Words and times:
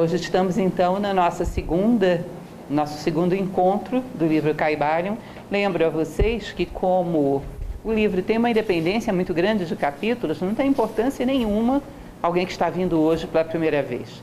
Hoje 0.00 0.16
estamos 0.16 0.56
então 0.56 0.98
na 0.98 1.12
nossa 1.12 1.44
segunda, 1.44 2.24
nosso 2.70 2.96
segundo 3.02 3.34
encontro 3.34 4.02
do 4.14 4.26
livro 4.26 4.54
Caibalion. 4.54 5.16
Lembro 5.50 5.84
a 5.84 5.90
vocês 5.90 6.52
que 6.52 6.64
como 6.64 7.42
o 7.84 7.92
livro 7.92 8.22
tem 8.22 8.38
uma 8.38 8.48
independência 8.48 9.12
muito 9.12 9.34
grande 9.34 9.66
de 9.66 9.76
capítulos, 9.76 10.40
não 10.40 10.54
tem 10.54 10.68
importância 10.68 11.26
nenhuma 11.26 11.82
alguém 12.22 12.46
que 12.46 12.52
está 12.52 12.70
vindo 12.70 12.98
hoje 12.98 13.26
pela 13.26 13.44
primeira 13.44 13.82
vez. 13.82 14.22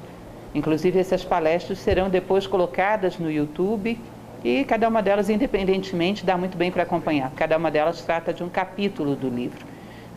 Inclusive 0.56 0.98
essas 0.98 1.24
palestras 1.24 1.78
serão 1.78 2.10
depois 2.10 2.48
colocadas 2.48 3.20
no 3.20 3.30
YouTube 3.30 4.00
e 4.44 4.64
cada 4.64 4.90
uma 4.90 5.04
delas 5.04 5.30
independentemente 5.30 6.26
dá 6.26 6.36
muito 6.36 6.58
bem 6.58 6.72
para 6.72 6.82
acompanhar. 6.82 7.32
Cada 7.36 7.56
uma 7.56 7.70
delas 7.70 8.02
trata 8.02 8.34
de 8.34 8.44
um 8.44 8.50
capítulo 8.50 9.16
do 9.16 9.30
livro. 9.30 9.64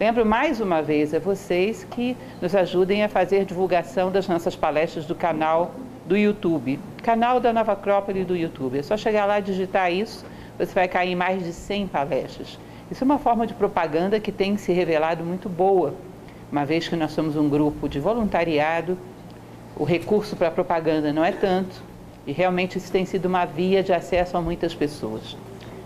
Lembro 0.01 0.25
mais 0.25 0.59
uma 0.63 0.81
vez 0.81 1.13
a 1.13 1.19
vocês 1.19 1.85
que 1.91 2.17
nos 2.41 2.55
ajudem 2.55 3.05
a 3.05 3.09
fazer 3.09 3.45
divulgação 3.45 4.11
das 4.11 4.27
nossas 4.27 4.57
palestras 4.57 5.05
do 5.05 5.15
canal 5.15 5.73
do 6.07 6.17
YouTube, 6.17 6.81
canal 7.03 7.39
da 7.39 7.53
Nova 7.53 7.73
Acrópole 7.73 8.25
do 8.25 8.35
YouTube. 8.35 8.79
É 8.79 8.83
só 8.83 8.97
chegar 8.97 9.27
lá 9.27 9.39
e 9.39 9.43
digitar 9.43 9.93
isso, 9.93 10.25
você 10.59 10.73
vai 10.73 10.89
cair 10.89 11.13
em 11.13 11.17
mais 11.17 11.45
de 11.45 11.53
100 11.53 11.87
palestras. 11.89 12.59
Isso 12.91 13.05
é 13.05 13.07
uma 13.07 13.19
forma 13.19 13.47
de 13.47 13.55
propaganda 13.55 14.19
que 14.19 14.33
tem 14.33 14.57
se 14.57 14.73
revelado 14.73 15.23
muito 15.23 15.49
boa, 15.49 15.95
uma 16.51 16.65
vez 16.65 16.89
que 16.89 16.97
nós 16.97 17.13
somos 17.13 17.37
um 17.37 17.49
grupo 17.49 17.89
de 17.89 18.01
voluntariado, 18.01 18.99
o 19.77 19.85
recurso 19.85 20.35
para 20.35 20.51
propaganda 20.51 21.13
não 21.13 21.25
é 21.25 21.33
tanto, 21.33 21.83
e 22.27 22.33
realmente 22.33 22.79
isso 22.79 22.91
tem 22.91 23.05
sido 23.05 23.27
uma 23.27 23.45
via 23.45 23.83
de 23.83 23.93
acesso 23.93 24.37
a 24.37 24.41
muitas 24.41 24.75
pessoas. 24.75 25.37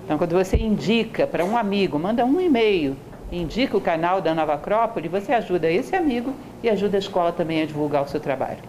Então, 0.04 0.18
quando 0.18 0.32
você 0.32 0.56
indica 0.56 1.26
para 1.26 1.44
um 1.44 1.56
amigo, 1.56 1.98
manda 1.98 2.24
um 2.24 2.40
e-mail 2.40 2.96
indica 3.34 3.76
o 3.76 3.80
canal 3.80 4.20
da 4.20 4.34
Nova 4.34 4.54
Acrópole, 4.54 5.08
você 5.08 5.32
ajuda 5.32 5.70
esse 5.70 5.96
amigo 5.96 6.32
e 6.62 6.68
ajuda 6.68 6.96
a 6.96 7.00
escola 7.00 7.32
também 7.32 7.62
a 7.62 7.66
divulgar 7.66 8.02
o 8.02 8.08
seu 8.08 8.20
trabalho. 8.20 8.60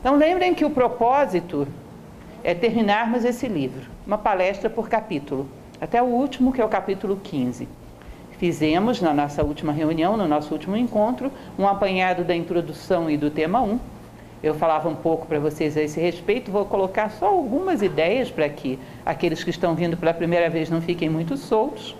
Então 0.00 0.16
lembrem 0.16 0.54
que 0.54 0.64
o 0.64 0.70
propósito 0.70 1.66
é 2.44 2.54
terminarmos 2.54 3.24
esse 3.24 3.48
livro, 3.48 3.90
uma 4.06 4.16
palestra 4.16 4.70
por 4.70 4.88
capítulo, 4.88 5.48
até 5.80 6.00
o 6.00 6.06
último, 6.06 6.52
que 6.52 6.60
é 6.60 6.64
o 6.64 6.68
capítulo 6.68 7.16
15. 7.22 7.68
Fizemos 8.38 9.00
na 9.00 9.12
nossa 9.12 9.42
última 9.42 9.72
reunião, 9.72 10.16
no 10.16 10.28
nosso 10.28 10.52
último 10.52 10.76
encontro, 10.76 11.32
um 11.58 11.66
apanhado 11.66 12.22
da 12.22 12.36
introdução 12.36 13.10
e 13.10 13.16
do 13.16 13.30
tema 13.30 13.60
1. 13.60 13.78
Eu 14.42 14.54
falava 14.54 14.88
um 14.88 14.94
pouco 14.94 15.26
para 15.26 15.40
vocês 15.40 15.76
a 15.76 15.82
esse 15.82 15.98
respeito, 15.98 16.50
vou 16.50 16.64
colocar 16.66 17.10
só 17.10 17.26
algumas 17.26 17.82
ideias 17.82 18.30
para 18.30 18.48
que 18.48 18.78
aqueles 19.04 19.42
que 19.42 19.50
estão 19.50 19.74
vindo 19.74 19.96
pela 19.96 20.14
primeira 20.14 20.48
vez 20.48 20.70
não 20.70 20.80
fiquem 20.80 21.08
muito 21.08 21.36
soltos. 21.36 21.96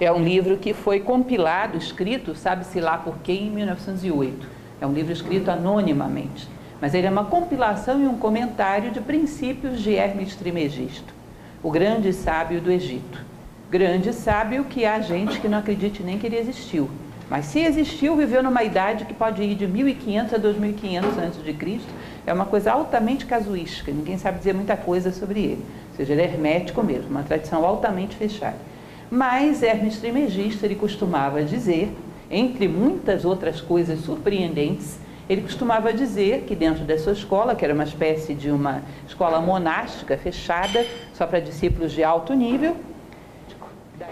É 0.00 0.10
um 0.10 0.22
livro 0.22 0.56
que 0.56 0.74
foi 0.74 0.98
compilado, 0.98 1.78
escrito, 1.78 2.34
sabe-se 2.34 2.80
lá 2.80 2.98
por 2.98 3.18
quem, 3.18 3.46
em 3.46 3.50
1908. 3.50 4.46
É 4.80 4.86
um 4.86 4.92
livro 4.92 5.12
escrito 5.12 5.50
anonimamente. 5.50 6.48
Mas 6.80 6.94
ele 6.94 7.06
é 7.06 7.10
uma 7.10 7.24
compilação 7.24 8.02
e 8.02 8.06
um 8.06 8.18
comentário 8.18 8.90
de 8.90 9.00
princípios 9.00 9.80
de 9.80 9.94
Hermes 9.94 10.34
Trimegisto, 10.34 11.14
o 11.62 11.70
grande 11.70 12.12
sábio 12.12 12.60
do 12.60 12.72
Egito. 12.72 13.24
Grande 13.70 14.12
sábio 14.12 14.64
que 14.64 14.84
há 14.84 15.00
gente 15.00 15.40
que 15.40 15.48
não 15.48 15.58
acredite 15.58 16.02
nem 16.02 16.18
que 16.18 16.26
ele 16.26 16.36
existiu. 16.36 16.90
Mas 17.30 17.46
se 17.46 17.60
existiu, 17.60 18.16
viveu 18.16 18.42
numa 18.42 18.62
idade 18.62 19.04
que 19.04 19.14
pode 19.14 19.42
ir 19.42 19.54
de 19.54 19.66
1500 19.66 20.34
a 20.34 20.38
2500 20.38 21.18
a.C. 21.18 21.80
É 22.26 22.32
uma 22.32 22.44
coisa 22.44 22.72
altamente 22.72 23.24
casuística, 23.26 23.90
ninguém 23.90 24.18
sabe 24.18 24.38
dizer 24.38 24.54
muita 24.54 24.76
coisa 24.76 25.12
sobre 25.12 25.40
ele. 25.40 25.64
Ou 25.90 25.96
seja, 25.96 26.12
ele 26.12 26.22
é 26.22 26.24
hermético 26.24 26.82
mesmo, 26.82 27.10
uma 27.10 27.22
tradição 27.22 27.64
altamente 27.64 28.16
fechada. 28.16 28.73
Mas 29.14 29.62
Hermes 29.62 29.98
Trismegisto, 29.98 30.66
ele 30.66 30.74
costumava 30.74 31.44
dizer, 31.44 31.88
entre 32.28 32.66
muitas 32.66 33.24
outras 33.24 33.60
coisas 33.60 34.00
surpreendentes, 34.00 34.98
ele 35.30 35.42
costumava 35.42 35.92
dizer 35.92 36.40
que 36.48 36.56
dentro 36.56 36.82
da 36.82 36.98
sua 36.98 37.12
escola, 37.12 37.54
que 37.54 37.64
era 37.64 37.72
uma 37.72 37.84
espécie 37.84 38.34
de 38.34 38.50
uma 38.50 38.82
escola 39.06 39.40
monástica 39.40 40.18
fechada, 40.18 40.84
só 41.12 41.28
para 41.28 41.38
discípulos 41.38 41.92
de 41.92 42.02
alto 42.02 42.34
nível, 42.34 42.76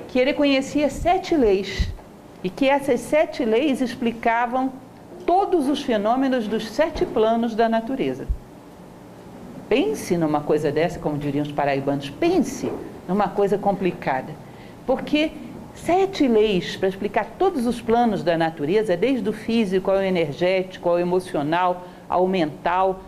que 0.06 0.20
ele 0.20 0.32
conhecia 0.34 0.88
sete 0.88 1.34
leis 1.34 1.88
e 2.44 2.48
que 2.48 2.68
essas 2.68 3.00
sete 3.00 3.44
leis 3.44 3.80
explicavam 3.80 4.72
todos 5.26 5.68
os 5.68 5.82
fenômenos 5.82 6.46
dos 6.46 6.70
sete 6.70 7.04
planos 7.04 7.56
da 7.56 7.68
natureza. 7.68 8.28
Pense 9.68 10.16
numa 10.16 10.42
coisa 10.42 10.70
dessa, 10.70 11.00
como 11.00 11.18
diriam 11.18 11.42
os 11.42 11.50
paraibanos, 11.50 12.08
pense 12.08 12.70
numa 13.08 13.28
coisa 13.28 13.58
complicada. 13.58 14.32
Porque 14.86 15.32
sete 15.74 16.26
leis 16.26 16.76
para 16.76 16.88
explicar 16.88 17.26
todos 17.38 17.66
os 17.66 17.80
planos 17.80 18.22
da 18.22 18.36
natureza, 18.36 18.96
desde 18.96 19.28
o 19.28 19.32
físico 19.32 19.90
ao 19.90 20.02
energético, 20.02 20.88
ao 20.88 20.98
emocional, 20.98 21.84
ao 22.08 22.26
mental, 22.26 23.00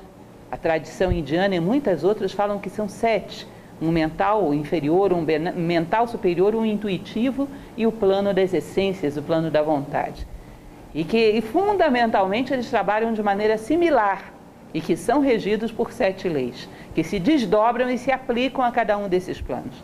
a 0.51 0.57
tradição 0.57 1.11
indiana 1.11 1.55
e 1.57 1.61
muitas 1.61 2.05
outras 2.05 2.33
falam 2.33 2.59
que 2.59 2.71
são 2.71 2.89
sete. 2.89 3.47
Um 3.83 3.91
mental 3.91 4.55
inferior, 4.55 5.13
um 5.13 5.27
mental 5.57 6.07
superior, 6.07 6.55
um 6.55 6.65
intuitivo 6.65 7.49
e 7.77 7.87
o 7.87 7.93
plano 7.93 8.33
das 8.33 8.55
essências, 8.55 9.17
o 9.17 9.23
plano 9.23 9.51
da 9.51 9.63
vontade. 9.63 10.27
E 10.95 11.03
que 11.03 11.19
e 11.19 11.43
fundamentalmente 11.43 12.53
eles 12.53 12.71
trabalham 12.71 13.13
de 13.13 13.21
maneira 13.21 13.59
similar 13.59 14.33
e 14.73 14.81
que 14.81 14.97
são 14.97 15.21
regidos 15.21 15.73
por 15.73 15.93
sete 15.93 16.29
leis, 16.29 16.69
que 16.95 17.03
se 17.03 17.19
desdobram 17.19 17.91
e 17.91 17.99
se 17.99 18.13
aplicam 18.13 18.65
a 18.65 18.71
cada 18.71 18.97
um 18.97 19.09
desses 19.09 19.41
planos. 19.41 19.75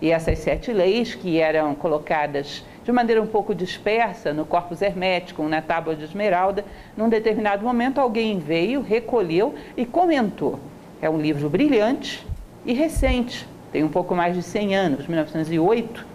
E 0.00 0.12
essas 0.12 0.38
sete 0.38 0.72
leis, 0.72 1.14
que 1.14 1.40
eram 1.40 1.74
colocadas 1.74 2.64
de 2.84 2.92
maneira 2.92 3.20
um 3.20 3.26
pouco 3.26 3.54
dispersa 3.54 4.32
no 4.32 4.46
corpus 4.46 4.80
hermético, 4.80 5.42
na 5.42 5.60
tábua 5.60 5.94
de 5.94 6.04
esmeralda, 6.04 6.64
num 6.96 7.08
determinado 7.08 7.64
momento 7.64 8.00
alguém 8.00 8.38
veio, 8.38 8.80
recolheu 8.80 9.54
e 9.76 9.84
comentou. 9.84 10.58
É 11.02 11.10
um 11.10 11.20
livro 11.20 11.50
brilhante 11.50 12.26
e 12.64 12.72
recente, 12.72 13.46
tem 13.72 13.84
um 13.84 13.88
pouco 13.88 14.14
mais 14.14 14.34
de 14.34 14.42
100 14.42 14.74
anos, 14.74 15.06
1908, 15.06 16.06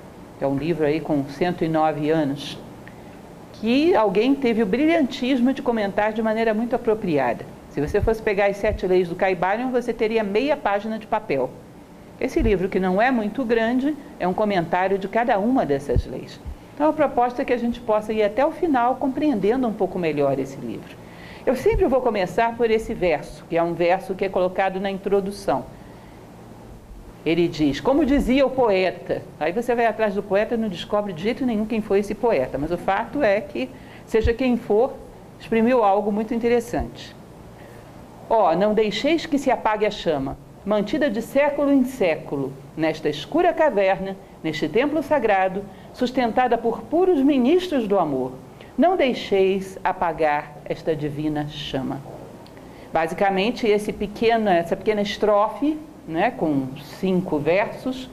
é 0.41 0.47
um 0.47 0.57
livro 0.57 0.85
aí 0.85 0.99
com 0.99 1.23
109 1.25 2.09
anos, 2.09 2.57
que 3.53 3.95
alguém 3.95 4.33
teve 4.33 4.63
o 4.63 4.65
brilhantismo 4.65 5.53
de 5.53 5.61
comentar 5.61 6.11
de 6.11 6.21
maneira 6.21 6.53
muito 6.53 6.75
apropriada. 6.75 7.45
Se 7.69 7.79
você 7.79 8.01
fosse 8.01 8.21
pegar 8.21 8.47
as 8.47 8.57
sete 8.57 8.85
leis 8.85 9.07
do 9.07 9.15
Caibalion, 9.15 9.71
você 9.71 9.93
teria 9.93 10.23
meia 10.23 10.57
página 10.57 10.99
de 10.99 11.07
papel. 11.07 11.49
Esse 12.19 12.41
livro, 12.41 12.69
que 12.69 12.79
não 12.79 13.01
é 13.01 13.11
muito 13.11 13.43
grande, 13.43 13.95
é 14.19 14.27
um 14.27 14.33
comentário 14.33 14.97
de 14.97 15.07
cada 15.07 15.39
uma 15.39 15.65
dessas 15.65 16.05
leis. 16.05 16.39
Então, 16.73 16.89
a 16.89 16.93
proposta 16.93 17.41
é 17.41 17.45
que 17.45 17.53
a 17.53 17.57
gente 17.57 17.79
possa 17.79 18.13
ir 18.13 18.23
até 18.23 18.45
o 18.45 18.51
final 18.51 18.95
compreendendo 18.95 19.67
um 19.67 19.73
pouco 19.73 19.99
melhor 19.99 20.39
esse 20.39 20.57
livro. 20.57 20.95
Eu 21.45 21.55
sempre 21.55 21.85
vou 21.87 22.01
começar 22.01 22.55
por 22.55 22.71
esse 22.71 22.93
verso, 22.93 23.43
que 23.49 23.57
é 23.57 23.61
um 23.61 23.73
verso 23.73 24.15
que 24.15 24.25
é 24.25 24.29
colocado 24.29 24.79
na 24.79 24.89
introdução. 24.89 25.65
Ele 27.25 27.47
diz, 27.47 27.79
como 27.79 28.05
dizia 28.05 28.45
o 28.45 28.49
poeta. 28.49 29.21
Aí 29.39 29.51
você 29.51 29.75
vai 29.75 29.85
atrás 29.85 30.13
do 30.13 30.23
poeta 30.23 30.55
e 30.55 30.57
não 30.57 30.69
descobre 30.69 31.13
de 31.13 31.21
jeito 31.21 31.45
nenhum 31.45 31.65
quem 31.65 31.81
foi 31.81 31.99
esse 31.99 32.15
poeta, 32.15 32.57
mas 32.57 32.71
o 32.71 32.77
fato 32.77 33.21
é 33.21 33.39
que, 33.41 33.69
seja 34.05 34.33
quem 34.33 34.57
for, 34.57 34.93
exprimiu 35.39 35.83
algo 35.83 36.11
muito 36.11 36.33
interessante. 36.33 37.15
Ó, 38.29 38.51
oh, 38.51 38.55
não 38.55 38.73
deixeis 38.73 39.25
que 39.25 39.37
se 39.37 39.51
apague 39.51 39.85
a 39.85 39.91
chama, 39.91 40.37
mantida 40.65 41.09
de 41.09 41.21
século 41.21 41.71
em 41.71 41.83
século, 41.83 42.53
nesta 42.75 43.09
escura 43.09 43.53
caverna, 43.53 44.15
neste 44.43 44.67
templo 44.69 45.03
sagrado, 45.03 45.63
sustentada 45.93 46.57
por 46.57 46.81
puros 46.83 47.21
ministros 47.21 47.87
do 47.87 47.99
amor. 47.99 48.33
Não 48.77 48.95
deixeis 48.95 49.77
apagar 49.83 50.53
esta 50.65 50.95
divina 50.95 51.47
chama. 51.47 52.01
Basicamente, 52.91 53.67
esse 53.67 53.91
pequeno, 53.91 54.49
essa 54.49 54.75
pequena 54.75 55.01
estrofe, 55.01 55.77
né, 56.07 56.31
com 56.31 56.67
cinco 56.99 57.37
versos, 57.39 58.09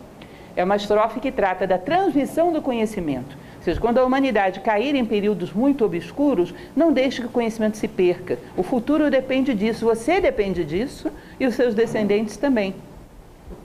é 0.57 0.65
uma 0.65 0.77
estrofe 0.77 1.21
que 1.21 1.31
trata 1.31 1.67
da 1.67 1.79
transmissão 1.79 2.53
do 2.53 2.61
conhecimento 2.61 3.40
ou 3.61 3.65
seja, 3.65 3.79
quando 3.79 3.99
a 3.99 4.05
humanidade 4.07 4.61
cair 4.61 4.95
em 4.95 5.05
períodos 5.05 5.53
muito 5.53 5.85
obscuros, 5.85 6.55
não 6.75 6.95
deixe 6.95 7.21
que 7.21 7.27
o 7.27 7.31
conhecimento 7.31 7.77
se 7.77 7.87
perca. 7.87 8.39
O 8.57 8.63
futuro 8.63 9.11
depende 9.11 9.53
disso, 9.53 9.85
você 9.85 10.19
depende 10.19 10.65
disso 10.65 11.11
e 11.39 11.47
os 11.47 11.55
seus 11.55 11.75
descendentes 11.75 12.39
também. 12.39 12.75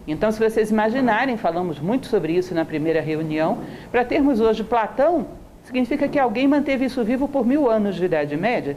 Então, 0.06 0.30
se 0.34 0.38
vocês 0.38 0.70
imaginarem, 0.70 1.38
falamos 1.38 1.80
muito 1.80 2.08
sobre 2.08 2.34
isso 2.34 2.54
na 2.54 2.66
primeira 2.66 3.00
reunião, 3.00 3.60
para 3.90 4.04
termos 4.04 4.42
hoje 4.42 4.66
Platão, 4.66 5.28
significa 5.64 6.10
que 6.10 6.20
alguém 6.20 6.46
manteve 6.46 6.84
isso 6.84 7.02
vivo 7.02 7.26
por 7.26 7.48
mil 7.48 7.72
anos 7.72 7.96
de 7.96 8.04
Idade 8.04 8.36
Média. 8.36 8.76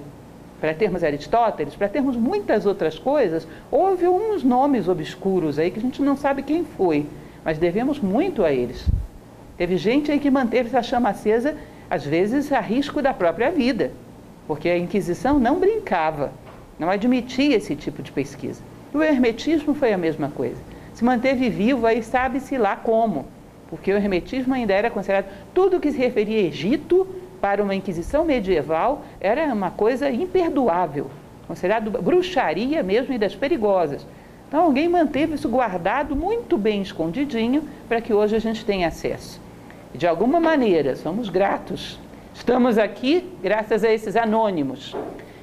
Para 0.61 0.73
termos 0.73 1.03
Aristóteles, 1.03 1.75
para 1.75 1.88
termos 1.88 2.17
muitas 2.17 2.65
outras 2.65 2.97
coisas, 2.97 3.47
houve 3.73 4.06
uns 4.06 4.44
nomes 4.44 4.87
obscuros 4.88 5.59
aí 5.59 5.73
que 5.73 5.81
a 5.81 5.82
gente 5.82 6.00
não 6.00 6.17
sabe 6.17 6.44
quem 6.44 6.65
foi, 6.65 7.06
mas 7.44 7.59
devemos 7.59 7.99
muito 7.99 8.44
a 8.44 8.53
eles. 8.53 8.87
Teve 9.58 9.76
gente 9.76 10.12
aí 10.12 10.20
que 10.20 10.31
manteve 10.31 10.69
essa 10.69 10.84
chama 10.84 11.08
acesa, 11.08 11.56
às 11.90 12.06
vezes 12.06 12.52
a 12.52 12.60
risco 12.60 13.02
da 13.02 13.12
própria 13.12 13.50
vida, 13.50 13.90
porque 14.46 14.69
a 14.69 14.78
Inquisição 14.78 15.40
não 15.40 15.58
brincava, 15.58 16.32
não 16.78 16.88
admitia 16.88 17.56
esse 17.56 17.75
tipo 17.75 18.00
de 18.00 18.12
pesquisa. 18.12 18.62
O 18.94 19.02
hermetismo 19.02 19.75
foi 19.75 19.93
a 19.93 19.99
mesma 19.99 20.28
coisa. 20.28 20.60
Se 20.94 21.05
manteve 21.05 21.50
vivo, 21.50 21.87
aí 21.87 22.05
sabe-se 22.05 22.56
lá 22.56 22.76
como, 22.76 23.26
porque 23.69 23.93
o 23.93 23.96
hermetismo 23.96 24.55
ainda 24.55 24.72
era 24.72 24.90
considerado 24.90 25.26
tudo 25.52 25.81
que 25.81 25.90
se 25.90 25.99
referia 25.99 26.38
a 26.38 26.44
Egito 26.44 27.05
para 27.40 27.60
uma 27.60 27.75
Inquisição 27.75 28.25
medieval 28.25 29.02
era 29.20 29.52
uma 29.52 29.72
coisa 29.72 30.08
imperdoável. 30.08 31.10
considerado 31.49 31.90
bruxaria 32.00 32.81
mesmo 32.82 33.12
e 33.12 33.19
das 33.19 33.34
perigosas. 33.34 34.06
Então 34.46 34.62
alguém 34.62 34.88
manteve 34.88 35.34
isso 35.34 35.49
guardado 35.49 36.14
muito 36.14 36.56
bem 36.56 36.81
escondidinho 36.81 37.64
para 37.88 38.00
que 38.00 38.14
hoje 38.14 38.37
a 38.37 38.38
gente 38.38 38.64
tenha 38.64 38.87
acesso. 38.87 39.48
De 39.94 40.06
alguma 40.06 40.38
maneira, 40.38 40.94
somos 40.96 41.29
gratos. 41.29 41.99
Estamos 42.35 42.76
aqui 42.76 43.32
graças 43.43 43.82
a 43.82 43.93
esses 43.93 44.17
anônimos. 44.17 44.94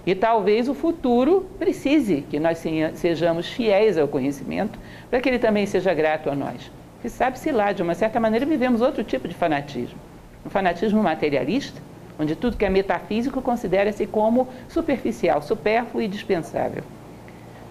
E 0.06 0.14
talvez 0.14 0.70
o 0.70 0.76
futuro 0.76 1.48
precise 1.58 2.24
que 2.30 2.40
nós 2.40 2.64
sejamos 2.94 3.48
fiéis 3.48 3.98
ao 3.98 4.08
conhecimento 4.08 4.78
para 5.10 5.20
que 5.20 5.28
ele 5.28 5.40
também 5.40 5.66
seja 5.66 5.94
grato 5.94 6.30
a 6.30 6.36
nós. 6.36 6.72
E 7.04 7.10
sabe-se 7.10 7.52
lá, 7.52 7.72
de 7.72 7.82
uma 7.82 7.96
certa 7.96 8.20
maneira, 8.20 8.46
vivemos 8.46 8.82
outro 8.82 9.04
tipo 9.04 9.28
de 9.28 9.34
fanatismo. 9.34 9.98
Um 10.46 10.50
fanatismo 10.50 11.02
materialista, 11.02 11.82
onde 12.20 12.36
tudo 12.36 12.56
que 12.56 12.66
é 12.66 12.70
metafísico 12.70 13.42
considera-se 13.42 14.06
como 14.06 14.48
superficial, 14.70 15.42
supérfluo 15.42 16.04
e 16.04 16.08
dispensável. 16.08 16.84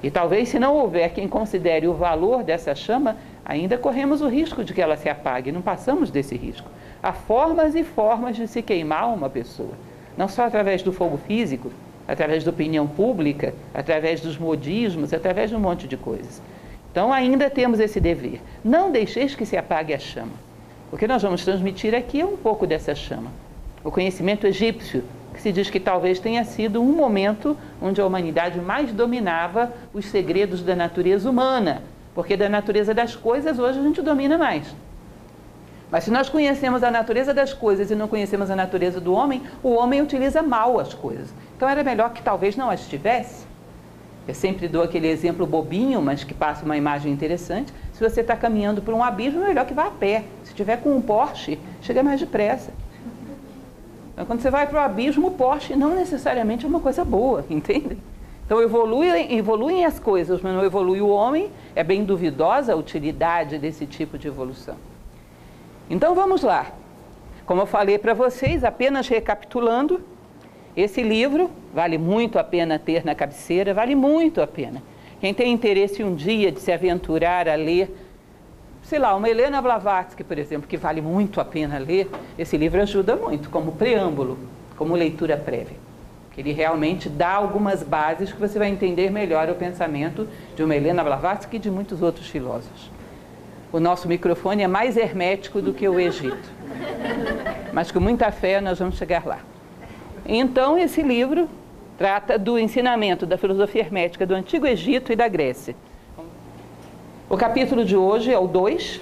E 0.02 0.10
talvez, 0.10 0.50
se 0.50 0.58
não 0.58 0.76
houver 0.76 1.10
quem 1.14 1.26
considere 1.26 1.86
o 1.88 1.94
valor 1.94 2.42
dessa 2.42 2.74
chama, 2.74 3.16
ainda 3.44 3.76
corremos 3.76 4.20
o 4.20 4.28
risco 4.28 4.64
de 4.64 4.72
que 4.72 4.80
ela 4.80 4.96
se 4.96 5.08
apague. 5.08 5.52
Não 5.52 5.62
passamos 5.62 6.10
desse 6.10 6.36
risco. 6.36 6.68
Há 7.02 7.12
formas 7.12 7.74
e 7.74 7.84
formas 7.84 8.36
de 8.36 8.48
se 8.48 8.62
queimar 8.62 9.12
uma 9.12 9.28
pessoa, 9.28 9.72
não 10.16 10.28
só 10.28 10.46
através 10.46 10.82
do 10.82 10.92
fogo 10.92 11.18
físico, 11.18 11.70
através 12.08 12.44
da 12.44 12.50
opinião 12.50 12.86
pública, 12.86 13.54
através 13.74 14.20
dos 14.20 14.38
modismos, 14.38 15.12
através 15.12 15.50
de 15.50 15.56
um 15.56 15.60
monte 15.60 15.86
de 15.86 15.96
coisas. 15.96 16.40
Então 16.90 17.12
ainda 17.12 17.50
temos 17.50 17.80
esse 17.80 18.00
dever. 18.00 18.40
Não 18.64 18.90
deixeis 18.90 19.34
que 19.34 19.44
se 19.44 19.56
apague 19.56 19.92
a 19.92 19.98
chama. 19.98 20.32
O 20.92 20.96
que 20.96 21.08
nós 21.08 21.22
vamos 21.22 21.44
transmitir 21.44 21.94
aqui 21.94 22.20
é 22.20 22.24
um 22.24 22.36
pouco 22.36 22.66
dessa 22.66 22.94
chama. 22.94 23.30
O 23.82 23.90
conhecimento 23.90 24.46
egípcio, 24.46 25.02
que 25.34 25.42
se 25.42 25.50
diz 25.50 25.68
que 25.68 25.80
talvez 25.80 26.20
tenha 26.20 26.44
sido 26.44 26.80
um 26.80 26.92
momento 26.92 27.56
onde 27.82 28.00
a 28.00 28.06
humanidade 28.06 28.60
mais 28.60 28.92
dominava 28.92 29.72
os 29.92 30.06
segredos 30.06 30.62
da 30.62 30.76
natureza 30.76 31.28
humana, 31.28 31.82
porque 32.14 32.36
da 32.36 32.48
natureza 32.48 32.94
das 32.94 33.16
coisas 33.16 33.58
hoje 33.58 33.78
a 33.78 33.82
gente 33.82 34.00
domina 34.00 34.38
mais. 34.38 34.74
Mas 35.90 36.04
se 36.04 36.10
nós 36.10 36.28
conhecemos 36.28 36.82
a 36.82 36.90
natureza 36.90 37.32
das 37.32 37.52
coisas 37.52 37.90
e 37.90 37.94
não 37.94 38.08
conhecemos 38.08 38.50
a 38.50 38.56
natureza 38.56 39.00
do 39.00 39.12
homem, 39.12 39.42
o 39.62 39.70
homem 39.70 40.00
utiliza 40.00 40.42
mal 40.42 40.78
as 40.80 40.94
coisas. 40.94 41.32
Então 41.56 41.68
era 41.68 41.84
melhor 41.84 42.12
que 42.12 42.22
talvez 42.22 42.56
não 42.56 42.70
as 42.70 42.86
tivesse. 42.88 43.46
Eu 44.26 44.34
sempre 44.34 44.66
dou 44.66 44.82
aquele 44.82 45.06
exemplo 45.06 45.46
bobinho, 45.46 46.00
mas 46.00 46.24
que 46.24 46.32
passa 46.32 46.64
uma 46.64 46.76
imagem 46.76 47.12
interessante. 47.12 47.72
Se 47.92 48.02
você 48.02 48.22
está 48.22 48.34
caminhando 48.34 48.80
por 48.80 48.94
um 48.94 49.04
abismo, 49.04 49.44
é 49.44 49.48
melhor 49.48 49.66
que 49.66 49.74
vá 49.74 49.86
a 49.86 49.90
pé. 49.90 50.24
Se 50.42 50.54
tiver 50.54 50.78
com 50.78 50.96
um 50.96 51.00
Porsche, 51.02 51.58
chega 51.82 52.02
mais 52.02 52.18
depressa. 52.18 52.72
Então, 54.12 54.24
quando 54.24 54.40
você 54.40 54.50
vai 54.50 54.66
para 54.66 54.80
o 54.80 54.82
abismo, 54.82 55.26
o 55.26 55.30
Porsche 55.32 55.76
não 55.76 55.94
necessariamente 55.94 56.64
é 56.64 56.68
uma 56.68 56.80
coisa 56.80 57.04
boa, 57.04 57.44
entende? 57.50 57.98
Então 58.44 58.60
evoluem, 58.60 59.36
evoluem 59.36 59.84
as 59.84 59.98
coisas, 59.98 60.40
mas 60.42 60.54
não 60.54 60.64
evolui 60.64 61.00
o 61.00 61.08
homem. 61.08 61.50
É 61.74 61.82
bem 61.82 62.04
duvidosa 62.04 62.72
a 62.72 62.76
utilidade 62.76 63.58
desse 63.58 63.86
tipo 63.86 64.18
de 64.18 64.28
evolução. 64.28 64.76
Então 65.88 66.14
vamos 66.14 66.42
lá. 66.42 66.66
Como 67.46 67.62
eu 67.62 67.66
falei 67.66 67.98
para 67.98 68.14
vocês, 68.14 68.64
apenas 68.64 69.08
recapitulando, 69.08 70.00
esse 70.76 71.02
livro 71.02 71.50
vale 71.72 71.98
muito 71.98 72.38
a 72.38 72.44
pena 72.44 72.78
ter 72.78 73.04
na 73.04 73.14
cabeceira, 73.14 73.72
vale 73.72 73.94
muito 73.94 74.40
a 74.40 74.46
pena. 74.46 74.82
Quem 75.20 75.32
tem 75.32 75.52
interesse 75.52 76.02
um 76.02 76.14
dia 76.14 76.50
de 76.50 76.60
se 76.60 76.72
aventurar 76.72 77.48
a 77.48 77.54
ler, 77.54 77.94
sei 78.82 78.98
lá, 78.98 79.14
uma 79.14 79.28
Helena 79.28 79.62
Blavatsky, 79.62 80.24
por 80.24 80.38
exemplo, 80.38 80.68
que 80.68 80.76
vale 80.76 81.00
muito 81.00 81.40
a 81.40 81.44
pena 81.44 81.78
ler, 81.78 82.10
esse 82.38 82.56
livro 82.56 82.80
ajuda 82.82 83.16
muito 83.16 83.48
como 83.48 83.72
preâmbulo, 83.72 84.38
como 84.76 84.94
leitura 84.94 85.36
prévia. 85.36 85.76
Ele 86.36 86.52
realmente 86.52 87.08
dá 87.08 87.32
algumas 87.32 87.82
bases 87.82 88.32
que 88.32 88.40
você 88.40 88.58
vai 88.58 88.68
entender 88.68 89.10
melhor 89.10 89.48
o 89.48 89.54
pensamento 89.54 90.28
de 90.56 90.62
uma 90.62 90.74
Helena 90.74 91.04
Blavatsky 91.04 91.56
e 91.56 91.58
de 91.60 91.70
muitos 91.70 92.02
outros 92.02 92.28
filósofos. 92.28 92.90
O 93.72 93.80
nosso 93.80 94.06
microfone 94.08 94.62
é 94.62 94.68
mais 94.68 94.96
hermético 94.96 95.60
do 95.60 95.72
que 95.72 95.88
o 95.88 95.98
Egito. 95.98 96.50
Mas 97.72 97.90
com 97.90 98.00
muita 98.00 98.30
fé 98.30 98.60
nós 98.60 98.78
vamos 98.78 98.96
chegar 98.96 99.26
lá. 99.26 99.40
Então, 100.26 100.78
esse 100.78 101.02
livro 101.02 101.48
trata 101.98 102.38
do 102.38 102.58
ensinamento 102.58 103.26
da 103.26 103.36
filosofia 103.36 103.82
hermética 103.82 104.26
do 104.26 104.34
Antigo 104.34 104.66
Egito 104.66 105.12
e 105.12 105.16
da 105.16 105.28
Grécia. 105.28 105.76
O 107.28 107.36
capítulo 107.36 107.84
de 107.84 107.96
hoje 107.96 108.32
é 108.32 108.38
o 108.38 108.46
2, 108.46 109.00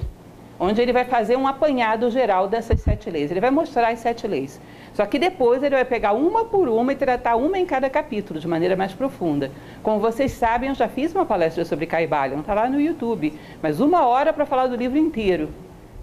onde 0.59 0.81
ele 0.81 0.93
vai 0.93 1.05
fazer 1.05 1.37
um 1.37 1.47
apanhado 1.47 2.11
geral 2.11 2.49
dessas 2.49 2.81
sete 2.81 3.11
leis. 3.11 3.31
Ele 3.31 3.41
vai 3.41 3.51
mostrar 3.51 3.89
as 3.89 3.99
sete 3.99 4.27
leis. 4.27 4.61
Só 4.95 5.07
que 5.07 5.19
depois 5.19 5.63
ele 5.63 5.75
vai 5.75 5.85
pegar 5.85 6.13
uma 6.13 6.45
por 6.45 6.69
uma 6.69 6.93
e 6.93 6.97
tratar 6.97 7.37
uma 7.37 7.59
em 7.59 7.65
cada 7.65 7.89
capítulo, 7.89 8.39
de 8.39 8.47
maneira 8.47 8.77
mais 8.77 8.93
profunda. 8.93 9.51
Como 9.83 9.99
vocês 9.99 10.33
sabem, 10.33 10.69
eu 10.69 10.75
já 10.75 10.87
fiz 10.87 11.15
uma 11.15 11.25
palestra 11.25 11.65
sobre 11.65 11.87
Caibalion, 11.87 12.41
está 12.41 12.53
lá 12.53 12.69
no 12.69 12.81
YouTube, 12.81 13.33
mas 13.63 13.81
uma 13.81 14.07
hora 14.07 14.33
para 14.33 14.45
falar 14.45 14.67
do 14.67 14.77
livro 14.77 14.99
inteiro. 14.99 15.49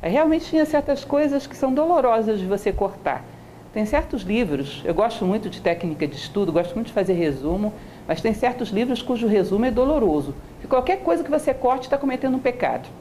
Realmente 0.02 0.46
tinha 0.46 0.66
certas 0.66 1.04
coisas 1.06 1.46
que 1.46 1.56
são 1.56 1.74
dolorosas 1.74 2.40
de 2.40 2.46
você 2.46 2.72
cortar. 2.72 3.24
Tem 3.72 3.86
certos 3.86 4.24
livros, 4.24 4.82
eu 4.84 4.96
gosto 4.96 5.24
muito 5.24 5.48
de 5.50 5.62
técnica 5.62 6.08
de 6.08 6.16
estudo, 6.16 6.52
gosto 6.52 6.74
muito 6.74 6.88
de 6.88 6.94
fazer 6.94 7.14
resumo, 7.14 7.72
mas 8.08 8.20
tem 8.20 8.34
certos 8.34 8.70
livros 8.70 9.04
cujo 9.04 9.28
resumo 9.28 9.66
é 9.66 9.72
doloroso. 9.72 10.34
Que 10.62 10.68
qualquer 10.68 11.02
coisa 11.02 11.24
que 11.24 11.30
você 11.30 11.54
corte 11.54 11.84
está 11.84 11.98
cometendo 11.98 12.36
um 12.36 12.40
pecado. 12.40 12.90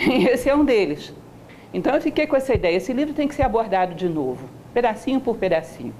E 0.00 0.26
esse 0.26 0.48
é 0.48 0.54
um 0.54 0.64
deles. 0.64 1.12
Então 1.72 1.94
eu 1.94 2.00
fiquei 2.00 2.26
com 2.26 2.36
essa 2.36 2.54
ideia. 2.54 2.76
Esse 2.76 2.92
livro 2.92 3.14
tem 3.14 3.28
que 3.28 3.34
ser 3.34 3.42
abordado 3.42 3.94
de 3.94 4.08
novo, 4.08 4.48
pedacinho 4.78 5.20
por 5.20 5.36
pedacinho. 5.36 5.92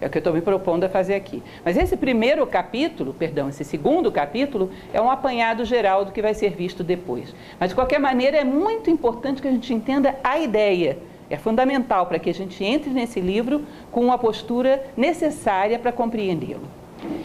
É 0.00 0.06
o 0.08 0.10
que 0.10 0.18
eu 0.18 0.20
estou 0.20 0.34
me 0.34 0.40
propondo 0.40 0.82
a 0.82 0.88
fazer 0.88 1.14
aqui. 1.14 1.40
Mas 1.64 1.76
esse 1.76 1.96
primeiro 1.96 2.44
capítulo, 2.46 3.14
perdão, 3.14 3.48
esse 3.48 3.64
segundo 3.64 4.10
capítulo, 4.10 4.70
é 4.92 5.00
um 5.00 5.08
apanhado 5.08 5.64
geral 5.64 6.04
do 6.04 6.10
que 6.10 6.20
vai 6.20 6.34
ser 6.34 6.50
visto 6.50 6.82
depois. 6.82 7.32
Mas, 7.60 7.68
de 7.70 7.76
qualquer 7.76 8.00
maneira, 8.00 8.36
é 8.36 8.44
muito 8.44 8.90
importante 8.90 9.40
que 9.40 9.46
a 9.46 9.52
gente 9.52 9.72
entenda 9.72 10.16
a 10.24 10.36
ideia 10.38 10.98
é 11.30 11.38
fundamental 11.38 12.06
para 12.06 12.18
que 12.18 12.28
a 12.28 12.34
gente 12.34 12.62
entre 12.62 12.90
nesse 12.90 13.18
livro 13.18 13.64
com 13.90 14.04
uma 14.04 14.18
postura 14.18 14.84
necessária 14.94 15.78
para 15.78 15.90
compreendê-lo. 15.90 16.68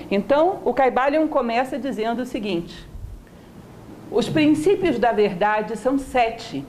Então, 0.10 0.60
o 0.63 0.74
Caibalion 0.74 1.27
começa 1.27 1.77
dizendo 1.77 2.22
o 2.22 2.25
seguinte: 2.25 2.88
os 4.10 4.29
princípios 4.29 4.98
da 4.98 5.12
verdade 5.12 5.75
são 5.75 5.98
sete. 5.98 6.63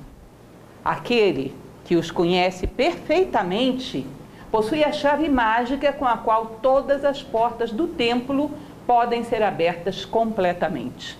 Aquele 0.84 1.54
que 1.84 1.94
os 1.94 2.10
conhece 2.10 2.66
perfeitamente 2.66 4.06
possui 4.50 4.82
a 4.82 4.92
chave 4.92 5.28
mágica 5.28 5.92
com 5.92 6.04
a 6.04 6.16
qual 6.16 6.58
todas 6.60 7.04
as 7.04 7.22
portas 7.22 7.70
do 7.70 7.86
templo 7.86 8.50
podem 8.86 9.22
ser 9.22 9.42
abertas 9.42 10.04
completamente. 10.04 11.16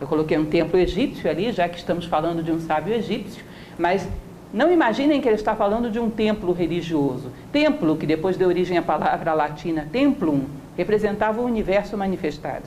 Eu 0.00 0.06
coloquei 0.06 0.36
um 0.36 0.44
templo 0.44 0.78
egípcio 0.78 1.30
ali, 1.30 1.52
já 1.52 1.68
que 1.68 1.78
estamos 1.78 2.04
falando 2.04 2.42
de 2.42 2.50
um 2.50 2.60
sábio 2.60 2.94
egípcio, 2.94 3.44
mas 3.78 4.06
não 4.52 4.70
imaginem 4.70 5.20
que 5.20 5.28
ele 5.28 5.36
está 5.36 5.54
falando 5.54 5.90
de 5.90 5.98
um 5.98 6.10
templo 6.10 6.52
religioso. 6.52 7.30
Templo, 7.52 7.96
que 7.96 8.06
depois 8.06 8.36
deu 8.36 8.48
origem 8.48 8.76
à 8.76 8.82
palavra 8.82 9.32
latina 9.32 9.88
templum, 9.90 10.44
representava 10.76 11.40
o 11.40 11.44
universo 11.44 11.96
manifestado. 11.96 12.64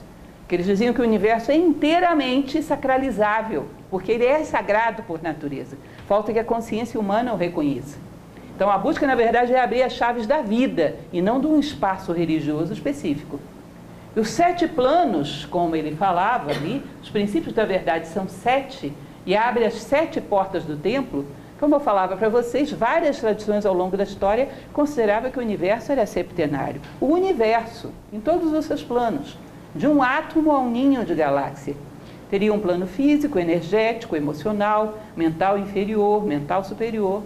Que 0.48 0.56
eles 0.56 0.66
diziam 0.66 0.92
que 0.92 1.00
o 1.00 1.04
universo 1.04 1.52
é 1.52 1.56
inteiramente 1.56 2.62
sacralizável, 2.62 3.66
porque 3.88 4.10
ele 4.10 4.24
é 4.24 4.42
sagrado 4.44 5.02
por 5.04 5.22
natureza. 5.22 5.76
Falta 6.08 6.32
que 6.32 6.38
a 6.38 6.44
consciência 6.44 6.98
humana 6.98 7.32
o 7.32 7.36
reconheça. 7.36 8.09
Então 8.60 8.70
a 8.70 8.76
busca, 8.76 9.06
na 9.06 9.14
verdade, 9.14 9.54
é 9.54 9.58
abrir 9.58 9.82
as 9.82 9.94
chaves 9.94 10.26
da 10.26 10.42
vida 10.42 10.96
e 11.10 11.22
não 11.22 11.40
de 11.40 11.46
um 11.46 11.58
espaço 11.58 12.12
religioso 12.12 12.74
específico. 12.74 13.40
E 14.14 14.20
os 14.20 14.28
sete 14.28 14.68
planos, 14.68 15.46
como 15.46 15.74
ele 15.74 15.96
falava 15.96 16.50
ali, 16.50 16.84
os 17.02 17.08
princípios 17.08 17.54
da 17.54 17.64
verdade 17.64 18.06
são 18.08 18.28
sete, 18.28 18.92
e 19.24 19.34
abre 19.34 19.64
as 19.64 19.80
sete 19.80 20.20
portas 20.20 20.62
do 20.64 20.76
templo, 20.76 21.24
como 21.58 21.74
eu 21.74 21.80
falava 21.80 22.18
para 22.18 22.28
vocês, 22.28 22.70
várias 22.70 23.18
tradições 23.18 23.64
ao 23.64 23.72
longo 23.72 23.96
da 23.96 24.04
história 24.04 24.50
consideravam 24.74 25.30
que 25.30 25.38
o 25.38 25.42
universo 25.42 25.90
era 25.90 26.04
septenário. 26.04 26.82
O 27.00 27.06
universo, 27.06 27.90
em 28.12 28.20
todos 28.20 28.52
os 28.52 28.66
seus 28.66 28.82
planos, 28.82 29.38
de 29.74 29.86
um 29.86 30.02
átomo 30.02 30.52
a 30.52 30.58
um 30.58 30.70
ninho 30.70 31.02
de 31.02 31.14
galáxia. 31.14 31.74
Teria 32.28 32.52
um 32.52 32.60
plano 32.60 32.86
físico, 32.86 33.38
energético, 33.38 34.16
emocional, 34.16 34.98
mental 35.16 35.56
inferior, 35.56 36.22
mental 36.26 36.62
superior, 36.62 37.22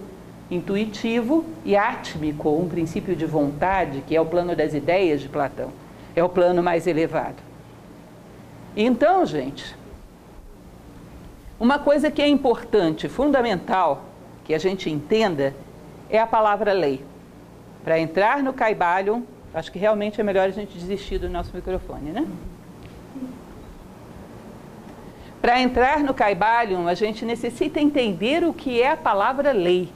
intuitivo 0.54 1.44
e 1.64 1.76
átmico, 1.76 2.50
um 2.50 2.68
princípio 2.68 3.16
de 3.16 3.26
vontade, 3.26 4.02
que 4.06 4.14
é 4.14 4.20
o 4.20 4.26
plano 4.26 4.54
das 4.54 4.72
ideias 4.72 5.20
de 5.20 5.28
Platão. 5.28 5.70
É 6.14 6.22
o 6.22 6.28
plano 6.28 6.62
mais 6.62 6.86
elevado. 6.86 7.42
Então, 8.76 9.26
gente, 9.26 9.76
uma 11.58 11.78
coisa 11.78 12.10
que 12.10 12.22
é 12.22 12.28
importante, 12.28 13.08
fundamental, 13.08 14.04
que 14.44 14.54
a 14.54 14.58
gente 14.58 14.88
entenda 14.90 15.54
é 16.08 16.18
a 16.18 16.26
palavra 16.26 16.72
lei. 16.72 17.04
Para 17.82 17.98
entrar 17.98 18.42
no 18.42 18.52
Caibalion, 18.52 19.22
acho 19.52 19.70
que 19.70 19.78
realmente 19.78 20.20
é 20.20 20.24
melhor 20.24 20.48
a 20.48 20.52
gente 20.52 20.76
desistir 20.76 21.18
do 21.18 21.28
nosso 21.28 21.54
microfone, 21.54 22.10
né? 22.10 22.26
Para 25.40 25.60
entrar 25.60 25.98
no 25.98 26.14
Caibalion, 26.14 26.88
a 26.88 26.94
gente 26.94 27.24
necessita 27.24 27.78
entender 27.78 28.44
o 28.44 28.52
que 28.52 28.80
é 28.80 28.90
a 28.90 28.96
palavra 28.96 29.52
lei. 29.52 29.92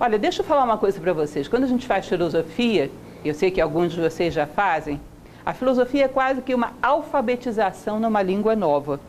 Olha, 0.00 0.16
deixa 0.16 0.42
eu 0.42 0.46
falar 0.46 0.62
uma 0.62 0.78
coisa 0.78 1.00
para 1.00 1.12
vocês. 1.12 1.48
Quando 1.48 1.64
a 1.64 1.66
gente 1.66 1.84
faz 1.86 2.06
filosofia, 2.06 2.88
eu 3.24 3.34
sei 3.34 3.50
que 3.50 3.60
alguns 3.60 3.92
de 3.92 4.00
vocês 4.00 4.32
já 4.32 4.46
fazem, 4.46 5.00
A 5.48 5.54
filosofia 5.54 6.04
é 6.04 6.08
quase 6.08 6.42
que 6.42 6.54
uma 6.54 6.72
alfabetização 6.82 7.98
numa 7.98 8.20
língua 8.20 8.54
nova, 8.54 9.00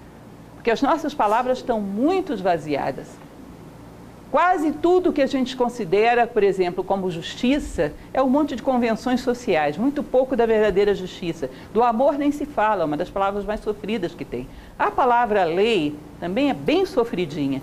porque 0.56 0.72
as 0.72 0.82
nossas 0.82 1.14
palavras 1.14 1.58
estão 1.58 1.82
muito 1.82 2.32
esvaziadas. 2.32 3.10
Quase 4.32 4.72
tudo 4.72 5.12
que 5.12 5.22
a 5.22 5.28
gente 5.28 5.58
considera, 5.58 6.26
por 6.26 6.42
exemplo, 6.42 6.82
como 6.82 7.12
justiça, 7.12 7.92
é 8.14 8.22
um 8.22 8.30
monte 8.30 8.56
de 8.56 8.64
convenções 8.64 9.20
sociais, 9.20 9.78
muito 9.78 10.02
pouco 10.02 10.34
da 10.34 10.46
verdadeira 10.46 10.96
justiça. 10.96 11.50
Do 11.74 11.84
amor 11.84 12.18
nem 12.18 12.32
se 12.32 12.46
fala, 12.46 12.86
uma 12.86 12.96
das 12.96 13.10
palavras 13.10 13.44
mais 13.44 13.60
sofridas 13.60 14.16
que 14.16 14.24
tem. 14.24 14.48
A 14.78 14.90
palavra 14.90 15.44
lei 15.44 15.94
também 16.22 16.50
é 16.50 16.54
bem 16.54 16.86
sofridinha, 16.86 17.62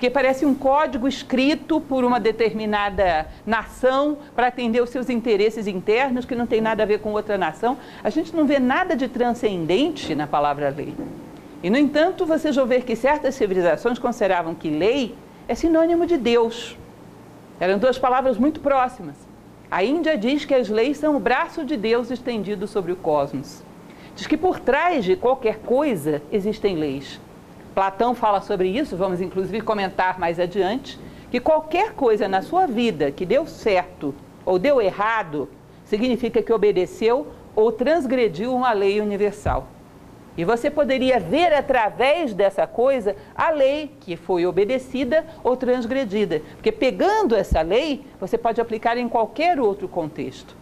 porque 0.00 0.08
parece 0.08 0.46
um 0.46 0.54
código 0.54 1.06
escrito 1.06 1.78
por 1.78 2.04
uma 2.04 2.18
determinada 2.18 3.26
nação 3.44 4.16
para 4.34 4.46
atender 4.46 4.82
os 4.82 4.88
seus 4.88 5.10
interesses 5.10 5.66
internos, 5.66 6.24
que 6.24 6.34
não 6.34 6.46
tem 6.46 6.58
nada 6.58 6.82
a 6.82 6.86
ver 6.86 7.00
com 7.00 7.12
outra 7.12 7.36
nação. 7.36 7.76
A 8.02 8.08
gente 8.08 8.34
não 8.34 8.46
vê 8.46 8.58
nada 8.58 8.96
de 8.96 9.08
transcendente 9.08 10.14
na 10.14 10.26
palavra 10.26 10.70
lei. 10.70 10.94
E, 11.62 11.68
no 11.68 11.76
entanto, 11.76 12.24
vocês 12.24 12.56
vão 12.56 12.64
ver 12.64 12.84
que 12.84 12.96
certas 12.96 13.34
civilizações 13.34 13.98
consideravam 13.98 14.54
que 14.54 14.70
lei 14.70 15.14
é 15.46 15.54
sinônimo 15.54 16.06
de 16.06 16.16
Deus. 16.16 16.78
Eram 17.60 17.78
duas 17.78 17.98
palavras 17.98 18.38
muito 18.38 18.58
próximas. 18.58 19.16
A 19.70 19.84
Índia 19.84 20.16
diz 20.16 20.46
que 20.46 20.54
as 20.54 20.70
leis 20.70 20.96
são 20.96 21.14
o 21.14 21.20
braço 21.20 21.62
de 21.62 21.76
Deus 21.76 22.10
estendido 22.10 22.66
sobre 22.66 22.90
o 22.90 22.96
cosmos. 22.96 23.62
Diz 24.16 24.26
que 24.26 24.38
por 24.38 24.60
trás 24.60 25.04
de 25.04 25.14
qualquer 25.14 25.58
coisa 25.58 26.22
existem 26.32 26.74
leis. 26.74 27.20
Platão 27.74 28.14
fala 28.14 28.40
sobre 28.40 28.68
isso, 28.68 28.96
vamos 28.96 29.20
inclusive 29.20 29.60
comentar 29.60 30.18
mais 30.18 30.40
adiante, 30.40 30.98
que 31.30 31.38
qualquer 31.38 31.92
coisa 31.92 32.26
na 32.26 32.42
sua 32.42 32.66
vida 32.66 33.10
que 33.10 33.24
deu 33.24 33.46
certo 33.46 34.14
ou 34.44 34.58
deu 34.58 34.80
errado, 34.80 35.48
significa 35.84 36.42
que 36.42 36.52
obedeceu 36.52 37.28
ou 37.54 37.70
transgrediu 37.70 38.54
uma 38.54 38.72
lei 38.72 39.00
universal. 39.00 39.66
E 40.36 40.44
você 40.44 40.70
poderia 40.70 41.20
ver 41.20 41.52
através 41.52 42.32
dessa 42.32 42.66
coisa 42.66 43.16
a 43.34 43.50
lei 43.50 43.92
que 44.00 44.16
foi 44.16 44.46
obedecida 44.46 45.24
ou 45.44 45.56
transgredida. 45.56 46.40
Porque 46.54 46.72
pegando 46.72 47.34
essa 47.34 47.60
lei, 47.60 48.06
você 48.18 48.38
pode 48.38 48.60
aplicar 48.60 48.96
em 48.96 49.08
qualquer 49.08 49.60
outro 49.60 49.88
contexto. 49.88 50.59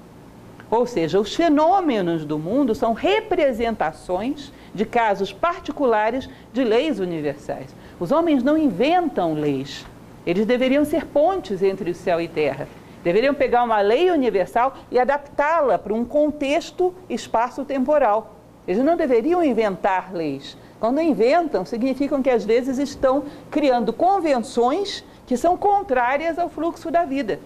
Ou 0.71 0.87
seja, 0.87 1.19
os 1.19 1.35
fenômenos 1.35 2.25
do 2.25 2.39
mundo 2.39 2.75
são 2.75 2.93
representações 2.93 4.53
de 4.75 4.85
casos 4.85 5.33
particulares 5.33 6.29
de 6.53 6.63
leis 6.63 7.01
universais. 7.01 7.75
Os 7.99 8.13
homens 8.13 8.43
não 8.43 8.57
inventam 8.57 9.33
leis. 9.33 9.87
Eles 10.27 10.45
deveriam 10.45 10.85
ser 10.85 11.07
pontes 11.07 11.63
entre 11.63 11.91
o 11.91 11.95
céu 11.95 12.21
e 12.21 12.29
terra. 12.29 12.69
Deveriam 13.03 13.33
pegar 13.33 13.65
uma 13.65 13.81
lei 13.81 14.11
universal 14.11 14.77
e 14.91 14.99
adaptá-la 14.99 15.79
para 15.79 15.95
um 15.95 16.05
contexto 16.05 16.95
espaço-temporal. 17.09 18.37
Eles 18.67 18.85
não 18.85 18.97
deveriam 18.97 19.43
inventar 19.43 20.13
leis. 20.13 20.55
Quando 20.79 21.01
inventam, 21.01 21.65
significam 21.65 22.23
que 22.23 22.29
às 22.29 22.45
vezes 22.45 22.77
estão 22.77 23.25
criando 23.51 23.93
convenções 23.93 25.03
que 25.27 25.37
são 25.37 25.57
contrárias 25.57 26.39
ao 26.39 26.51
fluxo 26.51 26.91
da 26.91 27.07
vida. 27.07 27.41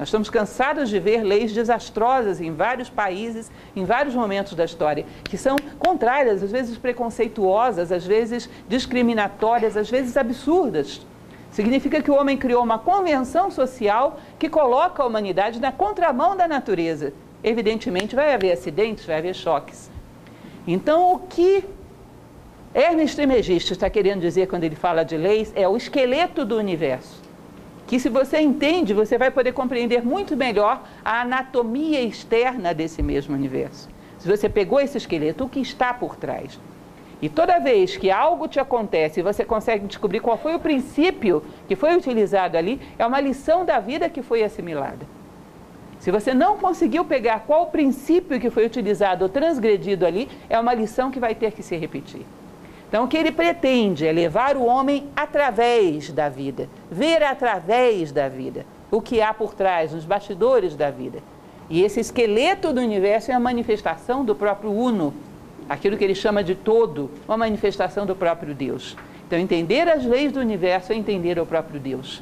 Nós 0.00 0.08
estamos 0.08 0.30
cansados 0.30 0.88
de 0.88 0.98
ver 0.98 1.22
leis 1.22 1.52
desastrosas 1.52 2.40
em 2.40 2.54
vários 2.54 2.88
países, 2.88 3.50
em 3.76 3.84
vários 3.84 4.14
momentos 4.14 4.54
da 4.54 4.64
história, 4.64 5.04
que 5.24 5.36
são 5.36 5.56
contrárias, 5.78 6.42
às 6.42 6.50
vezes 6.50 6.78
preconceituosas, 6.78 7.92
às 7.92 8.06
vezes 8.06 8.48
discriminatórias, 8.66 9.76
às 9.76 9.90
vezes 9.90 10.16
absurdas. 10.16 11.06
Significa 11.50 12.00
que 12.00 12.10
o 12.10 12.14
homem 12.14 12.38
criou 12.38 12.64
uma 12.64 12.78
convenção 12.78 13.50
social 13.50 14.18
que 14.38 14.48
coloca 14.48 15.02
a 15.02 15.06
humanidade 15.06 15.60
na 15.60 15.70
contramão 15.70 16.34
da 16.34 16.48
natureza. 16.48 17.12
Evidentemente, 17.44 18.16
vai 18.16 18.32
haver 18.32 18.52
acidentes, 18.52 19.04
vai 19.04 19.18
haver 19.18 19.34
choques. 19.34 19.90
Então, 20.66 21.12
o 21.12 21.18
que 21.18 21.62
Hermes 22.72 23.14
Trismegisto 23.14 23.74
está 23.74 23.90
querendo 23.90 24.22
dizer 24.22 24.48
quando 24.48 24.64
ele 24.64 24.76
fala 24.76 25.04
de 25.04 25.18
leis 25.18 25.52
é 25.54 25.68
o 25.68 25.76
esqueleto 25.76 26.42
do 26.42 26.56
universo. 26.56 27.29
Que 27.90 27.98
se 27.98 28.08
você 28.08 28.38
entende, 28.38 28.94
você 28.94 29.18
vai 29.18 29.32
poder 29.32 29.50
compreender 29.50 30.00
muito 30.00 30.36
melhor 30.36 30.80
a 31.04 31.22
anatomia 31.22 32.00
externa 32.00 32.72
desse 32.72 33.02
mesmo 33.02 33.34
universo. 33.34 33.88
Se 34.16 34.28
você 34.28 34.48
pegou 34.48 34.78
esse 34.78 34.96
esqueleto, 34.96 35.42
o 35.42 35.48
que 35.48 35.58
está 35.58 35.92
por 35.92 36.14
trás? 36.14 36.56
E 37.20 37.28
toda 37.28 37.58
vez 37.58 37.96
que 37.96 38.08
algo 38.08 38.46
te 38.46 38.60
acontece 38.60 39.18
e 39.18 39.24
você 39.24 39.44
consegue 39.44 39.88
descobrir 39.88 40.20
qual 40.20 40.38
foi 40.38 40.54
o 40.54 40.60
princípio 40.60 41.42
que 41.66 41.74
foi 41.74 41.96
utilizado 41.96 42.56
ali, 42.56 42.80
é 42.96 43.04
uma 43.04 43.20
lição 43.20 43.64
da 43.64 43.80
vida 43.80 44.08
que 44.08 44.22
foi 44.22 44.44
assimilada. 44.44 45.04
Se 45.98 46.12
você 46.12 46.32
não 46.32 46.58
conseguiu 46.58 47.04
pegar 47.04 47.40
qual 47.40 47.64
o 47.64 47.70
princípio 47.72 48.38
que 48.38 48.50
foi 48.50 48.66
utilizado 48.66 49.24
ou 49.24 49.28
transgredido 49.28 50.06
ali, 50.06 50.28
é 50.48 50.60
uma 50.60 50.74
lição 50.74 51.10
que 51.10 51.18
vai 51.18 51.34
ter 51.34 51.50
que 51.50 51.62
se 51.64 51.76
repetir. 51.76 52.24
Então, 52.90 53.04
o 53.04 53.08
que 53.08 53.16
ele 53.16 53.30
pretende 53.30 54.04
é 54.04 54.10
levar 54.10 54.56
o 54.56 54.64
homem 54.64 55.06
através 55.14 56.10
da 56.10 56.28
vida, 56.28 56.68
ver 56.90 57.22
através 57.22 58.10
da 58.10 58.28
vida 58.28 58.66
o 58.90 59.00
que 59.00 59.22
há 59.22 59.32
por 59.32 59.54
trás, 59.54 59.92
nos 59.92 60.04
bastidores 60.04 60.74
da 60.74 60.90
vida. 60.90 61.20
E 61.68 61.84
esse 61.84 62.00
esqueleto 62.00 62.72
do 62.72 62.80
universo 62.80 63.30
é 63.30 63.34
a 63.34 63.38
manifestação 63.38 64.24
do 64.24 64.34
próprio 64.34 64.72
Uno, 64.72 65.14
aquilo 65.68 65.96
que 65.96 66.02
ele 66.02 66.16
chama 66.16 66.42
de 66.42 66.56
todo, 66.56 67.08
uma 67.28 67.36
manifestação 67.36 68.04
do 68.04 68.16
próprio 68.16 68.52
Deus. 68.56 68.96
Então, 69.24 69.38
entender 69.38 69.88
as 69.88 70.04
leis 70.04 70.32
do 70.32 70.40
universo 70.40 70.92
é 70.92 70.96
entender 70.96 71.38
o 71.38 71.46
próprio 71.46 71.78
Deus. 71.78 72.20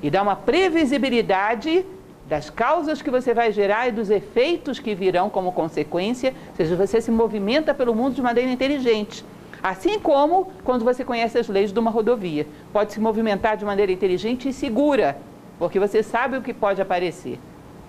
E 0.00 0.08
dá 0.08 0.22
uma 0.22 0.36
previsibilidade 0.36 1.84
das 2.28 2.48
causas 2.48 3.02
que 3.02 3.10
você 3.10 3.34
vai 3.34 3.50
gerar 3.50 3.88
e 3.88 3.90
dos 3.90 4.08
efeitos 4.08 4.78
que 4.78 4.94
virão 4.94 5.28
como 5.28 5.50
consequência, 5.50 6.32
ou 6.50 6.54
seja, 6.54 6.76
você 6.76 7.00
se 7.00 7.10
movimenta 7.10 7.74
pelo 7.74 7.92
mundo 7.92 8.14
de 8.14 8.22
maneira 8.22 8.52
inteligente. 8.52 9.24
Assim 9.62 9.98
como 9.98 10.50
quando 10.64 10.84
você 10.84 11.04
conhece 11.04 11.38
as 11.38 11.48
leis 11.48 11.72
de 11.72 11.78
uma 11.78 11.90
rodovia. 11.90 12.46
Pode 12.72 12.92
se 12.92 13.00
movimentar 13.00 13.56
de 13.56 13.64
maneira 13.64 13.90
inteligente 13.90 14.48
e 14.48 14.52
segura, 14.52 15.16
porque 15.58 15.78
você 15.78 16.02
sabe 16.02 16.36
o 16.36 16.42
que 16.42 16.52
pode 16.52 16.80
aparecer, 16.80 17.38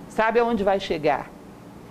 sabe 0.10 0.40
aonde 0.40 0.64
vai 0.64 0.80
chegar. 0.80 1.30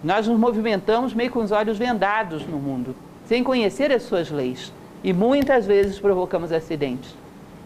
Nós 0.03 0.27
nos 0.27 0.39
movimentamos 0.39 1.15
meio 1.15 1.31
com 1.31 1.41
os 1.41 1.53
olhos 1.53 1.79
vendados 1.79 2.47
no 2.47 2.59
mundo, 2.59 2.95
sem 3.27 3.43
conhecer 3.43 3.93
as 3.93 4.03
suas 4.03 4.31
leis. 4.31 4.73
E 5.05 5.13
muitas 5.13 5.67
vezes 5.67 5.99
provocamos 5.99 6.53
acidentes, 6.53 7.15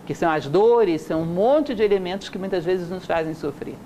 que 0.07 0.15
são 0.15 0.31
as 0.31 0.47
dores, 0.47 1.03
são 1.03 1.23
um 1.23 1.27
monte 1.27 1.75
de 1.75 1.83
elementos 1.83 2.29
que 2.29 2.39
muitas 2.39 2.65
vezes 2.65 2.91
nos 2.91 3.07
fazem 3.07 3.35
sofrer. 3.35 3.77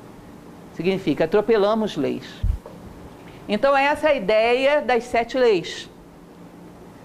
Significa 0.75 1.25
atropelamos 1.25 1.97
leis. 1.97 2.25
Então, 3.49 3.76
essa 3.76 4.09
é 4.09 4.12
a 4.12 4.14
ideia 4.14 4.81
das 4.81 5.04
sete 5.04 5.38
leis. 5.38 5.88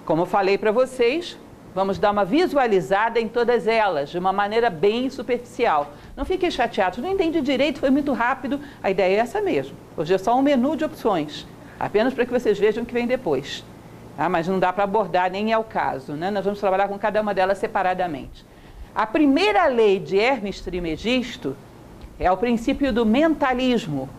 Como 0.09 0.23
eu 0.23 0.25
falei 0.25 0.57
para 0.57 0.71
vocês, 0.71 1.37
vamos 1.75 1.99
dar 1.99 2.09
uma 2.09 2.25
visualizada 2.25 3.19
em 3.19 3.27
todas 3.27 3.67
elas, 3.67 4.09
de 4.09 4.17
uma 4.17 4.33
maneira 4.33 4.67
bem 4.67 5.07
superficial. 5.07 5.93
Não 6.17 6.25
fiquem 6.25 6.49
chateados, 6.49 6.97
não 6.97 7.11
entendi 7.11 7.39
direito, 7.41 7.79
foi 7.79 7.91
muito 7.91 8.11
rápido. 8.11 8.59
A 8.81 8.89
ideia 8.89 9.17
é 9.17 9.19
essa 9.19 9.39
mesmo. 9.39 9.77
Hoje 9.95 10.11
é 10.11 10.17
só 10.17 10.35
um 10.35 10.41
menu 10.41 10.75
de 10.75 10.83
opções, 10.83 11.45
apenas 11.79 12.11
para 12.11 12.25
que 12.25 12.31
vocês 12.31 12.57
vejam 12.57 12.81
o 12.81 12.85
que 12.87 12.93
vem 12.95 13.05
depois. 13.05 13.63
Ah, 14.17 14.27
mas 14.27 14.47
não 14.47 14.57
dá 14.57 14.73
para 14.73 14.83
abordar, 14.83 15.29
nem 15.29 15.51
é 15.53 15.57
o 15.59 15.63
caso. 15.63 16.13
Né? 16.13 16.31
Nós 16.31 16.43
vamos 16.43 16.59
trabalhar 16.59 16.87
com 16.87 16.97
cada 16.97 17.21
uma 17.21 17.35
delas 17.35 17.59
separadamente. 17.59 18.43
A 18.95 19.05
primeira 19.05 19.67
lei 19.67 19.99
de 19.99 20.17
Hermes 20.17 20.59
Trimegisto 20.59 21.55
é 22.19 22.31
o 22.31 22.37
princípio 22.37 22.91
do 22.91 23.05
mentalismo. 23.05 24.09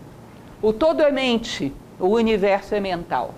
O 0.61 0.71
todo 0.71 1.01
é 1.01 1.11
mente, 1.11 1.73
o 1.99 2.07
universo 2.07 2.73
é 2.73 2.79
mental. 2.79 3.33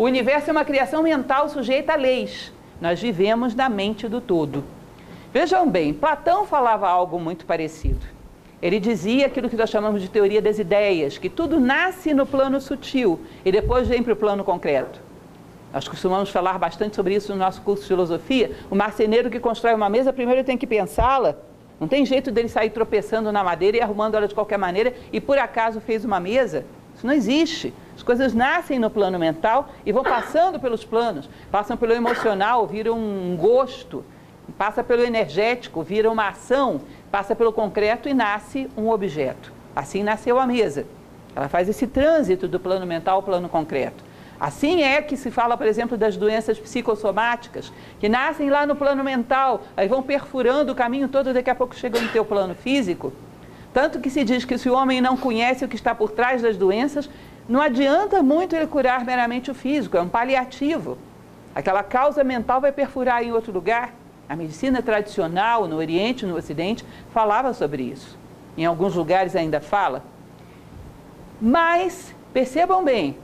O 0.00 0.04
universo 0.04 0.48
é 0.48 0.52
uma 0.52 0.64
criação 0.64 1.02
mental 1.02 1.50
sujeita 1.50 1.92
a 1.92 1.94
leis. 1.94 2.50
Nós 2.80 2.98
vivemos 2.98 3.54
na 3.54 3.68
mente 3.68 4.08
do 4.08 4.18
todo. 4.18 4.64
Vejam 5.30 5.68
bem, 5.68 5.92
Platão 5.92 6.46
falava 6.46 6.88
algo 6.88 7.20
muito 7.20 7.44
parecido. 7.44 8.00
Ele 8.62 8.80
dizia 8.80 9.26
aquilo 9.26 9.50
que 9.50 9.56
nós 9.58 9.68
chamamos 9.68 10.00
de 10.00 10.08
teoria 10.08 10.40
das 10.40 10.58
ideias, 10.58 11.18
que 11.18 11.28
tudo 11.28 11.60
nasce 11.60 12.14
no 12.14 12.24
plano 12.24 12.62
sutil 12.62 13.20
e 13.44 13.52
depois 13.52 13.88
vem 13.88 14.02
para 14.02 14.14
o 14.14 14.16
plano 14.16 14.42
concreto. 14.42 14.98
Nós 15.70 15.86
costumamos 15.86 16.30
falar 16.30 16.58
bastante 16.58 16.96
sobre 16.96 17.14
isso 17.14 17.32
no 17.32 17.38
nosso 17.38 17.60
curso 17.60 17.82
de 17.82 17.88
filosofia. 17.88 18.52
O 18.70 18.74
marceneiro 18.74 19.28
que 19.28 19.38
constrói 19.38 19.74
uma 19.74 19.90
mesa, 19.90 20.14
primeiro 20.14 20.42
tem 20.42 20.56
que 20.56 20.66
pensá-la, 20.66 21.36
não 21.78 21.86
tem 21.86 22.06
jeito 22.06 22.30
dele 22.30 22.48
sair 22.48 22.70
tropeçando 22.70 23.30
na 23.30 23.44
madeira 23.44 23.76
e 23.76 23.82
arrumando 23.82 24.14
ela 24.14 24.26
de 24.26 24.34
qualquer 24.34 24.56
maneira 24.56 24.94
e 25.12 25.20
por 25.20 25.36
acaso 25.36 25.78
fez 25.78 26.06
uma 26.06 26.18
mesa. 26.18 26.64
Isso 26.96 27.06
não 27.06 27.12
existe. 27.12 27.74
As 28.00 28.02
coisas 28.02 28.32
nascem 28.32 28.78
no 28.78 28.88
plano 28.88 29.18
mental 29.18 29.68
e 29.84 29.92
vão 29.92 30.02
passando 30.02 30.58
pelos 30.58 30.82
planos. 30.82 31.28
Passam 31.50 31.76
pelo 31.76 31.92
emocional, 31.92 32.66
viram 32.66 32.98
um 32.98 33.36
gosto. 33.36 34.02
Passa 34.56 34.82
pelo 34.82 35.02
energético, 35.02 35.82
vira 35.82 36.10
uma 36.10 36.28
ação. 36.28 36.80
Passa 37.10 37.36
pelo 37.36 37.52
concreto 37.52 38.08
e 38.08 38.14
nasce 38.14 38.70
um 38.74 38.88
objeto. 38.88 39.52
Assim 39.76 40.02
nasceu 40.02 40.40
a 40.40 40.46
mesa. 40.46 40.86
Ela 41.36 41.46
faz 41.46 41.68
esse 41.68 41.86
trânsito 41.86 42.48
do 42.48 42.58
plano 42.58 42.86
mental 42.86 43.16
ao 43.16 43.22
plano 43.22 43.50
concreto. 43.50 44.02
Assim 44.40 44.82
é 44.82 45.02
que 45.02 45.14
se 45.14 45.30
fala, 45.30 45.54
por 45.54 45.66
exemplo, 45.66 45.98
das 45.98 46.16
doenças 46.16 46.58
psicossomáticas, 46.58 47.70
que 48.00 48.08
nascem 48.08 48.48
lá 48.48 48.64
no 48.64 48.76
plano 48.76 49.04
mental, 49.04 49.60
aí 49.76 49.86
vão 49.86 50.02
perfurando 50.02 50.72
o 50.72 50.74
caminho 50.74 51.06
todo, 51.06 51.34
daqui 51.34 51.50
a 51.50 51.54
pouco 51.54 51.74
chegam 51.74 52.00
no 52.00 52.08
teu 52.08 52.24
plano 52.24 52.54
físico. 52.54 53.12
Tanto 53.72 54.00
que 54.00 54.10
se 54.10 54.24
diz 54.24 54.44
que 54.44 54.58
se 54.58 54.68
o 54.68 54.74
homem 54.74 55.00
não 55.00 55.16
conhece 55.16 55.64
o 55.64 55.68
que 55.68 55.76
está 55.76 55.94
por 55.94 56.10
trás 56.10 56.42
das 56.42 56.56
doenças, 56.56 57.08
Não 57.50 57.60
adianta 57.60 58.22
muito 58.22 58.54
ele 58.54 58.68
curar 58.68 59.04
meramente 59.04 59.50
o 59.50 59.54
físico, 59.54 59.96
é 59.96 60.00
um 60.00 60.08
paliativo. 60.08 60.96
Aquela 61.52 61.82
causa 61.82 62.22
mental 62.22 62.60
vai 62.60 62.70
perfurar 62.70 63.24
em 63.24 63.32
outro 63.32 63.52
lugar. 63.52 63.92
A 64.28 64.36
medicina 64.36 64.80
tradicional 64.80 65.66
no 65.66 65.74
Oriente 65.74 66.24
no 66.24 66.36
Ocidente 66.36 66.84
falava 67.12 67.52
sobre 67.52 67.82
isso. 67.82 68.16
Em 68.56 68.64
alguns 68.64 68.94
lugares 68.94 69.34
ainda 69.34 69.60
fala. 69.60 70.04
Mas, 71.42 72.14
percebam 72.32 72.84
bem, 72.84 73.18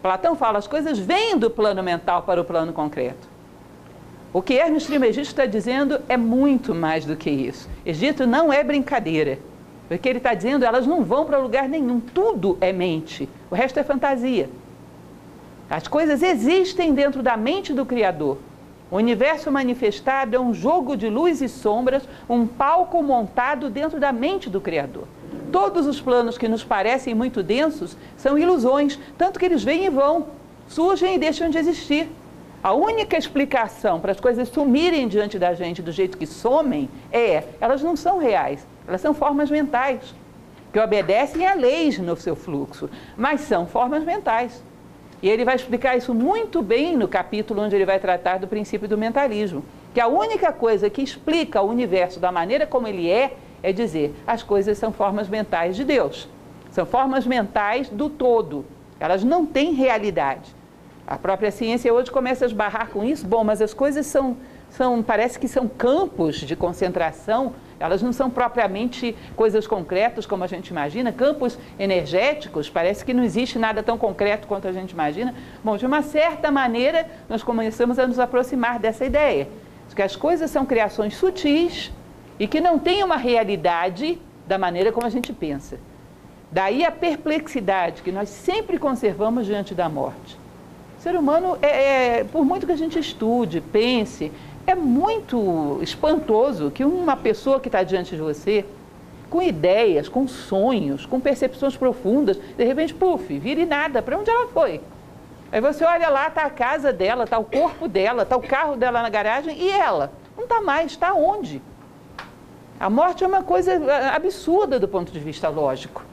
Platão 0.00 0.36
fala, 0.36 0.60
as 0.60 0.68
coisas 0.68 0.96
vêm 0.96 1.36
do 1.36 1.50
plano 1.50 1.82
mental 1.82 2.22
para 2.22 2.40
o 2.40 2.44
plano 2.44 2.72
concreto. 2.72 3.26
O 4.32 4.40
que 4.40 4.54
Hermes 4.54 4.86
Trismegisto 4.86 5.32
está 5.32 5.44
dizendo 5.44 6.00
é 6.08 6.16
muito 6.16 6.72
mais 6.72 7.04
do 7.04 7.16
que 7.16 7.30
isso. 7.30 7.68
Egito 7.84 8.28
não 8.28 8.52
é 8.52 8.62
brincadeira. 8.62 9.40
O 9.90 9.98
que 9.98 10.08
ele 10.08 10.18
está 10.18 10.32
dizendo, 10.32 10.64
elas 10.64 10.86
não 10.86 11.04
vão 11.04 11.24
para 11.24 11.38
lugar 11.38 11.68
nenhum. 11.68 12.00
Tudo 12.00 12.56
é 12.60 12.72
mente. 12.72 13.28
O 13.50 13.54
resto 13.54 13.78
é 13.78 13.84
fantasia. 13.84 14.48
As 15.68 15.88
coisas 15.88 16.22
existem 16.22 16.94
dentro 16.94 17.22
da 17.22 17.36
mente 17.36 17.72
do 17.72 17.84
Criador. 17.84 18.38
O 18.90 18.96
universo 18.96 19.50
manifestado 19.50 20.36
é 20.36 20.38
um 20.40 20.52
jogo 20.52 20.96
de 20.96 21.08
luz 21.08 21.40
e 21.40 21.48
sombras, 21.48 22.06
um 22.28 22.46
palco 22.46 23.02
montado 23.02 23.70
dentro 23.70 23.98
da 23.98 24.12
mente 24.12 24.50
do 24.50 24.60
Criador. 24.60 25.04
Todos 25.50 25.86
os 25.86 26.00
planos 26.00 26.36
que 26.36 26.46
nos 26.46 26.62
parecem 26.62 27.14
muito 27.14 27.42
densos 27.42 27.96
são 28.18 28.38
ilusões, 28.38 28.98
tanto 29.16 29.38
que 29.38 29.46
eles 29.46 29.64
vêm 29.64 29.86
e 29.86 29.90
vão, 29.90 30.26
surgem 30.68 31.14
e 31.14 31.18
deixam 31.18 31.48
de 31.48 31.56
existir. 31.56 32.08
A 32.62 32.72
única 32.74 33.16
explicação 33.16 33.98
para 33.98 34.12
as 34.12 34.20
coisas 34.20 34.48
sumirem 34.48 35.08
diante 35.08 35.38
da 35.38 35.52
gente 35.54 35.82
do 35.82 35.90
jeito 35.90 36.18
que 36.18 36.26
somem 36.26 36.88
é, 37.10 37.44
elas 37.60 37.82
não 37.82 37.96
são 37.96 38.18
reais, 38.18 38.66
elas 38.86 39.00
são 39.00 39.14
formas 39.14 39.50
mentais, 39.50 40.14
que 40.72 40.78
obedecem 40.78 41.46
a 41.46 41.54
leis 41.54 41.98
no 41.98 42.16
seu 42.16 42.34
fluxo, 42.34 42.88
mas 43.16 43.42
são 43.42 43.66
formas 43.66 44.04
mentais. 44.04 44.62
E 45.22 45.28
ele 45.28 45.44
vai 45.44 45.54
explicar 45.54 45.96
isso 45.96 46.12
muito 46.12 46.62
bem 46.62 46.96
no 46.96 47.06
capítulo 47.06 47.62
onde 47.62 47.76
ele 47.76 47.86
vai 47.86 48.00
tratar 48.00 48.38
do 48.38 48.48
princípio 48.48 48.88
do 48.88 48.98
mentalismo. 48.98 49.64
Que 49.94 50.00
a 50.00 50.08
única 50.08 50.52
coisa 50.52 50.90
que 50.90 51.00
explica 51.00 51.62
o 51.62 51.68
universo 51.68 52.18
da 52.18 52.32
maneira 52.32 52.66
como 52.66 52.88
ele 52.88 53.08
é, 53.08 53.36
é 53.62 53.72
dizer 53.72 54.14
as 54.26 54.42
coisas 54.42 54.78
são 54.78 54.92
formas 54.92 55.28
mentais 55.28 55.76
de 55.76 55.84
Deus. 55.84 56.28
São 56.72 56.84
formas 56.84 57.24
mentais 57.24 57.88
do 57.88 58.10
todo. 58.10 58.64
Elas 58.98 59.22
não 59.22 59.46
têm 59.46 59.72
realidade. 59.74 60.54
A 61.06 61.16
própria 61.16 61.50
ciência 61.50 61.92
hoje 61.92 62.10
começa 62.10 62.44
a 62.44 62.46
esbarrar 62.46 62.88
com 62.88 63.04
isso. 63.04 63.26
Bom, 63.26 63.44
mas 63.44 63.60
as 63.60 63.74
coisas 63.74 64.06
são, 64.06 64.36
são 64.70 65.02
parece 65.02 65.38
que 65.38 65.46
são 65.46 65.68
campos 65.68 66.36
de 66.36 66.56
concentração 66.56 67.52
elas 67.82 68.00
não 68.00 68.12
são 68.12 68.30
propriamente 68.30 69.16
coisas 69.34 69.66
concretas 69.66 70.24
como 70.24 70.44
a 70.44 70.46
gente 70.46 70.68
imagina, 70.68 71.10
campos 71.10 71.58
energéticos, 71.78 72.70
parece 72.70 73.04
que 73.04 73.12
não 73.12 73.24
existe 73.24 73.58
nada 73.58 73.82
tão 73.82 73.98
concreto 73.98 74.46
quanto 74.46 74.68
a 74.68 74.72
gente 74.72 74.92
imagina. 74.92 75.34
Bom, 75.64 75.76
de 75.76 75.84
uma 75.84 76.00
certa 76.00 76.48
maneira, 76.50 77.10
nós 77.28 77.42
começamos 77.42 77.98
a 77.98 78.06
nos 78.06 78.20
aproximar 78.20 78.78
dessa 78.78 79.04
ideia, 79.04 79.48
de 79.88 79.96
que 79.96 80.02
as 80.02 80.14
coisas 80.14 80.48
são 80.48 80.64
criações 80.64 81.16
sutis 81.16 81.90
e 82.38 82.46
que 82.46 82.60
não 82.60 82.78
têm 82.78 83.02
uma 83.02 83.16
realidade 83.16 84.16
da 84.46 84.56
maneira 84.56 84.92
como 84.92 85.06
a 85.06 85.10
gente 85.10 85.32
pensa. 85.32 85.76
Daí 86.52 86.84
a 86.84 86.92
perplexidade 86.92 88.02
que 88.02 88.12
nós 88.12 88.28
sempre 88.28 88.78
conservamos 88.78 89.44
diante 89.44 89.74
da 89.74 89.88
morte. 89.88 90.38
O 90.98 91.02
ser 91.02 91.16
humano, 91.16 91.58
é, 91.60 92.20
é, 92.20 92.24
por 92.24 92.44
muito 92.44 92.64
que 92.64 92.70
a 92.70 92.76
gente 92.76 92.96
estude, 92.96 93.60
pense, 93.60 94.30
é 94.66 94.74
muito 94.74 95.78
espantoso 95.82 96.70
que 96.70 96.84
uma 96.84 97.16
pessoa 97.16 97.60
que 97.60 97.68
está 97.68 97.82
diante 97.82 98.14
de 98.14 98.22
você, 98.22 98.64
com 99.28 99.42
ideias, 99.42 100.08
com 100.08 100.28
sonhos, 100.28 101.06
com 101.06 101.18
percepções 101.20 101.76
profundas, 101.76 102.36
de 102.36 102.64
repente, 102.64 102.94
puf, 102.94 103.38
vire 103.38 103.64
nada. 103.64 104.02
Para 104.02 104.18
onde 104.18 104.30
ela 104.30 104.48
foi? 104.48 104.80
Aí 105.50 105.60
você 105.60 105.84
olha 105.84 106.08
lá, 106.08 106.28
está 106.28 106.44
a 106.44 106.50
casa 106.50 106.92
dela, 106.92 107.24
está 107.24 107.38
o 107.38 107.44
corpo 107.44 107.88
dela, 107.88 108.22
está 108.22 108.36
o 108.36 108.42
carro 108.42 108.76
dela 108.76 109.02
na 109.02 109.10
garagem 109.10 109.56
e 109.58 109.70
ela? 109.70 110.12
Não 110.36 110.44
está 110.44 110.60
mais, 110.60 110.92
está 110.92 111.12
onde? 111.12 111.60
A 112.80 112.88
morte 112.88 113.22
é 113.22 113.26
uma 113.26 113.42
coisa 113.42 113.72
ah, 113.74 114.16
absurda 114.16 114.78
do 114.80 114.88
ponto 114.88 115.12
de 115.12 115.20
vista 115.20 115.48
lógico. 115.48 116.04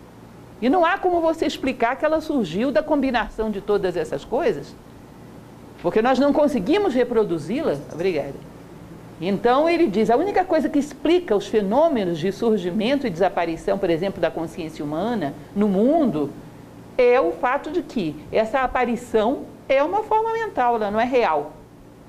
E 0.61 0.69
não 0.69 0.85
há 0.85 0.97
como 0.97 1.21
você 1.21 1.45
explicar 1.45 1.95
que 1.95 2.03
ela 2.03 2.19
surgiu 2.19 2.71
da 2.71 2.83
combinação 2.83 3.49
de 3.49 3.61
todas 3.61 3.95
essas 3.95 4.25
coisas. 4.25 4.75
Porque 5.81 6.01
nós 6.01 6.19
não 6.19 6.33
conseguimos 6.33 6.93
reproduzi-la. 6.93 7.77
Obrigada. 7.93 8.35
Então 9.21 9.69
ele 9.69 9.87
diz: 9.87 10.09
a 10.09 10.15
única 10.15 10.45
coisa 10.45 10.69
que 10.69 10.79
explica 10.79 11.35
os 11.35 11.47
fenômenos 11.47 12.17
de 12.17 12.31
surgimento 12.31 13.05
e 13.05 13.09
desaparição, 13.09 13.77
por 13.77 13.89
exemplo, 13.89 14.21
da 14.21 14.31
consciência 14.31 14.83
humana 14.83 15.33
no 15.55 15.67
mundo, 15.67 16.31
é 16.97 17.19
o 17.19 17.31
fato 17.31 17.71
de 17.71 17.81
que 17.81 18.15
essa 18.31 18.59
aparição 18.59 19.43
é 19.67 19.83
uma 19.83 20.03
forma 20.03 20.33
mental, 20.33 20.75
ela 20.75 20.91
não 20.91 20.99
é 20.99 21.05
real. 21.05 21.53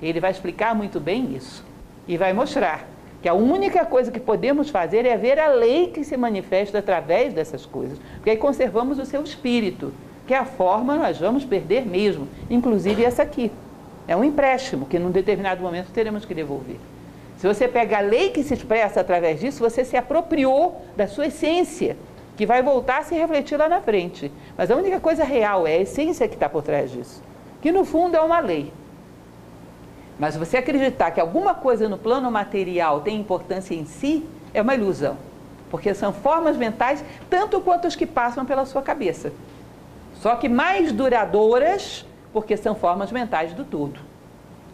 Ele 0.01 0.19
vai 0.19 0.31
explicar 0.31 0.73
muito 0.73 0.99
bem 0.99 1.35
isso 1.35 1.63
e 2.07 2.17
vai 2.17 2.33
mostrar 2.33 2.87
que 3.21 3.29
a 3.29 3.33
única 3.33 3.85
coisa 3.85 4.11
que 4.11 4.19
podemos 4.19 4.69
fazer 4.69 5.05
é 5.05 5.15
ver 5.15 5.39
a 5.39 5.47
lei 5.47 5.87
que 5.87 6.03
se 6.03 6.17
manifesta 6.17 6.79
através 6.79 7.33
dessas 7.33 7.65
coisas, 7.65 7.99
porque 8.15 8.31
aí 8.31 8.37
conservamos 8.37 8.97
o 8.97 9.05
seu 9.05 9.21
espírito 9.21 9.93
que 10.31 10.35
a 10.35 10.45
forma 10.45 10.95
nós 10.95 11.19
vamos 11.19 11.43
perder 11.43 11.85
mesmo, 11.85 12.25
inclusive 12.49 13.03
essa 13.03 13.21
aqui. 13.21 13.51
É 14.07 14.15
um 14.15 14.23
empréstimo 14.23 14.85
que 14.85 14.97
num 14.97 15.11
determinado 15.11 15.61
momento 15.61 15.91
teremos 15.91 16.23
que 16.23 16.33
devolver. 16.33 16.77
Se 17.37 17.45
você 17.45 17.67
pega 17.67 17.97
a 17.97 17.99
lei 17.99 18.29
que 18.29 18.41
se 18.41 18.53
expressa 18.53 19.01
através 19.01 19.41
disso, 19.41 19.59
você 19.59 19.83
se 19.83 19.97
apropriou 19.97 20.85
da 20.95 21.05
sua 21.05 21.27
essência, 21.27 21.97
que 22.37 22.45
vai 22.45 22.63
voltar 22.63 22.99
a 22.99 23.03
se 23.03 23.13
refletir 23.13 23.57
lá 23.57 23.67
na 23.67 23.81
frente. 23.81 24.31
Mas 24.57 24.71
a 24.71 24.75
única 24.77 25.01
coisa 25.01 25.25
real 25.25 25.67
é 25.67 25.73
a 25.73 25.81
essência 25.81 26.29
que 26.29 26.35
está 26.35 26.47
por 26.47 26.63
trás 26.63 26.89
disso, 26.89 27.21
que 27.61 27.69
no 27.69 27.83
fundo 27.83 28.15
é 28.15 28.21
uma 28.21 28.39
lei. 28.39 28.71
Mas 30.17 30.37
você 30.37 30.55
acreditar 30.55 31.11
que 31.11 31.19
alguma 31.19 31.53
coisa 31.53 31.89
no 31.89 31.97
plano 31.97 32.31
material 32.31 33.01
tem 33.01 33.19
importância 33.19 33.75
em 33.75 33.83
si, 33.85 34.25
é 34.53 34.61
uma 34.61 34.75
ilusão. 34.75 35.17
Porque 35.69 35.93
são 35.93 36.13
formas 36.13 36.55
mentais 36.55 37.03
tanto 37.29 37.59
quanto 37.59 37.85
as 37.85 37.97
que 37.97 38.05
passam 38.05 38.45
pela 38.45 38.65
sua 38.65 38.81
cabeça. 38.81 39.33
Só 40.21 40.35
que 40.35 40.47
mais 40.47 40.91
duradouras, 40.91 42.05
porque 42.31 42.55
são 42.55 42.75
formas 42.75 43.11
mentais 43.11 43.53
do 43.53 43.65
todo. 43.65 43.99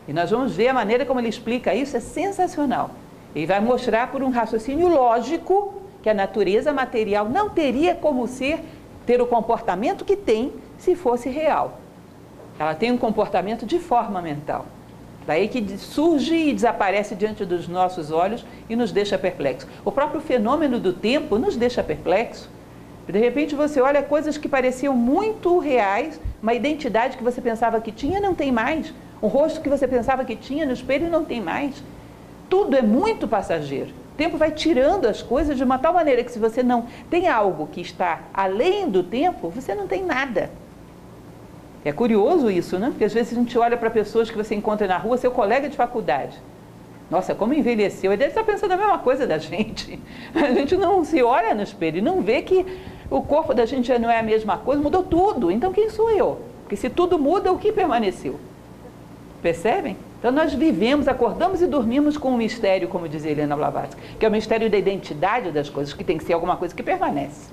E 0.06 0.12
nós 0.12 0.30
vamos 0.30 0.54
ver 0.54 0.68
a 0.68 0.74
maneira 0.74 1.06
como 1.06 1.22
ele 1.22 1.30
explica 1.30 1.74
isso, 1.74 1.96
é 1.96 2.02
sensacional. 2.02 2.92
Ele 3.34 3.46
vai 3.46 3.62
mostrar 3.62 4.12
por 4.12 4.22
um 4.22 4.30
raciocínio 4.30 4.90
lógico 4.90 5.76
que 6.04 6.10
a 6.10 6.14
natureza 6.14 6.74
material 6.74 7.30
não 7.30 7.50
teria 7.50 7.96
como 7.96 8.28
ser, 8.28 8.60
ter 9.06 9.22
o 9.22 9.26
comportamento 9.26 10.04
que 10.04 10.18
tem 10.18 10.52
se 10.78 10.98
fosse 10.98 11.30
real. 11.30 11.80
Ela 12.60 12.76
tem 12.76 12.92
um 12.92 12.98
comportamento 12.98 13.66
de 13.66 13.80
forma 13.80 14.22
mental. 14.22 14.66
Daí 15.26 15.48
que 15.48 15.78
surge 15.78 16.36
e 16.36 16.54
desaparece 16.54 17.16
diante 17.16 17.46
dos 17.46 17.70
nossos 17.70 18.12
olhos 18.12 18.46
e 18.70 18.76
nos 18.76 18.92
deixa 18.92 19.18
perplexos. 19.18 19.70
O 19.86 19.94
próprio 19.94 20.20
fenômeno 20.20 20.78
do 20.78 20.92
tempo 20.92 21.38
nos 21.38 21.56
deixa 21.56 21.82
perplexos. 21.82 22.57
De 23.08 23.20
repente 23.20 23.56
você 23.56 23.80
olha 23.80 24.04
coisas 24.04 24.38
que 24.38 24.50
pareciam 24.50 24.94
muito 24.94 25.60
reais, 25.60 26.20
uma 26.44 26.54
identidade 26.54 27.18
que 27.18 27.24
você 27.24 27.40
pensava 27.40 27.80
que 27.80 27.92
tinha 27.92 28.20
não 28.20 28.36
tem 28.36 28.52
mais, 28.52 28.94
um 29.22 29.28
rosto 29.28 29.62
que 29.62 29.70
você 29.70 29.88
pensava 29.88 30.26
que 30.26 30.36
tinha 30.36 30.66
no 30.66 30.74
espelho 30.74 31.10
não 31.10 31.24
tem 31.24 31.42
mais. 31.42 31.82
Tudo 32.50 32.76
é 32.76 32.82
muito 32.82 33.28
passageiro. 33.28 33.92
O 34.14 34.18
tempo 34.18 34.38
vai 34.38 34.52
tirando 34.52 35.06
as 35.06 35.22
coisas 35.22 35.56
de 35.56 35.64
uma 35.64 35.78
tal 35.78 35.94
maneira 35.94 36.24
que 36.24 36.32
se 36.32 36.40
você 36.40 36.62
não 36.62 36.86
tem 37.10 37.28
algo 37.28 37.68
que 37.68 37.82
está 37.82 38.22
além 38.34 38.90
do 38.90 39.04
tempo, 39.04 39.50
você 39.50 39.74
não 39.74 39.88
tem 39.88 40.04
nada. 40.04 40.50
É 41.86 41.92
curioso 41.92 42.52
isso, 42.52 42.78
né? 42.78 42.90
Porque 42.90 43.06
às 43.06 43.14
vezes 43.14 43.32
a 43.32 43.40
gente 43.40 43.58
olha 43.58 43.78
para 43.78 43.90
pessoas 43.90 44.30
que 44.30 44.36
você 44.36 44.54
encontra 44.54 44.88
na 44.88 44.98
rua, 44.98 45.18
seu 45.18 45.32
colega 45.32 45.70
de 45.70 45.78
faculdade. 45.78 46.38
Nossa, 47.10 47.34
como 47.34 47.54
envelheceu. 47.54 48.12
Ele 48.12 48.18
deve 48.18 48.32
estar 48.32 48.44
pensando 48.44 48.72
a 48.72 48.78
mesma 48.78 48.98
coisa 49.00 49.26
da 49.26 49.38
gente. 49.40 50.00
A 50.36 50.52
gente 50.52 50.76
não 50.76 51.04
se 51.06 51.24
olha 51.24 51.54
no 51.56 51.64
espelho 51.64 52.00
e 52.00 52.02
não 52.02 52.22
vê 52.22 52.42
que 52.42 52.66
o 53.10 53.22
corpo 53.22 53.54
da 53.54 53.66
gente 53.66 53.88
já 53.88 53.98
não 53.98 54.10
é 54.10 54.20
a 54.20 54.24
mesma 54.24 54.58
coisa, 54.58 54.82
mudou 54.82 55.04
tudo. 55.04 55.52
Então 55.52 55.72
quem 55.72 55.90
sou 55.90 56.10
eu? 56.10 56.42
Porque 56.64 56.76
se 56.76 56.90
tudo 56.90 57.18
muda, 57.18 57.52
o 57.52 57.58
que 57.58 57.72
permaneceu? 57.72 58.40
Percebem? 59.42 59.96
Então 60.20 60.32
nós 60.32 60.54
vivemos, 60.54 61.08
acordamos 61.08 61.62
e 61.62 61.68
dormimos 61.68 62.18
com 62.18 62.32
um 62.32 62.38
mistério, 62.38 62.88
como 62.88 63.08
dizia 63.08 63.32
Helena 63.32 63.56
Blavatsky, 63.56 64.02
que 64.20 64.26
é 64.26 64.30
o 64.30 64.32
mistério 64.32 64.70
da 64.70 64.78
identidade 64.78 65.52
das 65.52 65.70
coisas, 65.70 65.94
que 65.94 66.04
tem 66.04 66.18
que 66.18 66.24
ser 66.24 66.34
alguma 66.34 66.58
coisa 66.58 66.76
que 66.76 66.84
permanece. 66.84 67.50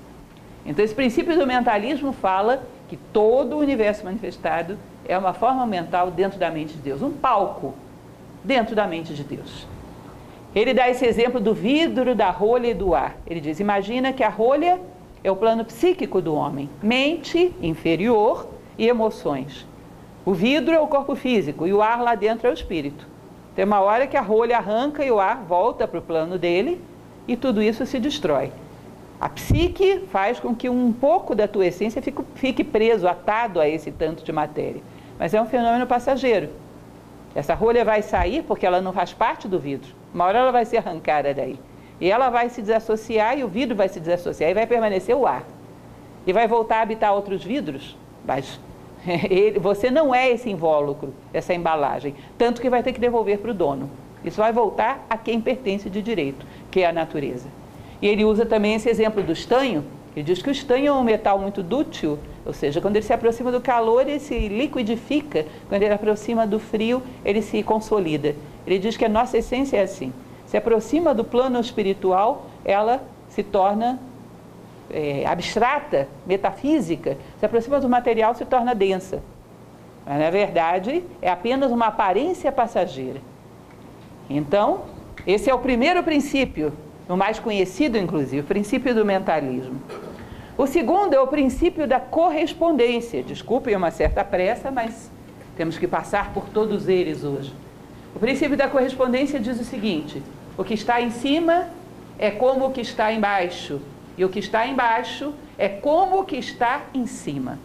Então 0.66 0.84
esse 0.84 0.94
princípio 0.94 1.38
do 1.38 1.46
mentalismo 1.46 2.12
fala 2.12 2.62
que 2.88 2.96
todo 2.96 3.56
o 3.56 3.58
universo 3.58 4.04
manifestado 4.04 4.78
é 5.06 5.16
uma 5.16 5.34
forma 5.34 5.66
mental 5.66 6.10
dentro 6.10 6.38
da 6.38 6.50
mente 6.50 6.74
de 6.74 6.80
Deus, 6.80 7.02
um 7.02 7.12
palco 7.12 7.74
dentro 8.42 8.74
da 8.74 8.86
mente 8.86 9.14
de 9.14 9.22
Deus. 9.22 9.66
Ele 10.54 10.72
dá 10.72 10.88
esse 10.88 11.04
exemplo 11.04 11.40
do 11.40 11.52
vidro, 11.52 12.14
da 12.14 12.30
rolha 12.30 12.68
e 12.68 12.74
do 12.74 12.94
ar. 12.94 13.16
Ele 13.26 13.40
diz: 13.40 13.60
imagina 13.60 14.12
que 14.12 14.22
a 14.22 14.28
rolha 14.28 14.80
é 15.24 15.30
o 15.30 15.36
plano 15.36 15.64
psíquico 15.64 16.20
do 16.20 16.34
homem, 16.34 16.68
mente 16.82 17.50
inferior 17.62 18.46
e 18.76 18.86
emoções. 18.86 19.66
O 20.22 20.34
vidro 20.34 20.74
é 20.74 20.80
o 20.80 20.86
corpo 20.86 21.16
físico 21.16 21.66
e 21.66 21.72
o 21.72 21.80
ar 21.80 22.02
lá 22.02 22.14
dentro 22.14 22.46
é 22.46 22.50
o 22.50 22.54
espírito. 22.54 23.08
Tem 23.56 23.64
uma 23.64 23.80
hora 23.80 24.06
que 24.06 24.18
a 24.18 24.20
rolha 24.20 24.58
arranca 24.58 25.02
e 25.02 25.10
o 25.10 25.18
ar 25.18 25.42
volta 25.44 25.88
para 25.88 25.98
o 25.98 26.02
plano 26.02 26.38
dele 26.38 26.78
e 27.26 27.36
tudo 27.36 27.62
isso 27.62 27.86
se 27.86 27.98
destrói. 27.98 28.52
A 29.18 29.28
psique 29.30 30.00
faz 30.10 30.38
com 30.38 30.54
que 30.54 30.68
um 30.68 30.92
pouco 30.92 31.34
da 31.34 31.48
tua 31.48 31.66
essência 31.66 32.02
fique, 32.34 32.62
preso, 32.62 33.08
atado 33.08 33.60
a 33.60 33.66
esse 33.66 33.90
tanto 33.90 34.22
de 34.24 34.32
matéria. 34.32 34.82
Mas 35.18 35.32
é 35.32 35.40
um 35.40 35.46
fenômeno 35.46 35.86
passageiro. 35.86 36.50
Essa 37.34 37.54
rolha 37.54 37.84
vai 37.84 38.02
sair 38.02 38.42
porque 38.42 38.66
ela 38.66 38.82
não 38.82 38.92
faz 38.92 39.14
parte 39.14 39.48
do 39.48 39.58
vidro. 39.58 39.90
Uma 40.12 40.26
hora 40.26 40.40
ela 40.40 40.52
vai 40.52 40.66
ser 40.66 40.76
arrancada 40.76 41.32
daí. 41.32 41.58
E 42.00 42.10
ela 42.10 42.30
vai 42.30 42.48
se 42.48 42.60
desassociar 42.60 43.38
e 43.38 43.44
o 43.44 43.48
vidro 43.48 43.76
vai 43.76 43.88
se 43.88 44.00
desassociar 44.00 44.50
e 44.50 44.54
vai 44.54 44.66
permanecer 44.66 45.14
o 45.14 45.26
ar. 45.26 45.44
E 46.26 46.32
vai 46.32 46.48
voltar 46.48 46.78
a 46.78 46.82
habitar 46.82 47.14
outros 47.14 47.44
vidros, 47.44 47.96
mas 48.24 48.58
ele, 49.30 49.58
você 49.58 49.90
não 49.90 50.14
é 50.14 50.30
esse 50.30 50.50
invólucro, 50.50 51.14
essa 51.32 51.54
embalagem. 51.54 52.14
Tanto 52.36 52.60
que 52.60 52.70
vai 52.70 52.82
ter 52.82 52.92
que 52.92 53.00
devolver 53.00 53.38
para 53.38 53.50
o 53.50 53.54
dono. 53.54 53.90
Isso 54.24 54.40
vai 54.40 54.52
voltar 54.52 55.04
a 55.08 55.18
quem 55.18 55.40
pertence 55.40 55.90
de 55.90 56.00
direito, 56.00 56.46
que 56.70 56.80
é 56.80 56.86
a 56.86 56.92
natureza. 56.92 57.46
E 58.00 58.08
ele 58.08 58.24
usa 58.24 58.46
também 58.46 58.74
esse 58.74 58.88
exemplo 58.88 59.22
do 59.22 59.32
estanho. 59.32 59.84
Ele 60.16 60.24
diz 60.24 60.40
que 60.40 60.48
o 60.48 60.52
estanho 60.52 60.86
é 60.86 60.92
um 60.92 61.04
metal 61.04 61.38
muito 61.38 61.62
dútil, 61.62 62.18
ou 62.46 62.52
seja, 62.52 62.80
quando 62.80 62.96
ele 62.96 63.04
se 63.04 63.12
aproxima 63.12 63.50
do 63.52 63.60
calor, 63.60 64.02
ele 64.02 64.20
se 64.20 64.48
liquidifica, 64.48 65.44
quando 65.68 65.82
ele 65.82 65.92
aproxima 65.92 66.46
do 66.46 66.58
frio, 66.58 67.02
ele 67.24 67.42
se 67.42 67.62
consolida. 67.62 68.34
Ele 68.66 68.78
diz 68.78 68.96
que 68.96 69.04
a 69.04 69.08
nossa 69.08 69.36
essência 69.38 69.76
é 69.76 69.82
assim. 69.82 70.12
Se 70.46 70.56
aproxima 70.56 71.14
do 71.14 71.24
plano 71.24 71.58
espiritual, 71.60 72.46
ela 72.64 73.02
se 73.28 73.42
torna 73.42 73.98
é, 74.90 75.24
abstrata, 75.26 76.08
metafísica, 76.26 77.16
se 77.38 77.46
aproxima 77.46 77.80
do 77.80 77.88
material, 77.88 78.34
se 78.34 78.44
torna 78.44 78.74
densa. 78.74 79.22
Mas, 80.06 80.18
na 80.18 80.30
verdade, 80.30 81.02
é 81.22 81.30
apenas 81.30 81.72
uma 81.72 81.86
aparência 81.86 82.52
passageira. 82.52 83.20
Então, 84.28 84.82
esse 85.26 85.48
é 85.48 85.54
o 85.54 85.58
primeiro 85.58 86.02
princípio, 86.02 86.72
o 87.08 87.16
mais 87.16 87.38
conhecido, 87.38 87.98
inclusive, 87.98 88.40
o 88.40 88.44
princípio 88.44 88.94
do 88.94 89.04
mentalismo. 89.04 89.80
O 90.56 90.66
segundo 90.66 91.14
é 91.14 91.20
o 91.20 91.26
princípio 91.26 91.86
da 91.86 91.98
correspondência. 91.98 93.22
Desculpem 93.22 93.74
uma 93.74 93.90
certa 93.90 94.24
pressa, 94.24 94.70
mas 94.70 95.10
temos 95.56 95.76
que 95.78 95.88
passar 95.88 96.32
por 96.32 96.48
todos 96.48 96.88
eles 96.88 97.24
hoje. 97.24 97.52
O 98.14 98.18
princípio 98.18 98.56
da 98.56 98.68
correspondência 98.68 99.40
diz 99.40 99.60
o 99.60 99.64
seguinte: 99.64 100.22
o 100.56 100.62
que 100.62 100.74
está 100.74 101.00
em 101.00 101.10
cima 101.10 101.66
é 102.18 102.30
como 102.30 102.66
o 102.66 102.70
que 102.70 102.80
está 102.80 103.12
embaixo, 103.12 103.80
e 104.16 104.24
o 104.24 104.28
que 104.28 104.38
está 104.38 104.66
embaixo 104.66 105.34
é 105.58 105.68
como 105.68 106.20
o 106.20 106.24
que 106.24 106.36
está 106.36 106.82
em 106.94 107.06
cima. 107.06 107.58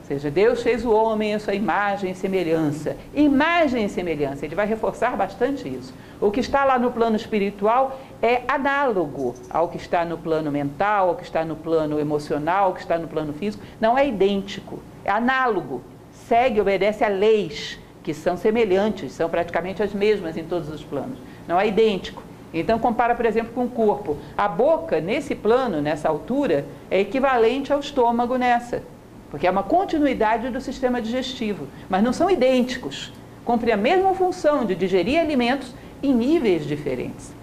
Ou 0.00 0.04
seja, 0.04 0.30
Deus 0.30 0.62
fez 0.62 0.84
o 0.84 0.90
homem 0.90 1.34
a 1.34 1.38
sua 1.38 1.54
imagem 1.54 2.10
e 2.10 2.14
semelhança. 2.14 2.96
Imagem 3.14 3.84
e 3.84 3.88
semelhança, 3.88 4.46
ele 4.46 4.54
vai 4.54 4.66
reforçar 4.66 5.14
bastante 5.16 5.68
isso. 5.68 5.92
O 6.20 6.30
que 6.30 6.40
está 6.40 6.64
lá 6.64 6.78
no 6.78 6.90
plano 6.90 7.14
espiritual 7.14 8.00
é 8.20 8.42
análogo 8.48 9.34
ao 9.50 9.68
que 9.68 9.76
está 9.76 10.04
no 10.04 10.18
plano 10.18 10.50
mental, 10.50 11.10
ao 11.10 11.14
que 11.14 11.22
está 11.22 11.44
no 11.44 11.54
plano 11.54 12.00
emocional, 12.00 12.66
ao 12.66 12.74
que 12.74 12.80
está 12.80 12.98
no 12.98 13.06
plano 13.06 13.34
físico. 13.34 13.62
Não 13.80 13.96
é 13.96 14.08
idêntico, 14.08 14.82
é 15.04 15.10
análogo. 15.10 15.82
Segue, 16.10 16.60
obedece 16.60 17.04
a 17.04 17.08
leis 17.08 17.78
que 18.08 18.14
são 18.14 18.38
semelhantes, 18.38 19.12
são 19.12 19.28
praticamente 19.28 19.82
as 19.82 19.92
mesmas 19.92 20.34
em 20.38 20.42
todos 20.42 20.70
os 20.70 20.82
planos. 20.82 21.18
Não 21.46 21.60
é 21.60 21.68
idêntico. 21.68 22.22
Então, 22.54 22.78
compara, 22.78 23.14
por 23.14 23.26
exemplo, 23.26 23.52
com 23.52 23.66
o 23.66 23.68
corpo. 23.68 24.16
A 24.34 24.48
boca, 24.48 24.98
nesse 24.98 25.34
plano, 25.34 25.82
nessa 25.82 26.08
altura, 26.08 26.64
é 26.90 27.00
equivalente 27.00 27.70
ao 27.70 27.80
estômago 27.80 28.38
nessa, 28.38 28.82
porque 29.30 29.46
é 29.46 29.50
uma 29.50 29.62
continuidade 29.62 30.48
do 30.48 30.58
sistema 30.58 31.02
digestivo, 31.02 31.68
mas 31.86 32.02
não 32.02 32.14
são 32.14 32.30
idênticos. 32.30 33.12
Cumpre 33.44 33.72
a 33.72 33.76
mesma 33.76 34.14
função 34.14 34.64
de 34.64 34.74
digerir 34.74 35.20
alimentos 35.20 35.74
em 36.02 36.14
níveis 36.14 36.64
diferentes. 36.64 37.34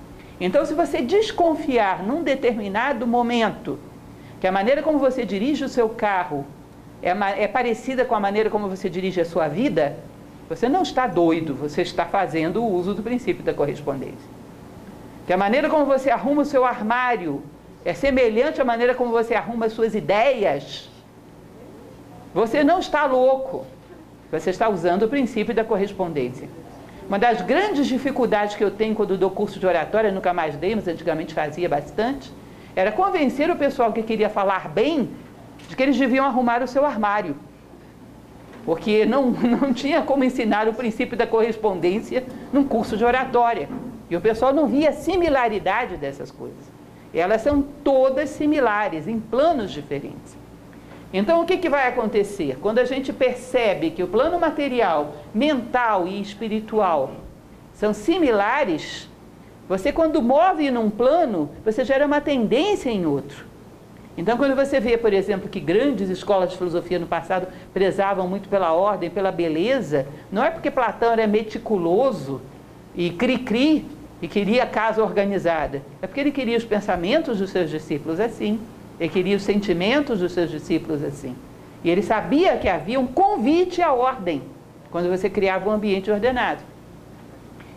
Então, 0.41 0.65
se 0.65 0.73
você 0.73 0.99
desconfiar 0.99 2.01
num 2.01 2.23
determinado 2.23 3.05
momento 3.05 3.77
que 4.39 4.47
a 4.47 4.51
maneira 4.51 4.81
como 4.81 4.97
você 4.97 5.25
dirige 5.25 5.63
o 5.63 5.69
seu 5.69 5.89
carro 5.89 6.43
é, 7.03 7.11
é 7.43 7.47
parecida 7.47 8.03
com 8.03 8.15
a 8.15 8.19
maneira 8.19 8.49
como 8.49 8.67
você 8.67 8.89
dirige 8.89 9.21
a 9.21 9.25
sua 9.25 9.47
vida, 9.47 9.95
você 10.47 10.69
não 10.69 10.83
está 10.83 11.07
doido, 11.07 11.55
você 11.55 11.81
está 11.81 12.05
fazendo 12.05 12.63
o 12.63 12.73
uso 12.73 12.93
do 12.93 13.01
princípio 13.01 13.43
da 13.43 13.53
correspondência 13.53 14.35
que 15.25 15.33
a 15.33 15.37
maneira 15.37 15.69
como 15.69 15.85
você 15.85 16.09
arruma 16.09 16.43
o 16.43 16.45
seu 16.45 16.63
armário 16.63 17.43
é 17.83 17.93
semelhante 17.93 18.61
à 18.61 18.65
maneira 18.65 18.93
como 18.93 19.11
você 19.11 19.33
arruma 19.33 19.65
as 19.65 19.73
suas 19.73 19.95
ideias, 19.95 20.89
você 22.33 22.63
não 22.63 22.79
está 22.79 23.05
louco. 23.05 23.65
Você 24.31 24.49
está 24.49 24.67
usando 24.67 25.03
o 25.03 25.07
princípio 25.07 25.53
da 25.53 25.63
correspondência. 25.63 26.49
Uma 27.07 27.19
das 27.19 27.41
grandes 27.41 27.85
dificuldades 27.85 28.55
que 28.55 28.63
eu 28.63 28.71
tenho 28.71 28.95
quando 28.95 29.17
dou 29.17 29.29
curso 29.29 29.59
de 29.59 29.65
oratória, 29.65 30.11
nunca 30.11 30.33
mais 30.33 30.55
dei, 30.57 30.75
mas 30.75 30.87
antigamente 30.87 31.33
fazia 31.33 31.69
bastante, 31.69 32.31
era 32.75 32.91
convencer 32.91 33.49
o 33.49 33.55
pessoal 33.55 33.93
que 33.93 34.01
queria 34.01 34.29
falar 34.29 34.67
bem 34.67 35.11
de 35.69 35.75
que 35.75 35.83
eles 35.83 35.97
deviam 35.97 36.25
arrumar 36.25 36.61
o 36.63 36.67
seu 36.67 36.83
armário. 36.83 37.35
Porque 38.65 39.05
não, 39.05 39.29
não 39.61 39.73
tinha 39.73 40.01
como 40.01 40.23
ensinar 40.23 40.67
o 40.67 40.73
princípio 40.73 41.15
da 41.15 41.27
correspondência 41.27 42.23
num 42.51 42.63
curso 42.63 42.97
de 42.97 43.05
oratória. 43.05 43.69
E 44.09 44.15
o 44.15 44.21
pessoal 44.21 44.53
não 44.53 44.67
via 44.67 44.91
similaridade 44.91 45.97
dessas 45.97 46.31
coisas. 46.31 46.73
Elas 47.13 47.41
são 47.41 47.61
todas 47.83 48.29
similares, 48.29 49.07
em 49.07 49.19
planos 49.19 49.71
diferentes. 49.71 50.35
Então, 51.13 51.41
o 51.41 51.45
que, 51.45 51.57
que 51.57 51.69
vai 51.69 51.87
acontecer? 51.87 52.57
Quando 52.61 52.79
a 52.79 52.83
gente 52.83 53.13
percebe 53.13 53.91
que 53.91 54.03
o 54.03 54.07
plano 54.07 54.37
material, 54.37 55.13
mental 55.33 56.07
e 56.07 56.19
espiritual 56.19 57.11
são 57.73 57.93
similares, 57.93 59.07
você, 59.67 59.91
quando 59.91 60.21
move 60.21 60.69
num 60.69 60.89
plano, 60.89 61.49
você 61.63 61.85
gera 61.85 62.05
uma 62.05 62.19
tendência 62.19 62.89
em 62.89 63.05
outro. 63.05 63.45
Então, 64.17 64.37
quando 64.37 64.55
você 64.55 64.79
vê, 64.79 64.97
por 64.97 65.11
exemplo, 65.11 65.49
que 65.49 65.59
grandes 65.59 66.09
escolas 66.09 66.51
de 66.51 66.57
filosofia 66.57 66.97
no 66.97 67.05
passado 67.05 67.47
prezavam 67.73 68.27
muito 68.27 68.47
pela 68.47 68.71
ordem, 68.71 69.09
pela 69.09 69.31
beleza, 69.31 70.07
não 70.31 70.43
é 70.43 70.49
porque 70.49 70.71
Platão 70.71 71.11
era 71.11 71.27
meticuloso 71.27 72.41
e 72.95 73.09
cri-cri 73.09 73.85
e 74.21 74.27
queria 74.27 74.65
casa 74.65 75.03
organizada. 75.03 75.81
É 76.01 76.07
porque 76.07 76.21
ele 76.21 76.31
queria 76.31 76.57
os 76.57 76.63
pensamentos 76.63 77.39
dos 77.39 77.49
seus 77.49 77.69
discípulos 77.69 78.19
assim. 78.19 78.59
Ele 78.97 79.09
queria 79.09 79.35
os 79.35 79.43
sentimentos 79.43 80.19
dos 80.19 80.31
seus 80.31 80.49
discípulos 80.49 81.03
assim. 81.03 81.35
E 81.83 81.89
ele 81.89 82.01
sabia 82.01 82.55
que 82.57 82.69
havia 82.69 82.99
um 82.99 83.05
convite 83.05 83.81
à 83.81 83.91
ordem 83.91 84.41
quando 84.89 85.09
você 85.09 85.29
criava 85.29 85.69
um 85.69 85.73
ambiente 85.73 86.09
ordenado. 86.09 86.61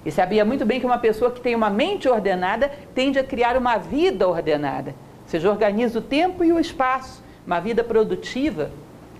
E 0.06 0.12
sabia 0.12 0.44
muito 0.44 0.64
bem 0.64 0.78
que 0.78 0.86
uma 0.86 0.98
pessoa 0.98 1.32
que 1.32 1.40
tem 1.40 1.56
uma 1.56 1.68
mente 1.68 2.08
ordenada 2.08 2.70
tende 2.94 3.18
a 3.18 3.24
criar 3.24 3.56
uma 3.56 3.76
vida 3.76 4.28
ordenada. 4.28 4.94
Ou 5.28 5.30
seja, 5.30 5.50
organiza 5.50 5.98
o 5.98 6.02
tempo 6.02 6.42
e 6.42 6.50
o 6.50 6.58
espaço, 6.58 7.22
uma 7.46 7.60
vida 7.60 7.84
produtiva. 7.84 8.70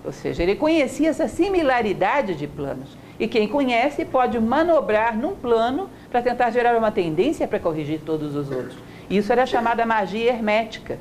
Ou 0.03 0.11
seja, 0.11 0.43
ele 0.43 0.57
conhecia 0.57 1.11
essa 1.11 1.29
similaridade 1.29 2.35
de 2.35 2.47
planos. 2.47 2.97
E 3.21 3.29
quem 3.29 3.47
conhece 3.47 4.07
pode 4.07 4.41
manobrar 4.41 5.15
num 5.15 5.35
plano 5.35 5.91
para 6.11 6.23
tentar 6.23 6.49
gerar 6.49 6.75
uma 6.79 6.91
tendência 6.91 7.47
para 7.47 7.59
corrigir 7.59 8.01
todos 8.07 8.35
os 8.35 8.51
outros. 8.51 8.79
Isso 9.11 9.31
era 9.31 9.45
chamada 9.45 9.85
magia 9.85 10.31
hermética. 10.31 10.99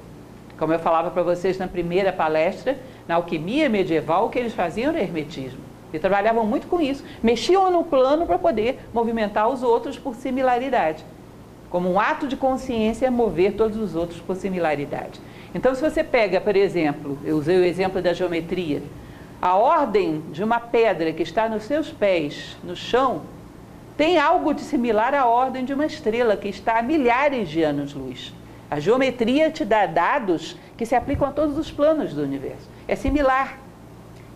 Como 0.60 0.74
eu 0.74 0.80
falava 0.80 1.10
para 1.10 1.24
vocês 1.24 1.58
na 1.58 1.70
primeira 1.70 2.12
palestra, 2.12 2.78
na 3.08 3.16
alquimia 3.16 3.70
medieval, 3.70 4.26
o 4.26 4.30
que 4.30 4.40
eles 4.40 4.54
faziam 4.54 4.90
era 4.90 5.00
hermetismo. 5.00 5.62
E 5.94 6.00
trabalhavam 6.00 6.46
muito 6.46 6.68
com 6.68 6.82
isso. 6.82 7.02
Mexiam 7.24 7.72
no 7.72 7.86
plano 7.86 8.26
para 8.26 8.38
poder 8.38 8.78
movimentar 8.94 9.48
os 9.48 9.64
outros 9.64 9.98
por 9.98 10.16
similaridade. 10.16 11.06
Como 11.70 11.92
um 11.92 12.00
ato 12.00 12.28
de 12.28 12.38
consciência, 12.38 13.12
mover 13.12 13.54
todos 13.54 13.78
os 13.78 13.96
outros 13.96 14.20
por 14.22 14.36
similaridade. 14.36 15.20
Então, 15.54 15.74
se 15.76 15.82
você 15.82 16.04
pega, 16.04 16.40
por 16.40 16.56
exemplo, 16.56 17.18
eu 17.26 17.38
usei 17.38 17.58
o 17.58 17.64
exemplo 17.64 18.02
da 18.02 18.14
geometria, 18.14 18.82
a 19.42 19.56
ordem 19.56 20.24
de 20.32 20.44
uma 20.44 20.60
pedra 20.60 21.12
que 21.12 21.24
está 21.24 21.48
nos 21.48 21.64
seus 21.64 21.92
pés, 21.92 22.58
no 22.64 22.76
chão, 22.76 23.22
tem 23.96 24.18
algo 24.18 24.54
de 24.54 24.62
similar 24.62 25.14
à 25.14 25.26
ordem 25.26 25.66
de 25.66 25.74
uma 25.74 25.86
estrela 25.86 26.38
que 26.38 26.48
está 26.48 26.80
a 26.80 26.82
milhares 26.82 27.50
de 27.50 27.64
anos-luz. 27.64 28.34
A 28.70 28.80
geometria 28.80 29.50
te 29.50 29.66
dá 29.66 29.86
dados 29.86 30.58
que 30.78 30.86
se 30.86 30.96
aplicam 30.96 31.28
a 31.28 31.32
todos 31.32 31.58
os 31.58 31.72
planos 31.72 32.14
do 32.14 32.22
universo. 32.22 32.70
É 32.88 32.96
similar. 32.96 33.58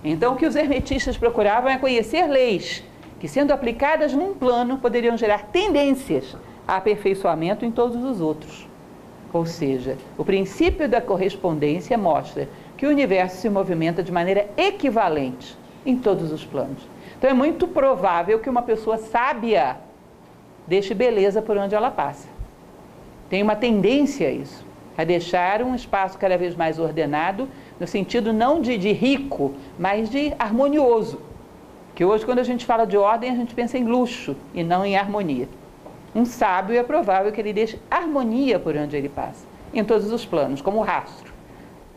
Então, 0.04 0.34
o 0.34 0.36
que 0.36 0.46
os 0.46 0.56
hermetistas 0.56 1.18
procuravam 1.18 1.70
é 1.70 1.78
conhecer 1.78 2.26
leis 2.28 2.84
que, 3.20 3.28
sendo 3.28 3.52
aplicadas 3.52 4.14
num 4.14 4.34
plano, 4.34 4.78
poderiam 4.80 5.16
gerar 5.16 5.44
tendências 5.52 6.36
aperfeiçoamento 6.68 7.66
em 7.66 7.72
todos 7.72 8.04
os 8.04 8.22
outros. 8.22 8.68
Ou 9.34 9.46
seja, 9.46 9.98
o 10.18 10.26
princípio 10.26 10.90
da 10.90 11.00
correspondência 11.00 11.98
mostra 11.98 12.50
que 12.78 12.86
o 12.86 12.90
universo 12.90 13.38
se 13.38 13.50
movimenta 13.50 14.04
de 14.04 14.12
maneira 14.12 14.50
equivalente 14.58 15.56
em 15.86 15.98
todos 15.98 16.32
os 16.32 16.44
planos. 16.44 16.84
Então 17.18 17.30
é 17.30 17.34
muito 17.34 17.68
provável 17.68 18.40
que 18.40 18.50
uma 18.50 18.62
pessoa 18.62 18.98
sábia 18.98 19.78
deixe 20.68 20.94
beleza 20.94 21.42
por 21.42 21.58
onde 21.58 21.76
ela 21.76 21.92
passa. 21.92 22.28
Tem 23.30 23.42
uma 23.42 23.56
tendência 23.56 24.28
a 24.28 24.32
isso, 24.32 24.66
a 24.98 25.04
deixar 25.04 25.62
um 25.62 25.74
espaço 25.74 26.18
cada 26.18 26.38
vez 26.38 26.56
mais 26.56 26.80
ordenado, 26.80 27.48
no 27.80 27.88
sentido 27.88 28.34
não 28.34 28.62
de, 28.62 28.78
de 28.78 28.92
rico, 28.92 29.54
mas 29.80 30.10
de 30.10 30.34
harmonioso. 30.38 31.22
Que 31.96 32.04
hoje, 32.04 32.26
quando 32.26 32.40
a 32.40 32.44
gente 32.44 32.66
fala 32.66 32.86
de 32.86 32.98
ordem, 32.98 33.32
a 33.32 33.36
gente 33.36 33.54
pensa 33.54 33.78
em 33.78 33.86
luxo 33.86 34.36
e 34.54 34.64
não 34.64 34.86
em 34.86 34.98
harmonia. 34.98 35.48
Um 36.14 36.26
sábio 36.26 36.78
é 36.78 36.84
provável 36.84 37.32
que 37.32 37.40
ele 37.40 37.54
deixe 37.54 37.80
harmonia 37.90 38.60
por 38.60 38.76
onde 38.76 38.96
ele 38.96 39.10
passa. 39.10 39.46
em 39.74 39.86
todos 39.86 40.12
os 40.12 40.26
planos, 40.26 40.62
como 40.62 40.82
rastro. 40.82 41.32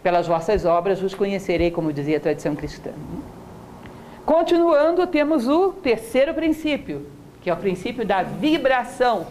Pelas 0.01 0.29
vossas 0.29 0.65
obras 0.65 1.01
vos 1.01 1.13
conhecerei, 1.13 1.73
como 1.73 1.93
dizia 1.93 2.19
a 2.19 2.21
tradição 2.21 2.55
cristã. 2.55 2.93
Continuando, 4.25 5.07
temos 5.09 5.49
o 5.49 5.71
terceiro 5.73 6.33
princípio, 6.33 7.07
que 7.43 7.51
é 7.51 7.53
o 7.53 7.57
princípio 7.57 8.07
da 8.07 8.23
vibração. 8.23 9.27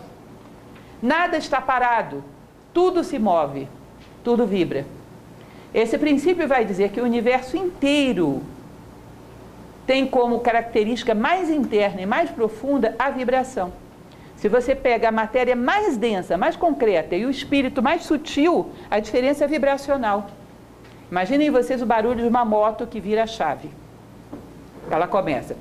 Nada 1.01 1.37
está 1.37 1.61
parado, 1.61 2.21
tudo 2.73 3.03
se 3.03 3.17
move, 3.17 3.67
tudo 4.25 4.45
vibra. 4.45 4.85
Esse 5.73 5.97
princípio 5.97 6.47
vai 6.47 6.65
dizer 6.65 6.89
que 6.89 6.99
o 6.99 7.05
universo 7.05 7.55
inteiro 7.55 8.43
tem 9.87 10.05
como 10.05 10.41
característica 10.41 11.15
mais 11.15 11.49
interna 11.49 12.01
e 12.01 12.05
mais 12.05 12.29
profunda 12.29 12.93
a 12.99 13.09
vibração. 13.09 13.71
Se 14.43 14.49
você 14.49 14.75
pega 14.75 15.07
a 15.07 15.11
matéria 15.11 15.55
mais 15.55 15.95
densa, 15.95 16.37
mais 16.37 16.57
concreta 16.57 17.15
e 17.15 17.25
o 17.25 17.29
espírito 17.29 17.81
mais 17.81 18.03
sutil, 18.03 18.71
a 18.91 18.99
diferença 18.99 19.45
é 19.45 19.47
vibracional. 19.47 20.27
Imaginem 21.09 21.49
vocês 21.49 21.81
o 21.81 21.85
barulho 21.85 22.23
de 22.23 22.27
uma 22.27 22.43
moto 22.43 22.85
que 22.85 22.99
vira 22.99 23.23
a 23.23 23.25
chave. 23.25 23.69
Ela 24.91 25.07
começa. 25.07 25.55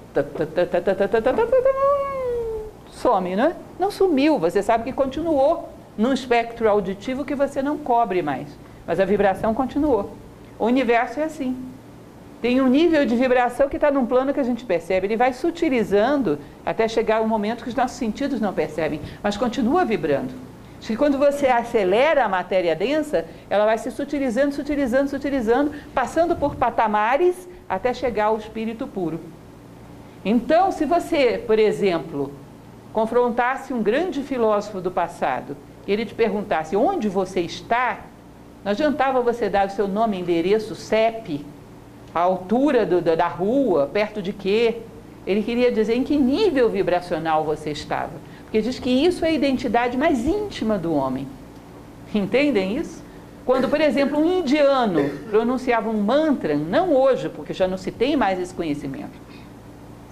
Some, 2.90 3.36
não 3.36 3.44
é? 3.44 3.56
Não 3.78 3.92
sumiu, 3.92 4.36
você 4.40 4.60
sabe 4.60 4.82
que 4.82 4.92
continuou 4.92 5.68
num 5.96 6.12
espectro 6.12 6.68
auditivo 6.68 7.24
que 7.24 7.36
você 7.36 7.62
não 7.62 7.78
cobre 7.78 8.20
mais. 8.20 8.48
Mas 8.84 8.98
a 8.98 9.04
vibração 9.04 9.54
continuou. 9.54 10.10
O 10.58 10.66
universo 10.66 11.20
é 11.20 11.22
assim. 11.22 11.56
Tem 12.42 12.60
um 12.60 12.66
nível 12.66 13.06
de 13.06 13.14
vibração 13.14 13.68
que 13.68 13.76
está 13.76 13.88
num 13.88 14.04
plano 14.04 14.34
que 14.34 14.40
a 14.40 14.42
gente 14.42 14.64
percebe. 14.64 15.06
Ele 15.06 15.16
vai 15.16 15.32
sutilizando 15.32 16.40
até 16.66 16.88
chegar 16.88 17.22
um 17.22 17.28
momento 17.28 17.62
que 17.62 17.68
os 17.68 17.74
nossos 17.76 17.96
sentidos 17.96 18.40
não 18.40 18.52
percebem, 18.52 19.00
mas 19.22 19.36
continua 19.36 19.84
vibrando. 19.84 20.34
Que 20.80 20.96
quando 20.96 21.16
você 21.16 21.46
acelera 21.46 22.24
a 22.24 22.28
matéria 22.28 22.74
densa, 22.74 23.24
ela 23.48 23.64
vai 23.64 23.78
se 23.78 23.92
sutilizando, 23.92 24.52
sutilizando, 24.52 25.08
sutilizando, 25.08 25.70
passando 25.94 26.34
por 26.34 26.56
patamares 26.56 27.48
até 27.68 27.94
chegar 27.94 28.24
ao 28.24 28.36
espírito 28.36 28.88
puro. 28.88 29.20
Então, 30.24 30.72
se 30.72 30.84
você, 30.84 31.40
por 31.46 31.60
exemplo, 31.60 32.32
confrontasse 32.92 33.72
um 33.72 33.80
grande 33.80 34.24
filósofo 34.24 34.80
do 34.80 34.90
passado 34.90 35.56
e 35.86 35.92
ele 35.92 36.04
te 36.04 36.14
perguntasse 36.14 36.74
onde 36.74 37.08
você 37.08 37.40
está, 37.40 38.00
não 38.64 38.72
adiantava 38.72 39.20
você 39.20 39.48
dar 39.48 39.68
o 39.68 39.70
seu 39.70 39.86
nome, 39.86 40.18
endereço, 40.18 40.74
CEP, 40.74 41.46
a 42.14 42.20
altura 42.20 42.84
do, 42.84 43.00
da 43.00 43.28
rua, 43.28 43.88
perto 43.92 44.20
de 44.20 44.32
quê. 44.32 44.78
Ele 45.26 45.42
queria 45.42 45.70
dizer 45.70 45.94
em 45.94 46.02
que 46.02 46.16
nível 46.16 46.68
vibracional 46.68 47.44
você 47.44 47.70
estava. 47.70 48.12
Porque 48.44 48.60
diz 48.60 48.78
que 48.78 48.90
isso 48.90 49.24
é 49.24 49.28
a 49.28 49.32
identidade 49.32 49.96
mais 49.96 50.26
íntima 50.26 50.76
do 50.76 50.92
homem. 50.92 51.26
Entendem 52.14 52.76
isso? 52.76 53.02
Quando, 53.46 53.68
por 53.68 53.80
exemplo, 53.80 54.18
um 54.18 54.40
indiano 54.40 55.10
pronunciava 55.30 55.88
um 55.88 56.00
mantra, 56.00 56.54
não 56.54 56.94
hoje, 56.94 57.28
porque 57.28 57.52
já 57.52 57.66
não 57.66 57.76
se 57.76 57.90
tem 57.90 58.16
mais 58.16 58.38
esse 58.38 58.54
conhecimento. 58.54 59.18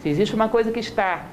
Se 0.02 0.08
existe 0.08 0.34
uma 0.34 0.48
coisa 0.48 0.72
que 0.72 0.80
está 0.80 1.26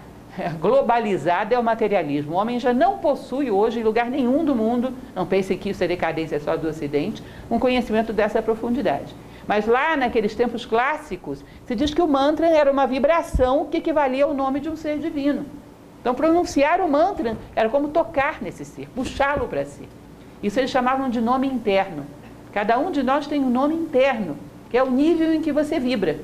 globalizada 0.60 1.56
é 1.56 1.60
o 1.60 1.64
materialismo. 1.64 2.34
O 2.34 2.36
homem 2.36 2.60
já 2.60 2.74
não 2.74 2.98
possui 2.98 3.50
hoje, 3.50 3.80
em 3.80 3.84
lugar 3.84 4.10
nenhum 4.10 4.46
do 4.46 4.56
mundo, 4.56 4.94
não 5.16 5.26
pense 5.26 5.56
que 5.56 5.70
isso 5.70 5.84
é 5.84 5.88
decadência 5.88 6.40
só 6.40 6.56
do 6.56 6.68
Ocidente, 6.68 7.24
um 7.50 7.58
conhecimento 7.58 8.14
dessa 8.14 8.42
profundidade. 8.42 9.16
Mas 9.48 9.66
lá 9.66 9.96
naqueles 9.96 10.36
tempos 10.36 10.66
clássicos, 10.66 11.44
se 11.66 11.74
diz 11.74 11.94
que 11.94 12.02
o 12.02 12.08
mantra 12.08 12.48
era 12.48 12.72
uma 12.72 12.86
vibração 12.86 13.66
que 13.66 13.78
equivalia 13.78 14.26
ao 14.26 14.34
nome 14.34 14.60
de 14.60 14.70
um 14.70 14.76
ser 14.76 15.00
divino. 15.00 15.46
Então, 16.02 16.14
pronunciar 16.14 16.82
o 16.82 16.90
mantra 16.90 17.38
era 17.56 17.70
como 17.70 17.90
tocar 17.90 18.42
nesse 18.42 18.66
ser, 18.66 18.90
puxá-lo 18.90 19.48
para 19.48 19.66
si. 19.66 19.88
Isso 20.44 20.60
eles 20.60 20.70
chamavam 20.70 21.10
de 21.10 21.22
nome 21.22 21.48
interno. 21.48 22.06
Cada 22.54 22.78
um 22.78 22.92
de 22.92 23.02
nós 23.02 23.26
tem 23.26 23.44
um 23.44 23.50
nome 23.50 23.76
interno, 23.76 24.38
que 24.70 24.78
é 24.78 24.84
o 24.84 24.92
nível 24.92 25.34
em 25.34 25.42
que 25.42 25.52
você 25.52 25.80
vibra. 25.80 26.20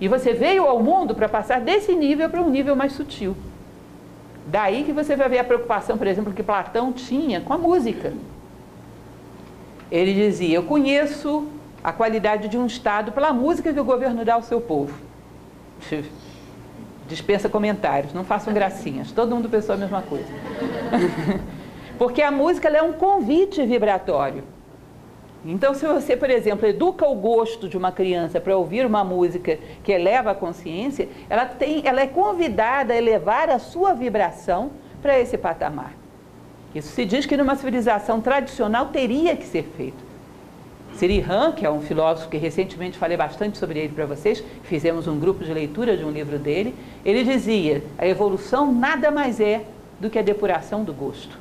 E 0.00 0.08
você 0.08 0.32
veio 0.32 0.66
ao 0.66 0.82
mundo 0.82 1.14
para 1.14 1.28
passar 1.28 1.60
desse 1.60 1.94
nível 1.94 2.28
para 2.28 2.42
um 2.42 2.50
nível 2.50 2.74
mais 2.74 2.92
sutil. 2.92 3.36
Daí 4.46 4.84
que 4.84 4.92
você 4.92 5.14
vai 5.14 5.28
ver 5.28 5.38
a 5.38 5.44
preocupação, 5.44 5.96
por 5.96 6.06
exemplo, 6.06 6.32
que 6.32 6.42
Platão 6.42 6.92
tinha 6.92 7.40
com 7.40 7.52
a 7.52 7.58
música. 7.58 8.12
Ele 9.90 10.12
dizia: 10.12 10.56
Eu 10.56 10.64
conheço 10.64 11.46
a 11.82 11.92
qualidade 11.92 12.48
de 12.48 12.56
um 12.56 12.66
Estado 12.66 13.12
pela 13.12 13.32
música 13.32 13.72
que 13.72 13.80
o 13.80 13.84
governo 13.84 14.24
dá 14.24 14.34
ao 14.34 14.42
seu 14.42 14.60
povo. 14.60 14.94
Dispensa 17.08 17.48
comentários, 17.48 18.12
não 18.12 18.24
façam 18.24 18.54
gracinhas, 18.54 19.10
todo 19.10 19.34
mundo 19.34 19.48
pensou 19.48 19.74
a 19.74 19.78
mesma 19.78 20.02
coisa. 20.02 20.28
Porque 21.98 22.22
a 22.22 22.30
música 22.30 22.68
é 22.68 22.82
um 22.82 22.92
convite 22.92 23.64
vibratório. 23.66 24.44
Então, 25.44 25.74
se 25.74 25.84
você, 25.84 26.16
por 26.16 26.30
exemplo, 26.30 26.66
educa 26.68 27.04
o 27.06 27.16
gosto 27.16 27.68
de 27.68 27.76
uma 27.76 27.90
criança 27.90 28.40
para 28.40 28.56
ouvir 28.56 28.86
uma 28.86 29.02
música 29.02 29.58
que 29.82 29.90
eleva 29.90 30.30
a 30.30 30.34
consciência, 30.34 31.08
ela, 31.28 31.46
tem, 31.46 31.82
ela 31.84 32.00
é 32.00 32.06
convidada 32.06 32.92
a 32.94 32.96
elevar 32.96 33.50
a 33.50 33.58
sua 33.58 33.92
vibração 33.92 34.70
para 35.02 35.18
esse 35.18 35.36
patamar. 35.36 35.94
Isso 36.72 36.92
se 36.92 37.04
diz 37.04 37.26
que 37.26 37.36
numa 37.36 37.56
civilização 37.56 38.20
tradicional 38.20 38.86
teria 38.86 39.36
que 39.36 39.44
ser 39.44 39.64
feito. 39.76 40.11
Siri 40.94 41.24
Han, 41.28 41.52
que 41.52 41.64
é 41.64 41.70
um 41.70 41.80
filósofo 41.80 42.28
que 42.28 42.36
recentemente 42.36 42.98
falei 42.98 43.16
bastante 43.16 43.58
sobre 43.58 43.78
ele 43.78 43.92
para 43.92 44.06
vocês, 44.06 44.42
fizemos 44.62 45.08
um 45.08 45.18
grupo 45.18 45.44
de 45.44 45.52
leitura 45.52 45.96
de 45.96 46.04
um 46.04 46.10
livro 46.10 46.38
dele, 46.38 46.74
ele 47.04 47.24
dizia: 47.24 47.82
a 47.98 48.06
evolução 48.06 48.72
nada 48.72 49.10
mais 49.10 49.40
é 49.40 49.64
do 49.98 50.10
que 50.10 50.18
a 50.18 50.22
depuração 50.22 50.84
do 50.84 50.92
gosto. 50.92 51.38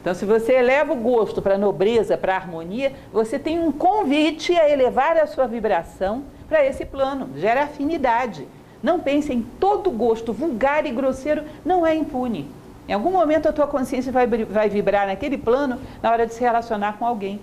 Então, 0.00 0.14
se 0.14 0.24
você 0.24 0.54
eleva 0.54 0.92
o 0.92 0.96
gosto 0.96 1.42
para 1.42 1.56
a 1.56 1.58
nobreza, 1.58 2.16
para 2.16 2.34
a 2.34 2.36
harmonia, 2.36 2.92
você 3.12 3.38
tem 3.38 3.58
um 3.58 3.72
convite 3.72 4.56
a 4.56 4.70
elevar 4.70 5.16
a 5.16 5.26
sua 5.26 5.46
vibração 5.46 6.24
para 6.48 6.64
esse 6.64 6.84
plano, 6.84 7.30
gera 7.36 7.64
afinidade. 7.64 8.46
Não 8.82 9.00
pense 9.00 9.32
em 9.32 9.42
todo 9.58 9.90
gosto 9.90 10.32
vulgar 10.32 10.86
e 10.86 10.92
grosseiro, 10.92 11.42
não 11.64 11.86
é 11.86 11.94
impune. 11.94 12.48
Em 12.88 12.92
algum 12.92 13.10
momento 13.10 13.48
a 13.48 13.52
tua 13.52 13.66
consciência 13.66 14.10
vai, 14.10 14.26
vai 14.26 14.68
vibrar 14.68 15.06
naquele 15.06 15.36
plano 15.36 15.78
na 16.02 16.10
hora 16.10 16.26
de 16.26 16.32
se 16.32 16.40
relacionar 16.40 16.96
com 16.96 17.04
alguém. 17.04 17.40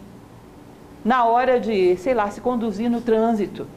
Na 1.05 1.25
hora 1.25 1.59
de, 1.59 1.95
sei 1.97 2.15
lá, 2.15 2.31
se 2.31 2.41
conduzir 2.41 2.89
no 2.89 2.99
trânsito. 2.99 3.67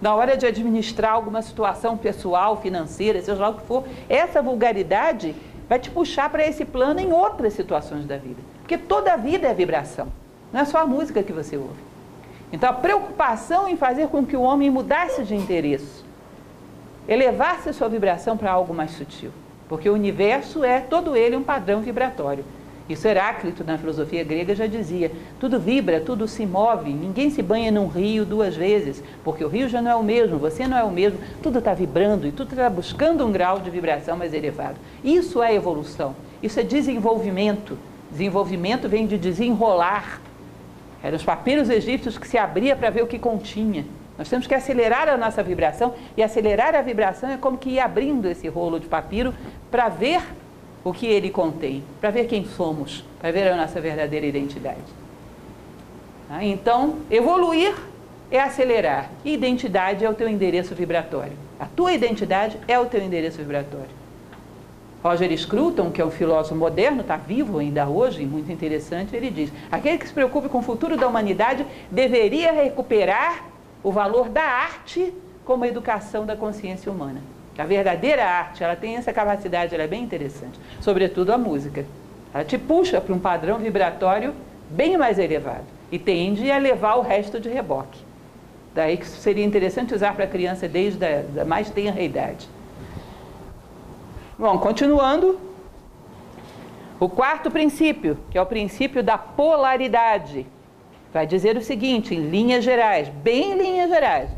Na 0.00 0.14
hora 0.14 0.36
de 0.36 0.46
administrar 0.46 1.10
alguma 1.10 1.42
situação 1.42 1.96
pessoal, 1.96 2.58
financeira, 2.58 3.20
seja 3.20 3.40
lá 3.40 3.48
o 3.48 3.54
que 3.54 3.66
for. 3.66 3.82
Essa 4.08 4.40
vulgaridade 4.40 5.34
vai 5.68 5.80
te 5.80 5.90
puxar 5.90 6.30
para 6.30 6.46
esse 6.46 6.64
plano 6.64 7.00
em 7.00 7.12
outras 7.12 7.54
situações 7.54 8.06
da 8.06 8.16
vida. 8.16 8.40
Porque 8.60 8.78
toda 8.78 9.12
a 9.12 9.16
vida 9.16 9.48
é 9.48 9.54
vibração, 9.54 10.06
não 10.52 10.60
é 10.60 10.64
só 10.64 10.78
a 10.78 10.86
música 10.86 11.20
que 11.20 11.32
você 11.32 11.56
ouve. 11.56 11.88
Então 12.52 12.70
a 12.70 12.72
preocupação 12.72 13.66
em 13.66 13.76
fazer 13.76 14.06
com 14.06 14.24
que 14.24 14.36
o 14.36 14.42
homem 14.42 14.70
mudasse 14.70 15.24
de 15.24 15.34
interesse, 15.34 16.04
elevasse 17.08 17.72
sua 17.72 17.88
vibração 17.88 18.36
para 18.36 18.52
algo 18.52 18.72
mais 18.72 18.92
sutil. 18.92 19.32
Porque 19.68 19.90
o 19.90 19.94
universo 19.94 20.62
é 20.62 20.80
todo 20.80 21.16
ele 21.16 21.36
um 21.36 21.42
padrão 21.42 21.80
vibratório. 21.80 22.44
Isso 22.88 23.06
Heráclito, 23.06 23.62
na 23.62 23.76
filosofia 23.76 24.24
grega, 24.24 24.54
já 24.54 24.66
dizia: 24.66 25.12
tudo 25.38 25.60
vibra, 25.60 26.00
tudo 26.00 26.26
se 26.26 26.46
move, 26.46 26.90
ninguém 26.90 27.28
se 27.28 27.42
banha 27.42 27.70
num 27.70 27.86
rio 27.86 28.24
duas 28.24 28.56
vezes, 28.56 29.02
porque 29.22 29.44
o 29.44 29.48
rio 29.48 29.68
já 29.68 29.82
não 29.82 29.90
é 29.90 29.94
o 29.94 30.02
mesmo, 30.02 30.38
você 30.38 30.66
não 30.66 30.76
é 30.76 30.82
o 30.82 30.90
mesmo, 30.90 31.18
tudo 31.42 31.58
está 31.58 31.74
vibrando 31.74 32.26
e 32.26 32.32
tudo 32.32 32.50
está 32.50 32.70
buscando 32.70 33.26
um 33.26 33.30
grau 33.30 33.60
de 33.60 33.68
vibração 33.68 34.16
mais 34.16 34.32
elevado. 34.32 34.76
Isso 35.04 35.42
é 35.42 35.54
evolução, 35.54 36.16
isso 36.42 36.58
é 36.58 36.62
desenvolvimento. 36.62 37.76
Desenvolvimento 38.10 38.88
vem 38.88 39.06
de 39.06 39.18
desenrolar. 39.18 40.22
Eram 41.02 41.16
os 41.16 41.22
papiros 41.22 41.68
egípcios 41.68 42.16
que 42.16 42.26
se 42.26 42.38
abria 42.38 42.74
para 42.74 42.88
ver 42.88 43.02
o 43.02 43.06
que 43.06 43.18
continha. 43.18 43.84
Nós 44.16 44.28
temos 44.28 44.46
que 44.46 44.54
acelerar 44.54 45.08
a 45.08 45.16
nossa 45.16 45.42
vibração, 45.42 45.94
e 46.16 46.22
acelerar 46.22 46.74
a 46.74 46.82
vibração 46.82 47.30
é 47.30 47.36
como 47.36 47.56
que 47.58 47.70
ir 47.70 47.80
abrindo 47.80 48.26
esse 48.26 48.48
rolo 48.48 48.80
de 48.80 48.86
papiro 48.86 49.32
para 49.70 49.88
ver 49.88 50.22
o 50.84 50.92
que 50.92 51.06
ele 51.06 51.30
contém, 51.30 51.82
para 52.00 52.10
ver 52.10 52.26
quem 52.26 52.44
somos, 52.44 53.04
para 53.20 53.30
ver 53.30 53.48
a 53.48 53.56
nossa 53.56 53.80
verdadeira 53.80 54.26
identidade. 54.26 54.78
Tá? 56.28 56.42
Então, 56.42 56.96
evoluir 57.10 57.74
é 58.30 58.40
acelerar. 58.40 59.10
Identidade 59.24 60.04
é 60.04 60.10
o 60.10 60.14
teu 60.14 60.28
endereço 60.28 60.74
vibratório. 60.74 61.32
A 61.58 61.66
tua 61.66 61.92
identidade 61.92 62.58
é 62.68 62.78
o 62.78 62.86
teu 62.86 63.02
endereço 63.02 63.38
vibratório. 63.38 63.98
Roger 65.02 65.36
Scruton, 65.38 65.90
que 65.90 66.02
é 66.02 66.04
um 66.04 66.10
filósofo 66.10 66.56
moderno, 66.56 67.02
está 67.02 67.16
vivo 67.16 67.58
ainda 67.58 67.88
hoje, 67.88 68.24
muito 68.26 68.50
interessante, 68.50 69.14
ele 69.14 69.30
diz: 69.30 69.52
aquele 69.70 69.96
que 69.96 70.08
se 70.08 70.12
preocupe 70.12 70.48
com 70.48 70.58
o 70.58 70.62
futuro 70.62 70.96
da 70.96 71.06
humanidade 71.06 71.64
deveria 71.90 72.52
recuperar 72.52 73.44
o 73.82 73.92
valor 73.92 74.28
da 74.28 74.42
arte 74.42 75.12
como 75.44 75.64
educação 75.64 76.26
da 76.26 76.36
consciência 76.36 76.90
humana. 76.90 77.22
A 77.58 77.64
verdadeira 77.64 78.24
arte, 78.24 78.62
ela 78.62 78.76
tem 78.76 78.94
essa 78.94 79.12
capacidade, 79.12 79.74
ela 79.74 79.82
é 79.82 79.88
bem 79.88 80.04
interessante. 80.04 80.58
Sobretudo 80.80 81.32
a 81.32 81.38
música. 81.38 81.84
Ela 82.32 82.44
te 82.44 82.56
puxa 82.56 83.00
para 83.00 83.12
um 83.12 83.18
padrão 83.18 83.58
vibratório 83.58 84.32
bem 84.70 84.96
mais 84.96 85.18
elevado 85.18 85.64
e 85.90 85.98
tende 85.98 86.48
a 86.50 86.58
levar 86.58 86.94
o 86.94 87.00
resto 87.00 87.40
de 87.40 87.48
reboque. 87.48 87.98
Daí 88.74 88.96
que 88.96 89.06
seria 89.06 89.44
interessante 89.44 89.92
usar 89.92 90.14
para 90.14 90.24
a 90.24 90.28
criança 90.28 90.68
desde 90.68 91.04
a 91.04 91.44
mais 91.44 91.68
tenra 91.68 92.00
idade. 92.00 92.48
Bom, 94.38 94.56
continuando. 94.58 95.40
O 97.00 97.08
quarto 97.08 97.50
princípio, 97.50 98.18
que 98.30 98.38
é 98.38 98.42
o 98.42 98.46
princípio 98.46 99.02
da 99.02 99.18
polaridade, 99.18 100.46
vai 101.12 101.26
dizer 101.26 101.56
o 101.56 101.62
seguinte, 101.62 102.14
em 102.14 102.28
linhas 102.28 102.62
gerais, 102.62 103.08
bem 103.08 103.52
em 103.52 103.58
linhas 103.58 103.88
gerais. 103.88 104.37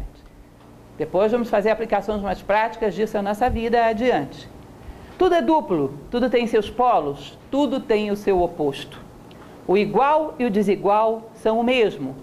Depois 1.00 1.32
vamos 1.32 1.48
fazer 1.48 1.70
aplicações 1.70 2.20
mais 2.20 2.42
práticas 2.42 2.94
disso 2.94 3.16
na 3.16 3.30
nossa 3.30 3.48
vida 3.48 3.86
adiante. 3.86 4.46
Tudo 5.16 5.34
é 5.34 5.40
duplo, 5.40 5.94
tudo 6.10 6.28
tem 6.28 6.46
seus 6.46 6.68
polos, 6.68 7.38
tudo 7.50 7.80
tem 7.80 8.10
o 8.10 8.16
seu 8.16 8.42
oposto. 8.42 9.00
O 9.66 9.78
igual 9.78 10.34
e 10.38 10.44
o 10.44 10.50
desigual 10.50 11.30
são 11.32 11.58
o 11.58 11.64
mesmo. 11.64 12.16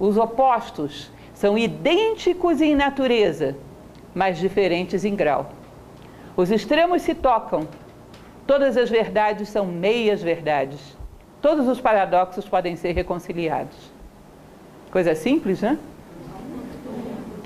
Os 0.00 0.16
opostos 0.16 1.12
são 1.34 1.58
idênticos 1.58 2.62
em 2.62 2.74
natureza, 2.74 3.54
mas 4.14 4.38
diferentes 4.38 5.04
em 5.04 5.14
grau. 5.14 5.50
Os 6.34 6.50
extremos 6.50 7.02
se 7.02 7.14
tocam, 7.14 7.68
Todas 8.48 8.78
as 8.78 8.88
verdades 8.88 9.50
são 9.50 9.66
meias 9.66 10.22
verdades. 10.22 10.96
Todos 11.42 11.68
os 11.68 11.82
paradoxos 11.82 12.48
podem 12.48 12.76
ser 12.76 12.92
reconciliados. 12.92 13.76
Coisa 14.90 15.14
simples, 15.14 15.60
né? 15.60 15.76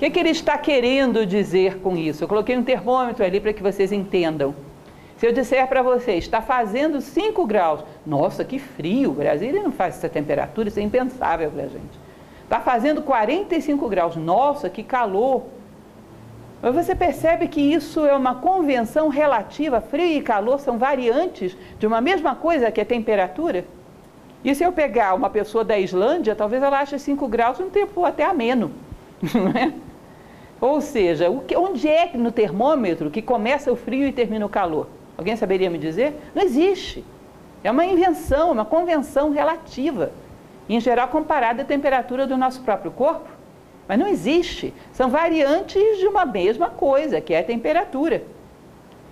Que, 0.03 0.09
que 0.09 0.19
ele 0.19 0.31
está 0.31 0.57
querendo 0.57 1.25
dizer 1.25 1.79
com 1.79 1.95
isso? 1.95 2.25
Eu 2.25 2.27
coloquei 2.27 2.57
um 2.57 2.61
termômetro 2.61 3.23
ali 3.23 3.39
para 3.39 3.53
que 3.53 3.63
vocês 3.63 3.89
entendam. 3.89 4.53
Se 5.15 5.25
eu 5.25 5.31
disser 5.31 5.65
para 5.65 5.81
vocês, 5.81 6.25
está 6.25 6.41
fazendo 6.41 6.99
5 6.99 7.47
graus, 7.47 7.85
nossa, 8.05 8.43
que 8.43 8.59
frio, 8.59 9.11
o 9.11 9.13
Brasil 9.13 9.53
não 9.63 9.71
faz 9.71 9.95
essa 9.95 10.09
temperatura, 10.09 10.67
isso 10.67 10.77
é 10.77 10.83
impensável 10.83 11.49
para 11.49 11.63
a 11.63 11.67
gente. 11.67 11.97
Está 12.43 12.59
fazendo 12.59 13.01
45 13.01 13.87
graus, 13.87 14.17
nossa, 14.17 14.69
que 14.69 14.83
calor. 14.83 15.43
Mas 16.61 16.75
você 16.75 16.93
percebe 16.93 17.47
que 17.47 17.61
isso 17.61 18.05
é 18.05 18.13
uma 18.13 18.35
convenção 18.35 19.07
relativa, 19.07 19.79
frio 19.79 20.17
e 20.17 20.21
calor 20.21 20.59
são 20.59 20.77
variantes 20.77 21.55
de 21.79 21.87
uma 21.87 22.01
mesma 22.01 22.35
coisa 22.35 22.69
que 22.69 22.81
é 22.81 22.83
temperatura? 22.83 23.63
E 24.43 24.53
se 24.53 24.65
eu 24.65 24.73
pegar 24.73 25.13
uma 25.13 25.29
pessoa 25.29 25.63
da 25.63 25.79
Islândia, 25.79 26.35
talvez 26.35 26.61
ela 26.61 26.81
ache 26.81 26.99
5 26.99 27.25
graus 27.29 27.61
um 27.61 27.69
tempo 27.69 28.03
até 28.03 28.25
ameno. 28.25 28.69
Não 29.33 29.51
é? 29.51 29.92
Ou 30.63 30.79
seja, 30.79 31.29
onde 31.29 31.89
é 31.89 32.11
no 32.13 32.31
termômetro 32.31 33.11
que 33.11 33.21
começa 33.21 33.69
o 33.69 33.75
frio 33.75 34.07
e 34.07 34.13
termina 34.13 34.45
o 34.45 34.49
calor? 34.49 34.87
Alguém 35.17 35.35
saberia 35.35 35.69
me 35.69 35.77
dizer? 35.77 36.15
Não 36.33 36.41
existe. 36.41 37.03
É 37.61 37.69
uma 37.69 37.85
invenção, 37.85 38.49
uma 38.49 38.63
convenção 38.63 39.29
relativa, 39.29 40.13
em 40.69 40.79
geral 40.79 41.09
comparada 41.09 41.63
à 41.63 41.65
temperatura 41.65 42.25
do 42.25 42.37
nosso 42.37 42.61
próprio 42.61 42.91
corpo. 42.91 43.27
Mas 43.89 43.99
não 43.99 44.07
existe. 44.07 44.73
São 44.93 45.09
variantes 45.09 45.97
de 45.97 46.07
uma 46.07 46.25
mesma 46.25 46.69
coisa, 46.69 47.19
que 47.19 47.33
é 47.33 47.39
a 47.39 47.43
temperatura. 47.43 48.23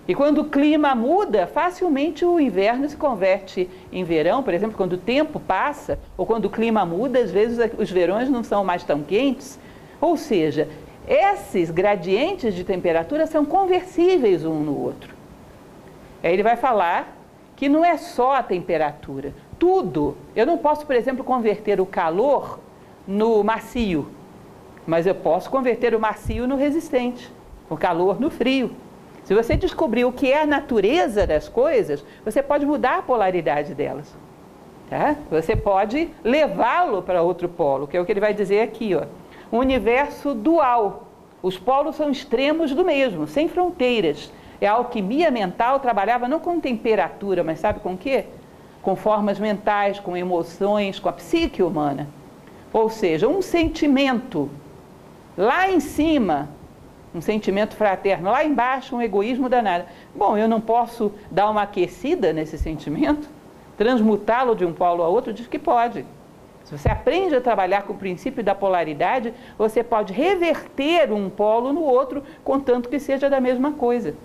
E 0.08 0.16
quando 0.16 0.38
o 0.38 0.46
clima 0.46 0.96
muda, 0.96 1.48
facilmente 1.48 2.24
o 2.24 2.40
inverno 2.40 2.88
se 2.88 2.96
converte 2.96 3.70
em 3.92 4.06
verão, 4.06 4.42
por 4.42 4.54
exemplo, 4.54 4.78
quando 4.78 4.94
o 4.94 4.98
tempo 4.98 5.38
passa, 5.38 6.00
ou 6.18 6.26
quando 6.26 6.46
o 6.46 6.50
clima 6.50 6.86
muda, 6.86 7.20
às 7.20 7.30
vezes 7.30 7.60
os 7.78 7.92
verões 7.92 8.30
não 8.30 8.42
são 8.42 8.64
mais 8.64 8.86
tão 8.86 9.04
quentes. 9.04 9.60
Ou 10.00 10.16
seja, 10.16 10.70
esses 11.13 11.69
gradientes 11.69 12.54
de 12.54 12.63
temperatura 12.63 13.28
são 13.28 13.43
conversíveis 13.43 14.45
um 14.45 14.62
no 14.62 14.80
outro. 14.80 15.13
Aí 16.24 16.32
ele 16.32 16.43
vai 16.43 16.56
falar 16.56 17.17
que 17.56 17.67
não 17.67 17.84
é 17.84 17.97
só 17.97 18.36
a 18.36 18.43
temperatura, 18.43 19.34
tudo. 19.60 20.15
Eu 20.36 20.45
não 20.45 20.58
posso, 20.58 20.86
por 20.86 20.95
exemplo, 20.95 21.24
converter 21.24 21.82
o 21.82 21.86
calor 21.86 22.60
no 23.08 23.43
macio 23.43 24.08
mas 24.86 25.06
eu 25.06 25.15
posso 25.15 25.50
converter 25.50 25.93
o 25.93 26.00
macio 26.00 26.47
no 26.47 26.56
resistente, 26.56 27.32
o 27.69 27.78
calor 27.78 28.19
no 28.19 28.30
frio. 28.30 28.71
Se 29.24 29.34
você 29.34 29.56
descobrir 29.56 30.04
o 30.06 30.12
que 30.12 30.32
é 30.32 30.41
a 30.41 30.45
natureza 30.45 31.28
das 31.28 31.47
coisas, 31.47 32.04
você 32.26 32.41
pode 32.41 32.65
mudar 32.65 32.97
a 32.97 33.02
polaridade 33.02 33.74
delas. 33.76 34.15
Tá? 34.89 35.15
Você 35.30 35.56
pode 35.56 36.10
levá-lo 36.24 37.02
para 37.02 37.21
outro 37.21 37.47
polo, 37.47 37.88
que 37.88 37.95
é 37.95 38.02
o 38.02 38.06
que 38.06 38.12
ele 38.12 38.19
vai 38.19 38.34
dizer 38.34 38.62
aqui. 38.62 38.95
Ó. 38.95 39.04
Um 39.52 39.58
universo 39.58 40.34
dual. 40.34 41.08
Os 41.42 41.58
polos 41.58 41.96
são 41.96 42.10
extremos 42.10 42.74
do 42.74 42.86
mesmo, 42.86 43.28
sem 43.28 43.48
fronteiras. 43.48 44.32
É 44.60 44.68
a 44.68 44.74
alquimia 44.74 45.32
mental 45.32 45.80
trabalhava 45.80 46.28
não 46.28 46.40
com 46.40 46.60
temperatura, 46.60 47.44
mas 47.44 47.60
sabe 47.60 47.80
com 47.80 47.98
quê? 47.98 48.26
Com 48.82 48.96
formas 48.96 49.40
mentais, 49.40 50.00
com 50.00 50.16
emoções, 50.16 51.00
com 51.00 51.10
a 51.10 51.14
psique 51.14 51.64
humana. 51.64 52.08
Ou 52.72 52.90
seja, 52.90 53.28
um 53.28 53.42
sentimento 53.42 54.50
Lá 55.38 55.72
em 55.72 55.80
cima, 55.80 56.50
um 57.16 57.22
sentimento 57.22 57.76
fraterno, 57.76 58.30
lá 58.30 58.44
embaixo, 58.44 58.96
um 58.96 59.02
egoísmo 59.02 59.48
danado. 59.48 59.86
Bom, 60.14 60.38
eu 60.38 60.48
não 60.48 60.60
posso 60.60 61.12
dar 61.30 61.50
uma 61.50 61.62
aquecida 61.62 62.34
nesse 62.34 62.58
sentimento, 62.58 63.30
transmutá-lo 63.78 64.56
de 64.56 64.66
um 64.66 64.74
polo 64.74 65.04
a 65.04 65.08
outro? 65.08 65.32
Diz 65.32 65.48
que 65.48 65.58
pode. 65.58 66.06
Se 66.72 66.78
você 66.78 66.88
aprende 66.88 67.36
a 67.36 67.42
trabalhar 67.42 67.82
com 67.82 67.92
o 67.92 67.98
princípio 67.98 68.42
da 68.42 68.56
polaridade, 68.56 69.34
você 69.58 69.84
pode 69.84 70.14
reverter 70.14 71.12
um 71.12 71.30
polo 71.30 71.74
no 71.74 71.82
outro, 71.82 72.24
contanto 72.46 72.88
que 72.88 72.98
seja 72.98 73.30
da 73.30 73.42
mesma 73.42 73.74
coisa. 73.74 74.16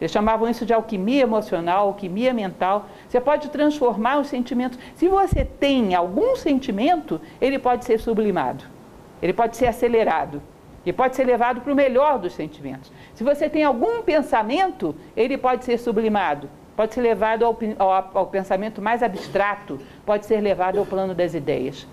Eles 0.00 0.12
chamavam 0.12 0.48
isso 0.48 0.64
de 0.64 0.72
alquimia 0.72 1.22
emocional, 1.22 1.88
alquimia 1.88 2.32
mental. 2.32 2.86
Você 3.08 3.20
pode 3.20 3.50
transformar 3.50 4.20
os 4.20 4.28
sentimentos. 4.28 4.78
Se 4.94 5.08
você 5.08 5.44
tem 5.44 5.92
algum 5.92 6.36
sentimento, 6.36 7.20
ele 7.40 7.58
pode 7.58 7.84
ser 7.84 7.98
sublimado. 7.98 8.62
Ele 9.20 9.32
pode 9.32 9.56
ser 9.56 9.66
acelerado 9.66 10.40
e 10.86 10.92
pode 10.92 11.16
ser 11.16 11.24
levado 11.24 11.62
para 11.62 11.72
o 11.72 11.76
melhor 11.76 12.20
dos 12.20 12.32
sentimentos. 12.32 12.92
Se 13.12 13.24
você 13.24 13.48
tem 13.48 13.64
algum 13.64 14.02
pensamento, 14.02 14.94
ele 15.16 15.36
pode 15.36 15.64
ser 15.64 15.76
sublimado, 15.78 16.48
pode 16.78 16.94
ser 16.94 17.00
levado 17.00 17.44
ao, 17.44 17.58
ao, 17.76 18.10
ao 18.14 18.26
pensamento 18.28 18.80
mais 18.80 19.02
abstrato, 19.02 19.80
pode 20.06 20.26
ser 20.26 20.40
levado 20.40 20.78
ao 20.78 20.86
plano 20.86 21.12
das 21.12 21.34
ideias. 21.34 21.84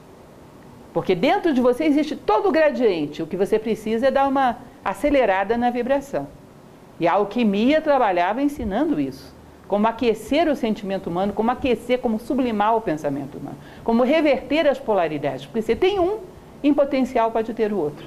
Porque 0.94 1.16
dentro 1.16 1.56
de 1.56 1.60
você 1.60 1.86
existe 1.86 2.16
todo 2.16 2.50
o 2.50 2.52
gradiente, 2.52 3.24
o 3.24 3.26
que 3.26 3.36
você 3.36 3.58
precisa 3.58 4.10
é 4.10 4.12
dar 4.12 4.28
uma 4.28 4.60
acelerada 4.84 5.58
na 5.58 5.72
vibração. 5.72 6.28
E 7.00 7.08
a 7.08 7.14
alquimia 7.14 7.82
trabalhava 7.82 8.44
ensinando 8.44 9.00
isso. 9.00 9.34
Como 9.68 9.88
aquecer 9.88 10.48
o 10.48 10.56
sentimento 10.56 11.08
humano, 11.08 11.34
como 11.34 11.50
aquecer, 11.50 11.98
como 11.98 12.20
sublimar 12.20 12.76
o 12.76 12.82
pensamento 12.82 13.40
humano, 13.40 13.58
como 13.84 14.04
reverter 14.04 14.68
as 14.68 14.78
polaridades. 14.78 15.48
Porque 15.48 15.64
você 15.64 15.76
tem 15.76 16.00
um, 16.00 16.20
em 16.64 16.76
potencial 16.76 17.32
pode 17.32 17.56
ter 17.56 17.74
o 17.74 17.78
outro. 17.80 18.06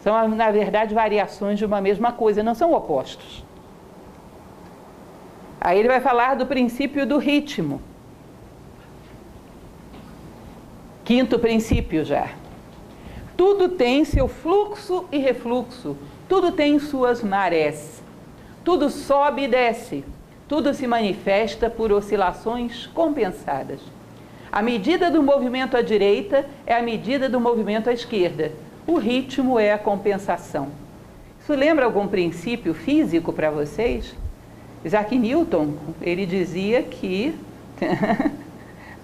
São, 0.00 0.28
na 0.28 0.50
verdade, 0.50 0.94
variações 0.94 1.58
de 1.58 1.66
uma 1.66 1.82
mesma 1.82 2.10
coisa, 2.10 2.42
não 2.42 2.54
são 2.54 2.72
opostos. 2.72 3.44
Aí 5.64 5.78
ele 5.78 5.88
vai 5.88 5.98
falar 5.98 6.34
do 6.34 6.44
princípio 6.44 7.06
do 7.06 7.16
ritmo. 7.16 7.80
Quinto 11.02 11.38
princípio 11.38 12.04
já. 12.04 12.28
Tudo 13.34 13.70
tem 13.70 14.04
seu 14.04 14.28
fluxo 14.28 15.06
e 15.10 15.16
refluxo, 15.16 15.96
tudo 16.28 16.52
tem 16.52 16.78
suas 16.78 17.22
marés. 17.22 18.02
Tudo 18.62 18.90
sobe 18.90 19.44
e 19.44 19.48
desce, 19.48 20.04
tudo 20.46 20.74
se 20.74 20.86
manifesta 20.86 21.70
por 21.70 21.90
oscilações 21.90 22.86
compensadas. 22.88 23.80
A 24.52 24.60
medida 24.60 25.10
do 25.10 25.22
movimento 25.22 25.78
à 25.78 25.82
direita 25.82 26.44
é 26.66 26.74
a 26.74 26.82
medida 26.82 27.26
do 27.26 27.40
movimento 27.40 27.88
à 27.88 27.92
esquerda. 27.94 28.52
O 28.86 28.98
ritmo 28.98 29.58
é 29.58 29.72
a 29.72 29.78
compensação. 29.78 30.68
Isso 31.40 31.54
lembra 31.54 31.86
algum 31.86 32.06
princípio 32.06 32.74
físico 32.74 33.32
para 33.32 33.50
vocês? 33.50 34.14
Isaac 34.84 35.16
Newton, 35.16 35.74
ele 36.02 36.26
dizia 36.26 36.82
que 36.82 37.34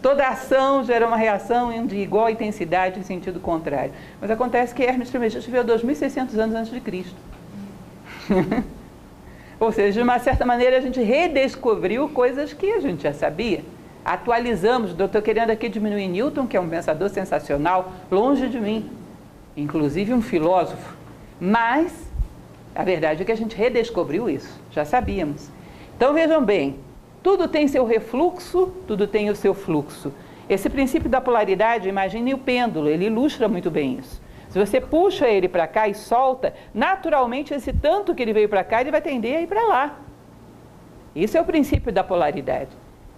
toda 0.03 0.29
ação 0.29 0.85
gera 0.85 1.07
uma 1.07 1.17
reação 1.17 1.87
de 1.87 1.97
igual 1.97 2.29
intensidade 2.29 2.99
em 2.99 3.03
sentido 3.03 3.41
contrário. 3.41 3.93
Mas 4.21 4.31
acontece 4.31 4.75
que 4.75 4.83
Hermes 4.83 5.09
Trismegisto 5.09 5.51
viveu 5.51 5.65
2.600 5.65 6.39
anos 6.39 6.55
antes 6.55 6.73
de 6.73 6.81
Cristo. 6.81 7.17
Ou 9.59 9.73
seja, 9.73 9.93
de 9.93 10.03
uma 10.03 10.19
certa 10.19 10.47
maneira 10.47 10.79
a 10.79 10.81
gente 10.81 11.01
redescobriu 11.01 12.09
coisas 12.09 12.53
que 12.53 12.73
a 12.73 12.81
gente 12.81 13.03
já 13.03 13.13
sabia 13.13 13.63
atualizamos. 14.05 14.93
Estou 14.93 15.23
querendo 15.23 15.51
aqui 15.51 15.69
diminuir 15.69 16.09
Newton, 16.09 16.47
que 16.47 16.57
é 16.57 16.61
um 16.61 16.69
pensador 16.69 17.09
sensacional, 17.09 17.93
longe 18.11 18.49
de 18.49 18.59
mim, 18.59 18.91
inclusive 19.57 20.13
um 20.13 20.23
filósofo. 20.23 20.97
Mas 21.41 21.93
a 22.75 22.85
verdade 22.85 23.23
é 23.23 23.25
que 23.25 23.33
a 23.33 23.37
gente 23.37 23.57
redescobriu 23.57 24.29
isso, 24.29 24.61
já 24.71 24.85
sabíamos. 24.85 25.49
Então 26.01 26.15
vejam 26.15 26.43
bem, 26.43 26.79
tudo 27.23 27.47
tem 27.47 27.69
seu 27.69 27.85
refluxo, 27.85 28.73
tudo 28.87 29.07
tem 29.07 29.29
o 29.29 29.37
seu 29.37 29.53
fluxo. 29.53 30.11
Esse 30.49 30.71
princípio 30.71 31.11
da 31.11 31.21
polaridade, 31.21 31.91
imagine 31.91 32.33
o 32.33 32.39
pêndulo, 32.39 32.89
ele 32.89 33.05
ilustra 33.05 33.47
muito 33.47 33.71
bem 33.71 33.99
isso. 33.99 34.19
Se 34.49 34.59
você 34.59 34.81
puxa 34.81 35.29
ele 35.29 35.47
para 35.47 35.67
cá 35.67 35.89
e 35.89 35.95
solta, 35.95 36.55
naturalmente 36.73 37.53
esse 37.53 37.71
tanto 37.71 38.15
que 38.15 38.23
ele 38.23 38.33
veio 38.33 38.49
para 38.49 38.65
cá, 38.65 38.81
ele 38.81 38.91
vai 38.91 39.03
tender 39.03 39.37
a 39.37 39.43
ir 39.43 39.47
para 39.47 39.63
lá. 39.67 39.99
Isso 41.15 41.37
é 41.37 41.41
o 41.43 41.45
princípio 41.45 41.93
da 41.93 42.03
polaridade. 42.03 42.71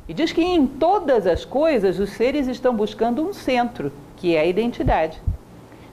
E 0.09 0.13
diz 0.13 0.33
que 0.33 0.43
em 0.43 0.67
todas 0.67 1.25
as 1.29 1.45
coisas 1.45 2.01
os 2.01 2.11
seres 2.11 2.49
estão 2.49 2.75
buscando 2.75 3.25
um 3.25 3.33
centro, 3.33 3.93
que 4.17 4.35
é 4.35 4.41
a 4.41 4.45
identidade. 4.45 5.23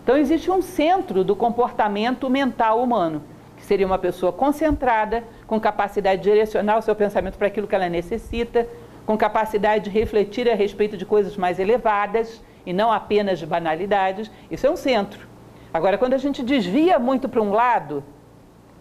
Então 0.02 0.18
existe 0.18 0.50
um 0.50 0.64
centro 0.64 1.24
do 1.24 1.36
comportamento 1.36 2.28
mental 2.32 2.82
humano, 2.82 3.22
que 3.56 3.64
seria 3.64 3.86
uma 3.86 4.00
pessoa 4.00 4.34
concentrada, 4.34 5.24
com 5.50 5.60
capacidade 5.60 6.22
de 6.22 6.30
direcionar 6.30 6.78
o 6.78 6.82
seu 6.84 6.96
pensamento 6.96 7.36
para 7.36 7.48
aquilo 7.48 7.68
que 7.68 7.74
ela 7.74 7.90
necessita, 7.90 8.68
com 9.04 9.18
capacidade 9.18 9.86
de 9.86 9.90
refletir 9.90 10.48
a 10.48 10.54
respeito 10.54 10.96
de 10.96 11.08
coisas 11.08 11.36
mais 11.36 11.58
elevadas 11.58 12.40
e 12.68 12.72
não 12.72 12.92
apenas 12.92 13.40
de 13.40 13.48
banalidades. 13.48 14.30
Isso 14.52 14.68
é 14.68 14.70
um 14.70 14.76
centro. 14.76 15.28
Agora, 15.74 15.98
quando 15.98 16.14
a 16.14 16.20
gente 16.20 16.44
desvia 16.44 17.00
muito 17.00 17.28
para 17.28 17.42
um 17.42 17.52
lado, 17.52 18.04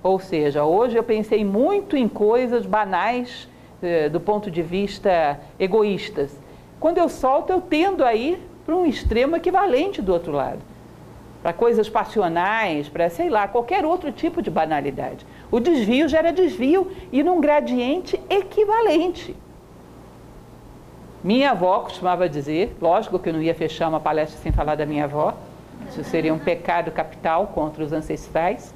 ou 0.02 0.20
seja, 0.20 0.62
hoje 0.62 0.94
eu 0.94 1.02
pensei 1.02 1.42
muito 1.42 1.96
em 1.96 2.06
coisas 2.06 2.66
banais 2.66 3.48
eh, 3.82 4.10
do 4.10 4.20
ponto 4.20 4.50
de 4.50 4.60
vista 4.60 5.40
egoístas. 5.58 6.38
Quando 6.78 6.98
eu 6.98 7.08
solto, 7.08 7.50
eu 7.50 7.62
tendo 7.62 8.04
a 8.04 8.14
ir 8.14 8.38
para 8.66 8.76
um 8.76 8.84
extremo 8.84 9.36
equivalente 9.36 10.02
do 10.02 10.12
outro 10.12 10.32
lado. 10.32 10.60
Para 11.42 11.54
coisas 11.54 11.88
passionais, 11.88 12.90
para, 12.90 13.08
sei 13.08 13.30
lá, 13.30 13.48
qualquer 13.48 13.86
outro 13.86 14.12
tipo 14.12 14.42
de 14.42 14.50
banalidade. 14.50 15.24
O 15.50 15.60
desvio 15.60 16.08
gera 16.08 16.32
desvio 16.32 16.90
e 17.10 17.22
num 17.22 17.40
gradiente 17.40 18.20
equivalente. 18.28 19.34
Minha 21.24 21.50
avó 21.50 21.80
costumava 21.80 22.28
dizer, 22.28 22.76
lógico 22.80 23.18
que 23.18 23.28
eu 23.28 23.32
não 23.32 23.42
ia 23.42 23.54
fechar 23.54 23.88
uma 23.88 23.98
palestra 23.98 24.38
sem 24.40 24.52
falar 24.52 24.76
da 24.76 24.86
minha 24.86 25.04
avó, 25.04 25.34
isso 25.88 26.04
seria 26.04 26.32
um 26.32 26.38
pecado 26.38 26.90
capital 26.90 27.48
contra 27.48 27.82
os 27.82 27.92
ancestrais. 27.92 28.74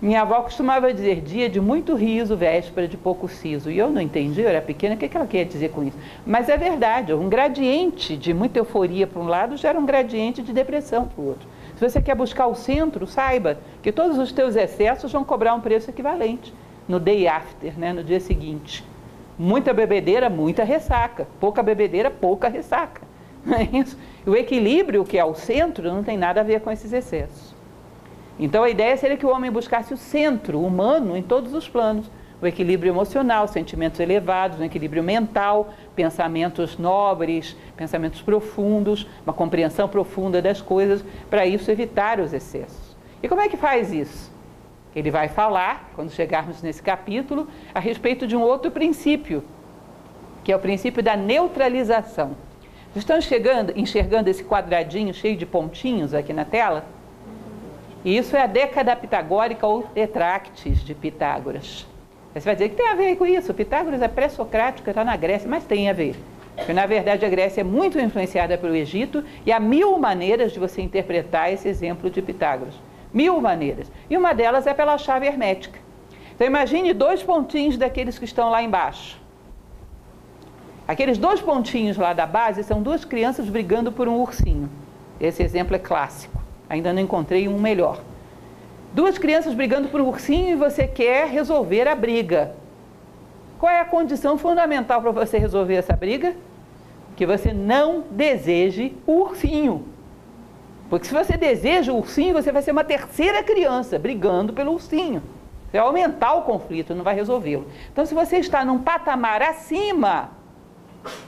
Minha 0.00 0.22
avó 0.22 0.42
costumava 0.42 0.92
dizer 0.92 1.20
dia 1.22 1.48
de 1.48 1.60
muito 1.60 1.94
riso, 1.94 2.36
véspera 2.36 2.86
de 2.86 2.96
pouco 2.96 3.26
siso. 3.26 3.70
E 3.70 3.78
eu 3.78 3.90
não 3.90 4.00
entendi, 4.00 4.42
eu 4.42 4.48
era 4.48 4.60
pequena, 4.60 4.94
o 4.94 4.98
que 4.98 5.16
ela 5.16 5.26
queria 5.26 5.46
dizer 5.46 5.70
com 5.70 5.82
isso? 5.82 5.96
Mas 6.26 6.48
é 6.48 6.56
verdade, 6.56 7.14
um 7.14 7.28
gradiente 7.28 8.16
de 8.16 8.34
muita 8.34 8.58
euforia 8.58 9.06
para 9.06 9.20
um 9.20 9.26
lado 9.26 9.56
gera 9.56 9.78
um 9.78 9.86
gradiente 9.86 10.42
de 10.42 10.52
depressão 10.52 11.06
para 11.06 11.22
o 11.22 11.28
outro. 11.28 11.48
Se 11.76 11.88
você 11.88 12.00
quer 12.00 12.14
buscar 12.14 12.46
o 12.46 12.54
centro, 12.54 13.06
saiba 13.06 13.58
que 13.82 13.90
todos 13.90 14.16
os 14.18 14.30
teus 14.32 14.54
excessos 14.54 15.10
vão 15.12 15.24
cobrar 15.24 15.54
um 15.54 15.60
preço 15.60 15.90
equivalente 15.90 16.54
no 16.88 17.00
day 17.00 17.26
after, 17.26 17.78
né, 17.78 17.92
no 17.92 18.04
dia 18.04 18.20
seguinte. 18.20 18.84
Muita 19.38 19.72
bebedeira, 19.72 20.30
muita 20.30 20.62
ressaca. 20.62 21.26
Pouca 21.40 21.62
bebedeira, 21.62 22.10
pouca 22.10 22.48
ressaca. 22.48 23.02
É? 23.46 24.30
O 24.30 24.34
equilíbrio, 24.34 25.04
que 25.04 25.18
é 25.18 25.24
o 25.24 25.34
centro, 25.34 25.92
não 25.92 26.02
tem 26.02 26.16
nada 26.16 26.40
a 26.40 26.44
ver 26.44 26.62
com 26.62 26.70
esses 26.70 26.94
excessos. 26.94 27.54
Então 28.38 28.62
a 28.64 28.70
ideia 28.70 28.96
seria 28.96 29.18
que 29.18 29.26
o 29.26 29.28
homem 29.28 29.50
buscasse 29.50 29.92
o 29.92 29.98
centro 29.98 30.60
humano 30.60 31.14
em 31.14 31.22
todos 31.22 31.52
os 31.52 31.68
planos. 31.68 32.10
O 32.44 32.46
equilíbrio 32.46 32.90
emocional, 32.90 33.48
sentimentos 33.48 33.98
elevados, 33.98 34.60
um 34.60 34.64
equilíbrio 34.64 35.02
mental, 35.02 35.72
pensamentos 35.96 36.76
nobres, 36.76 37.56
pensamentos 37.74 38.20
profundos, 38.20 39.08
uma 39.24 39.32
compreensão 39.32 39.88
profunda 39.88 40.42
das 40.42 40.60
coisas, 40.60 41.02
para 41.30 41.46
isso 41.46 41.70
evitar 41.70 42.20
os 42.20 42.34
excessos. 42.34 42.94
E 43.22 43.28
como 43.28 43.40
é 43.40 43.48
que 43.48 43.56
faz 43.56 43.90
isso? 43.94 44.30
Ele 44.94 45.10
vai 45.10 45.26
falar, 45.26 45.90
quando 45.94 46.10
chegarmos 46.10 46.60
nesse 46.60 46.82
capítulo, 46.82 47.48
a 47.74 47.80
respeito 47.80 48.26
de 48.26 48.36
um 48.36 48.42
outro 48.42 48.70
princípio, 48.70 49.42
que 50.44 50.52
é 50.52 50.56
o 50.56 50.60
princípio 50.60 51.02
da 51.02 51.16
neutralização. 51.16 52.36
Estão 52.94 53.22
chegando, 53.22 53.72
enxergando 53.74 54.28
esse 54.28 54.44
quadradinho 54.44 55.14
cheio 55.14 55.34
de 55.38 55.46
pontinhos 55.46 56.12
aqui 56.12 56.34
na 56.34 56.44
tela? 56.44 56.84
E 58.04 58.14
isso 58.14 58.36
é 58.36 58.42
a 58.42 58.46
década 58.46 58.94
pitagórica 58.94 59.66
ou 59.66 59.84
tetractis 59.84 60.84
de 60.84 60.94
Pitágoras. 60.94 61.86
Você 62.34 62.46
vai 62.46 62.54
dizer 62.56 62.70
que 62.70 62.76
tem 62.76 62.88
a 62.88 62.94
ver 62.94 63.16
com 63.16 63.24
isso. 63.24 63.54
Pitágoras 63.54 64.02
é 64.02 64.08
pré-socrático, 64.08 64.90
está 64.90 65.04
na 65.04 65.16
Grécia, 65.16 65.48
mas 65.48 65.64
tem 65.64 65.88
a 65.88 65.92
ver. 65.92 66.16
Porque, 66.56 66.72
na 66.72 66.84
verdade, 66.84 67.24
a 67.24 67.28
Grécia 67.28 67.60
é 67.60 67.64
muito 67.64 67.98
influenciada 67.98 68.58
pelo 68.58 68.74
Egito 68.74 69.22
e 69.46 69.52
há 69.52 69.60
mil 69.60 69.96
maneiras 69.98 70.52
de 70.52 70.58
você 70.58 70.82
interpretar 70.82 71.52
esse 71.52 71.68
exemplo 71.68 72.10
de 72.10 72.20
Pitágoras. 72.20 72.74
Mil 73.12 73.40
maneiras. 73.40 73.90
E 74.10 74.16
uma 74.16 74.32
delas 74.32 74.66
é 74.66 74.74
pela 74.74 74.98
chave 74.98 75.26
hermética. 75.26 75.78
Então, 76.34 76.46
imagine 76.46 76.92
dois 76.92 77.22
pontinhos 77.22 77.76
daqueles 77.76 78.18
que 78.18 78.24
estão 78.24 78.50
lá 78.50 78.62
embaixo. 78.62 79.20
Aqueles 80.86 81.16
dois 81.16 81.40
pontinhos 81.40 81.96
lá 81.96 82.12
da 82.12 82.26
base 82.26 82.64
são 82.64 82.82
duas 82.82 83.04
crianças 83.04 83.48
brigando 83.48 83.92
por 83.92 84.08
um 84.08 84.20
ursinho. 84.20 84.68
Esse 85.20 85.42
exemplo 85.42 85.76
é 85.76 85.78
clássico. 85.78 86.42
Ainda 86.68 86.92
não 86.92 87.00
encontrei 87.00 87.46
um 87.46 87.58
melhor. 87.58 88.00
Duas 88.94 89.18
crianças 89.18 89.54
brigando 89.54 89.88
por 89.88 90.00
um 90.00 90.06
ursinho 90.06 90.50
e 90.50 90.54
você 90.54 90.86
quer 90.86 91.26
resolver 91.26 91.88
a 91.88 91.96
briga. 91.96 92.54
Qual 93.58 93.70
é 93.70 93.80
a 93.80 93.84
condição 93.84 94.38
fundamental 94.38 95.02
para 95.02 95.10
você 95.10 95.36
resolver 95.36 95.74
essa 95.74 95.96
briga? 95.96 96.36
Que 97.16 97.26
você 97.26 97.52
não 97.52 98.04
deseje 98.08 98.94
o 99.04 99.14
ursinho. 99.22 99.84
Porque 100.88 101.08
se 101.08 101.12
você 101.12 101.36
deseja 101.36 101.92
o 101.92 101.96
ursinho, 101.96 102.34
você 102.34 102.52
vai 102.52 102.62
ser 102.62 102.70
uma 102.70 102.84
terceira 102.84 103.42
criança 103.42 103.98
brigando 103.98 104.52
pelo 104.52 104.70
ursinho. 104.70 105.20
Você 105.68 105.78
vai 105.78 105.86
aumentar 105.88 106.34
o 106.34 106.42
conflito, 106.42 106.94
não 106.94 107.02
vai 107.02 107.16
resolvê-lo. 107.16 107.66
Então, 107.92 108.06
se 108.06 108.14
você 108.14 108.36
está 108.36 108.64
num 108.64 108.78
patamar 108.78 109.42
acima, 109.42 110.30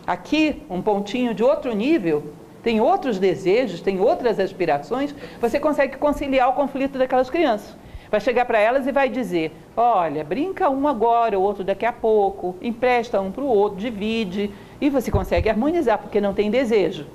aqui, 0.07 0.63
um 0.71 0.81
pontinho 0.81 1.35
de 1.35 1.43
outro 1.43 1.75
nível, 1.75 2.33
tem 2.67 2.81
outros 2.81 3.21
desejos, 3.21 3.81
tem 3.81 4.01
outras 4.01 4.41
aspirações, 4.41 5.15
você 5.41 5.61
consegue 5.61 5.97
conciliar 5.99 6.49
o 6.49 6.55
conflito 6.55 6.99
daquelas 6.99 7.31
crianças. 7.31 7.77
Vai 8.11 8.19
chegar 8.19 8.45
para 8.45 8.59
elas 8.59 8.89
e 8.89 8.91
vai 8.91 9.09
dizer: 9.09 9.53
olha, 9.77 10.25
brinca 10.25 10.69
um 10.69 10.89
agora, 10.89 11.39
o 11.39 11.43
outro 11.43 11.63
daqui 11.63 11.87
a 11.87 11.93
pouco, 11.93 12.57
empresta 12.61 13.21
um 13.21 13.31
para 13.31 13.45
o 13.45 13.47
outro, 13.47 13.79
divide, 13.79 14.51
e 14.81 14.91
você 14.91 15.13
consegue 15.13 15.49
harmonizar, 15.49 15.99
porque 15.99 16.21
não 16.21 16.35
tem 16.35 16.51
desejo. 16.51 17.07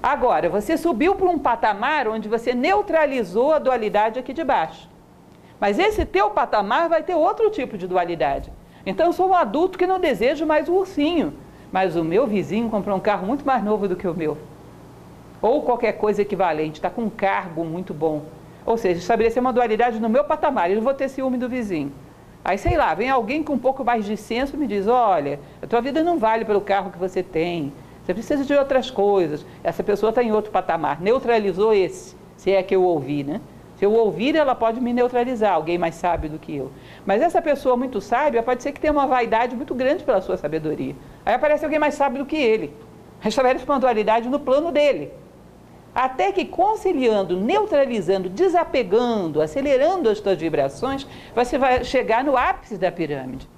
Agora, 0.00 0.48
você 0.48 0.76
subiu 0.76 1.16
para 1.16 1.28
um 1.28 1.38
patamar 1.38 2.06
onde 2.06 2.28
você 2.28 2.54
neutralizou 2.54 3.54
a 3.54 3.58
dualidade 3.58 4.20
aqui 4.20 4.32
de 4.32 4.44
baixo. 4.44 4.88
Mas 5.58 5.80
esse 5.80 6.04
teu 6.04 6.30
patamar 6.30 6.88
vai 6.88 7.02
ter 7.02 7.16
outro 7.16 7.50
tipo 7.50 7.76
de 7.76 7.88
dualidade. 7.88 8.52
Então, 8.86 9.06
eu 9.06 9.12
sou 9.12 9.30
um 9.30 9.34
adulto 9.34 9.76
que 9.76 9.86
não 9.86 9.98
desejo 9.98 10.46
mais 10.46 10.68
o 10.68 10.74
ursinho 10.74 11.42
mas 11.74 11.96
o 11.96 12.04
meu 12.04 12.24
vizinho 12.24 12.70
comprou 12.70 12.96
um 12.96 13.00
carro 13.00 13.26
muito 13.26 13.44
mais 13.44 13.64
novo 13.64 13.88
do 13.88 13.96
que 13.96 14.06
o 14.06 14.14
meu. 14.14 14.38
Ou 15.42 15.60
qualquer 15.62 15.94
coisa 15.94 16.22
equivalente, 16.22 16.78
está 16.78 16.88
com 16.88 17.02
um 17.02 17.10
cargo 17.10 17.64
muito 17.64 17.92
bom. 17.92 18.22
Ou 18.64 18.78
seja, 18.78 19.00
estabelecer 19.00 19.40
uma 19.40 19.52
dualidade 19.52 19.98
no 19.98 20.08
meu 20.08 20.22
patamar, 20.22 20.70
eu 20.70 20.76
não 20.76 20.84
vou 20.84 20.94
ter 20.94 21.08
ciúme 21.08 21.36
do 21.36 21.48
vizinho. 21.48 21.90
Aí, 22.44 22.56
sei 22.58 22.76
lá, 22.76 22.94
vem 22.94 23.10
alguém 23.10 23.42
com 23.42 23.54
um 23.54 23.58
pouco 23.58 23.84
mais 23.84 24.04
de 24.04 24.16
senso 24.16 24.54
e 24.54 24.56
me 24.56 24.68
diz: 24.68 24.86
olha, 24.86 25.40
a 25.60 25.66
tua 25.66 25.80
vida 25.80 26.00
não 26.00 26.16
vale 26.16 26.44
pelo 26.44 26.60
carro 26.60 26.92
que 26.92 26.98
você 26.98 27.24
tem, 27.24 27.72
você 28.04 28.14
precisa 28.14 28.44
de 28.44 28.54
outras 28.54 28.88
coisas. 28.88 29.44
Essa 29.64 29.82
pessoa 29.82 30.10
está 30.10 30.22
em 30.22 30.30
outro 30.30 30.52
patamar, 30.52 31.00
neutralizou 31.00 31.74
esse, 31.74 32.14
se 32.36 32.52
é 32.52 32.62
que 32.62 32.76
eu 32.76 32.84
ouvi, 32.84 33.24
né? 33.24 33.40
Se 33.76 33.84
eu 33.84 33.92
ouvir, 33.92 34.36
ela 34.36 34.54
pode 34.54 34.80
me 34.80 34.92
neutralizar, 34.92 35.54
alguém 35.54 35.76
mais 35.76 35.96
sábio 35.96 36.30
do 36.30 36.38
que 36.38 36.54
eu. 36.54 36.70
Mas 37.06 37.20
essa 37.20 37.42
pessoa 37.42 37.76
muito 37.76 38.00
sábia 38.00 38.42
pode 38.42 38.62
ser 38.62 38.72
que 38.72 38.80
tenha 38.80 38.92
uma 38.92 39.06
vaidade 39.06 39.54
muito 39.54 39.74
grande 39.74 40.04
pela 40.04 40.22
sua 40.22 40.36
sabedoria. 40.36 40.94
Aí 41.24 41.34
aparece 41.34 41.64
alguém 41.64 41.78
mais 41.78 41.94
sábio 41.94 42.20
do 42.20 42.26
que 42.26 42.36
ele. 42.36 42.72
Restabelece 43.20 43.64
uma 43.64 43.78
dualidade 43.78 44.28
no 44.28 44.40
plano 44.40 44.72
dele. 44.72 45.12
Até 45.94 46.32
que 46.32 46.44
conciliando, 46.44 47.36
neutralizando, 47.36 48.28
desapegando, 48.28 49.40
acelerando 49.40 50.08
as 50.08 50.18
suas 50.18 50.38
vibrações, 50.38 51.06
você 51.34 51.56
vai 51.56 51.84
chegar 51.84 52.24
no 52.24 52.36
ápice 52.36 52.76
da 52.76 52.90
pirâmide. 52.90 53.48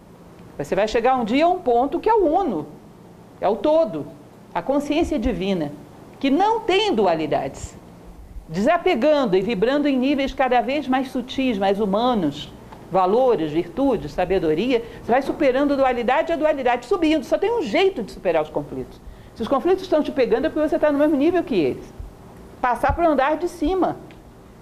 Você 0.59 0.74
vai 0.74 0.86
chegar 0.86 1.16
um 1.16 1.24
dia 1.24 1.44
a 1.44 1.49
um 1.49 1.59
ponto 1.59 2.01
que 2.01 2.09
é 2.09 2.14
o 2.14 2.26
uno, 2.26 2.66
é 3.40 3.49
o 3.49 3.57
todo, 3.57 4.07
a 4.53 4.61
consciência 4.61 5.18
divina, 5.18 5.72
que 6.18 6.30
não 6.30 6.61
tem 6.61 6.94
dualidades. 6.94 7.76
Desapegando 8.49 9.36
e 9.36 9.40
vibrando 9.40 9.88
em 9.88 9.99
níveis 9.99 10.32
cada 10.32 10.61
vez 10.61 10.86
mais 10.86 11.09
sutis, 11.09 11.59
mais 11.59 11.80
humanos, 11.80 12.53
valores, 12.91 13.53
virtudes, 13.53 14.12
sabedoria, 14.12 14.82
você 15.03 15.12
vai 15.12 15.22
superando 15.22 15.72
a 15.72 15.76
dualidade 15.76 16.30
e 16.30 16.34
a 16.34 16.37
dualidade 16.37 16.87
subindo. 16.87 17.24
Só 17.24 17.39
tem 17.39 17.51
um 17.51 17.62
jeito 17.62 18.03
de 18.03 18.12
superar 18.12 18.43
os 18.43 18.51
conflitos. 18.51 19.01
Se 19.34 19.43
os 19.43 19.49
conflitos 19.49 19.82
estão 19.82 20.03
te 20.03 20.11
pegando 20.11 20.47
é 20.47 20.49
porque 20.49 20.66
você 20.66 20.76
está 20.76 20.91
no 20.91 20.99
mesmo 20.99 21.16
nível 21.16 21.43
que 21.45 21.55
eles. 21.55 21.93
Passar 22.61 22.95
para 22.95 23.09
o 23.09 23.12
andar 23.12 23.37
de 23.37 23.49
cima. 23.49 23.97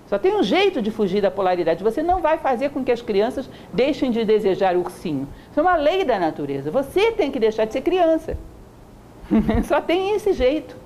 Só 0.07 0.18
tem 0.18 0.35
um 0.37 0.43
jeito 0.43 0.83
de 0.83 0.91
fugir 0.91 1.22
da 1.22 1.31
polaridade. 1.31 1.83
Você 1.83 2.03
não 2.03 2.20
vai 2.20 2.39
fazer 2.39 2.70
com 2.70 2.85
que 2.85 2.93
as 2.93 3.01
crianças 3.01 3.49
deixem 3.72 4.11
de 4.11 4.25
desejar 4.25 4.77
ursinho. 4.77 5.29
Isso 5.51 5.61
é 5.61 5.62
uma 5.62 5.77
lei 5.77 6.05
da 6.05 6.18
natureza. 6.18 6.70
Você 6.70 7.12
tem 7.12 7.31
que 7.31 7.39
deixar 7.39 7.64
de 7.64 7.72
ser 7.72 7.81
criança. 7.81 8.37
Só 9.64 9.81
tem 9.81 10.14
esse 10.14 10.33
jeito. 10.33 10.77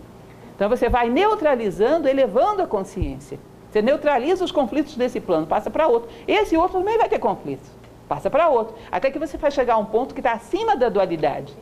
Então 0.54 0.68
você 0.68 0.88
vai 0.88 1.08
neutralizando, 1.08 2.08
elevando 2.08 2.62
a 2.62 2.66
consciência. 2.66 3.38
Você 3.70 3.82
neutraliza 3.82 4.44
os 4.44 4.52
conflitos 4.52 4.96
desse 4.96 5.20
plano, 5.20 5.46
passa 5.46 5.70
para 5.70 5.86
outro. 5.86 6.08
Esse 6.26 6.56
outro 6.56 6.78
também 6.78 6.96
vai 6.96 7.08
ter 7.08 7.18
conflitos, 7.18 7.68
passa 8.08 8.30
para 8.30 8.48
outro. 8.48 8.74
Até 8.90 9.10
que 9.10 9.18
você 9.18 9.36
vai 9.36 9.50
chegar 9.50 9.74
a 9.74 9.78
um 9.78 9.84
ponto 9.84 10.14
que 10.14 10.20
está 10.20 10.32
acima 10.32 10.76
da 10.76 10.88
dualidade, 10.88 11.54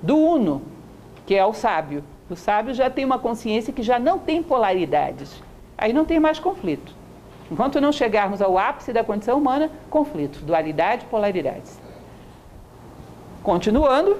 do 0.00 0.16
uno, 0.16 0.62
que 1.24 1.34
é 1.34 1.44
o 1.46 1.52
sábio. 1.52 2.02
O 2.28 2.34
sábio 2.34 2.74
já 2.74 2.90
tem 2.90 3.04
uma 3.04 3.18
consciência 3.18 3.72
que 3.72 3.82
já 3.82 3.98
não 3.98 4.18
tem 4.18 4.42
polaridades. 4.42 5.42
Aí 5.78 5.92
não 5.92 6.04
tem 6.04 6.18
mais 6.18 6.38
conflito. 6.38 6.94
Enquanto 7.50 7.80
não 7.80 7.92
chegarmos 7.92 8.40
ao 8.40 8.56
ápice 8.56 8.92
da 8.92 9.04
condição 9.04 9.38
humana, 9.38 9.70
conflito, 9.90 10.40
dualidade, 10.40 11.04
polaridades. 11.06 11.78
Continuando, 13.42 14.16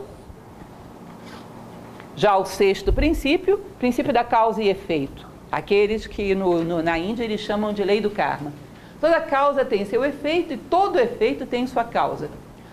já 2.15 2.37
o 2.37 2.45
sexto 2.45 2.93
princípio, 2.93 3.59
princípio 3.79 4.13
da 4.13 4.23
causa 4.23 4.63
e 4.63 4.69
efeito. 4.69 5.32
Aqueles 5.53 6.07
que 6.07 6.35
no, 6.35 6.65
no, 6.65 6.83
na 6.83 6.99
Índia 6.99 7.25
eles 7.25 7.43
chamam 7.43 7.75
de 7.75 7.85
lei 7.85 8.01
do 8.01 8.11
karma. 8.11 8.51
Toda 8.99 9.21
causa 9.21 9.67
tem 9.67 9.85
seu 9.85 10.03
efeito 10.03 10.55
e 10.55 10.57
todo 10.57 10.99
efeito 10.99 11.45
tem 11.45 11.67
sua 11.67 11.85
causa. 11.85 12.31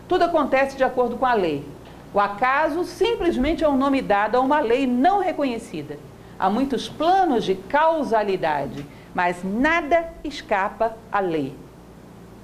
Tudo 0.08 0.24
acontece 0.24 0.78
de 0.78 0.84
acordo 0.86 1.18
com 1.18 1.26
a 1.26 1.34
lei. 1.34 1.66
O 2.14 2.22
acaso 2.22 2.86
simplesmente 2.86 3.66
é 3.66 3.68
um 3.68 3.76
nome 3.76 4.02
dado 4.02 4.38
a 4.38 4.40
uma 4.40 4.62
lei 4.62 4.88
não 4.88 5.20
reconhecida. 5.20 6.00
Há 6.40 6.50
muitos 6.50 6.88
planos 6.88 7.44
de 7.44 7.56
causalidade, 7.56 8.86
mas 9.14 9.44
nada 9.44 10.14
escapa 10.24 10.96
à 11.12 11.20
lei. 11.20 11.54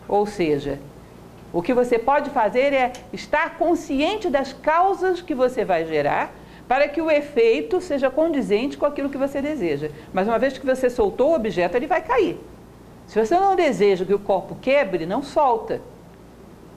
Ou 0.05 0.25
seja, 0.25 0.79
o 1.53 1.61
que 1.61 1.73
você 1.73 1.97
pode 1.97 2.29
fazer 2.29 2.73
é 2.73 2.91
estar 3.13 3.57
consciente 3.57 4.29
das 4.29 4.51
causas 4.51 5.21
que 5.21 5.33
você 5.33 5.63
vai 5.63 5.85
gerar 5.85 6.33
para 6.67 6.87
que 6.87 7.01
o 7.01 7.11
efeito 7.11 7.79
seja 7.79 8.09
condizente 8.09 8.77
com 8.77 8.85
aquilo 8.85 9.09
que 9.09 9.17
você 9.17 9.41
deseja. 9.41 9.89
Mas 10.13 10.27
uma 10.27 10.39
vez 10.39 10.57
que 10.57 10.65
você 10.65 10.89
soltou 10.89 11.31
o 11.31 11.35
objeto, 11.35 11.75
ele 11.75 11.87
vai 11.87 12.01
cair. 12.01 12.39
Se 13.07 13.23
você 13.23 13.37
não 13.39 13.55
deseja 13.55 14.05
que 14.05 14.13
o 14.13 14.19
corpo 14.19 14.57
quebre, 14.59 15.05
não 15.05 15.21
solta. 15.21 15.81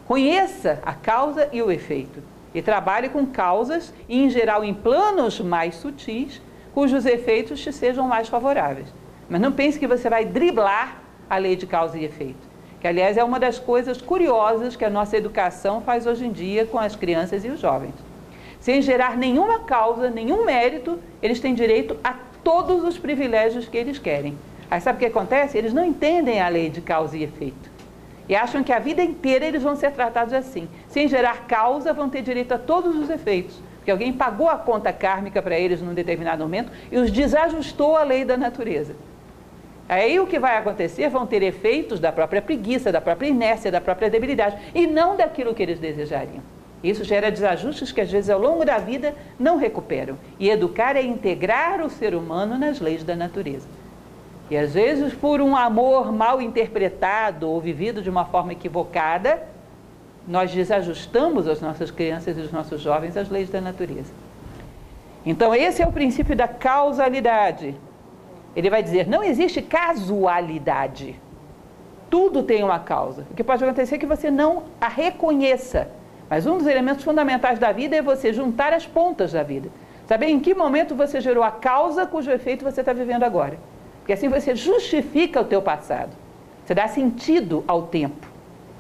Conheça 0.07 0.79
a 0.85 0.93
causa 0.93 1.49
e 1.53 1.63
o 1.63 1.71
efeito. 1.71 2.23
E 2.55 2.61
trabalhe 2.61 3.09
com 3.09 3.27
causas 3.27 3.93
e, 4.09 4.23
em 4.23 4.31
geral, 4.31 4.65
em 4.65 4.75
planos 4.75 5.41
mais 5.41 5.77
sutis, 5.77 6.41
cujos 6.75 7.07
efeitos 7.07 7.61
te 7.61 7.73
sejam 7.73 8.07
mais 8.07 8.29
favoráveis. 8.29 8.89
Mas 9.29 9.41
não 9.41 9.53
pense 9.53 9.79
que 9.79 9.87
você 9.87 10.09
vai 10.09 10.25
driblar 10.25 11.03
a 11.29 11.37
lei 11.37 11.57
de 11.57 11.67
causa 11.67 11.99
e 11.99 12.05
efeito. 12.05 12.49
Que, 12.81 12.87
aliás, 12.87 13.17
é 13.17 13.25
uma 13.25 13.41
das 13.41 13.59
coisas 13.59 14.01
curiosas 14.01 14.77
que 14.77 14.85
a 14.85 14.91
nossa 14.91 15.17
educação 15.17 15.81
faz 15.81 16.07
hoje 16.07 16.27
em 16.27 16.33
dia 16.33 16.65
com 16.65 16.79
as 16.79 16.95
crianças 16.95 17.45
e 17.45 17.49
os 17.49 17.61
jovens. 17.61 18.08
Sem 18.61 18.83
gerar 18.83 19.17
nenhuma 19.17 19.61
causa, 19.61 20.11
nenhum 20.11 20.45
mérito, 20.45 20.99
eles 21.23 21.41
têm 21.41 21.55
direito 21.55 21.97
a 22.03 22.15
todos 22.43 22.83
os 22.85 22.99
privilégios 22.99 23.69
que 23.69 23.77
eles 23.77 23.99
querem. 23.99 24.37
Aí 24.71 24.81
sabe 24.81 24.97
o 24.97 24.99
que 25.01 25.07
acontece? 25.07 25.57
Eles 25.57 25.73
não 25.73 25.85
entendem 25.85 26.41
a 26.41 26.49
lei 26.49 26.69
de 26.69 26.81
causa 26.81 27.17
e 27.17 27.23
efeito. 27.23 27.71
E 28.29 28.37
acham 28.37 28.63
que 28.63 28.73
a 28.73 28.79
vida 28.79 29.03
inteira 29.03 29.47
eles 29.47 29.63
vão 29.63 29.75
ser 29.75 29.93
tratados 29.93 30.35
assim. 30.35 30.69
Sem 30.89 31.09
gerar 31.09 31.47
causa, 31.47 31.95
vão 31.95 32.11
ter 32.11 32.21
direito 32.21 32.53
a 32.53 32.59
todos 32.59 32.95
os 32.95 33.09
efeitos. 33.09 33.59
Porque 33.77 33.91
alguém 33.91 34.13
pagou 34.13 34.51
a 34.51 34.59
conta 34.59 34.93
kármica 34.93 35.41
para 35.41 35.59
eles 35.59 35.81
num 35.81 35.95
determinado 35.95 36.43
momento 36.43 36.71
e 36.93 36.99
os 36.99 37.11
desajustou 37.11 37.97
à 37.97 38.03
lei 38.03 38.25
da 38.25 38.37
natureza. 38.37 38.95
Aí 39.89 40.21
o 40.21 40.27
que 40.27 40.39
vai 40.39 40.59
acontecer 40.59 41.09
vão 41.09 41.27
ter 41.27 41.43
efeitos 41.43 41.99
da 41.99 42.13
própria 42.13 42.43
preguiça, 42.43 42.93
da 42.93 43.01
própria 43.01 43.29
inércia, 43.29 43.73
da 43.73 43.81
própria 43.81 44.11
debilidade, 44.11 44.59
e 44.75 44.87
não 44.87 45.17
daquilo 45.17 45.55
que 45.55 45.63
eles 45.63 45.79
desejariam. 45.79 46.43
Isso 46.83 47.03
gera 47.03 47.31
desajustes 47.31 47.91
que 47.91 48.01
às 48.01 48.11
vezes 48.11 48.31
ao 48.31 48.39
longo 48.39 48.65
da 48.65 48.79
vida 48.79 49.15
não 49.39 49.57
recuperam. 49.57 50.17
E 50.39 50.49
educar 50.49 50.97
é 50.97 51.03
integrar 51.03 51.85
o 51.85 51.91
ser 51.91 52.15
humano 52.15 52.57
nas 52.57 52.81
leis 52.81 53.03
da 53.03 53.17
natureza. 53.17 53.67
E 54.51 54.57
às 54.57 54.75
vezes, 54.75 55.13
por 55.13 55.41
um 55.41 55.55
amor 55.55 56.13
mal 56.13 56.41
interpretado 56.41 57.51
ou 57.51 57.61
vivido 57.61 58.01
de 58.01 58.09
uma 58.09 58.25
forma 58.25 58.53
equivocada, 58.53 59.43
nós 60.27 60.53
desajustamos 60.53 61.47
as 61.49 61.61
nossas 61.61 61.91
crianças 61.91 62.39
e 62.39 62.41
os 62.41 62.53
nossos 62.53 62.81
jovens 62.81 63.17
às 63.17 63.29
leis 63.29 63.51
da 63.51 63.61
natureza. 63.61 64.13
Então, 65.27 65.55
esse 65.55 65.83
é 65.83 65.87
o 65.87 65.93
princípio 65.93 66.35
da 66.35 66.49
causalidade. 66.49 67.75
Ele 68.55 68.71
vai 68.71 68.83
dizer: 68.83 69.07
não 69.07 69.23
existe 69.23 69.61
casualidade. 69.61 71.21
Tudo 72.09 72.43
tem 72.43 72.65
uma 72.65 72.79
causa. 72.79 73.27
O 73.31 73.35
que 73.35 73.45
pode 73.45 73.63
acontecer 73.63 73.97
é 73.97 73.99
que 73.99 74.07
você 74.07 74.31
não 74.31 74.63
a 74.81 74.89
reconheça. 74.89 75.91
Mas 76.29 76.47
um 76.47 76.59
dos 76.59 76.67
elementos 76.67 77.05
fundamentais 77.05 77.59
da 77.59 77.73
vida 77.73 77.97
é 77.97 78.03
você 78.03 78.33
juntar 78.33 78.73
as 78.73 78.87
pontas 78.87 79.33
da 79.33 79.43
vida. 79.43 79.71
Saber 80.07 80.27
em 80.27 80.41
que 80.41 80.55
momento 80.55 80.95
você 80.95 81.21
gerou 81.21 81.43
a 81.43 81.51
causa 81.51 82.07
cujo 82.07 82.31
efeito 82.31 82.65
você 82.65 82.81
está 82.81 82.93
vivendo 82.93 83.25
agora. 83.25 83.59
Porque 83.99 84.13
assim 84.13 84.29
você 84.29 84.55
justifica 84.55 85.41
o 85.41 85.45
teu 85.45 85.61
passado. 85.61 86.11
Você 86.65 86.75
dá 86.75 86.89
sentido 86.89 87.65
ao 87.67 87.83
tempo. 87.83 88.27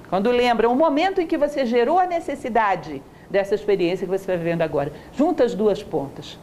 Quando 0.09 0.31
lembra 0.31 0.69
o 0.69 0.75
momento 0.75 1.21
em 1.21 1.27
que 1.27 1.37
você 1.37 1.67
gerou 1.67 1.99
a 1.99 2.07
necessidade 2.07 3.03
dessa 3.31 3.55
experiência 3.55 4.07
que 4.07 4.11
você 4.11 4.23
está 4.23 4.37
vivendo 4.37 4.63
agora. 4.63 4.93
Junta 5.13 5.45
as 5.45 5.55
duas 5.55 5.83
pontas. 5.83 6.39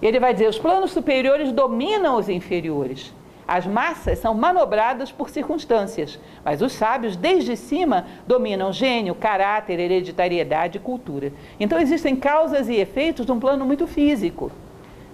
Ele 0.00 0.18
vai 0.18 0.32
dizer: 0.32 0.48
os 0.48 0.58
planos 0.58 0.90
superiores 0.90 1.52
dominam 1.52 2.16
os 2.16 2.28
inferiores. 2.28 3.12
As 3.52 3.66
massas 3.66 4.18
são 4.18 4.32
manobradas 4.32 5.12
por 5.12 5.28
circunstâncias, 5.28 6.18
mas 6.42 6.62
os 6.62 6.72
sábios, 6.72 7.16
desde 7.16 7.54
cima, 7.54 8.06
dominam 8.26 8.72
gênio, 8.72 9.14
caráter, 9.14 9.78
hereditariedade 9.78 10.78
e 10.78 10.80
cultura. 10.80 11.34
Então 11.60 11.78
existem 11.78 12.16
causas 12.16 12.70
e 12.70 12.76
efeitos 12.76 13.26
de 13.26 13.30
um 13.30 13.38
plano 13.38 13.66
muito 13.66 13.86
físico. 13.86 14.50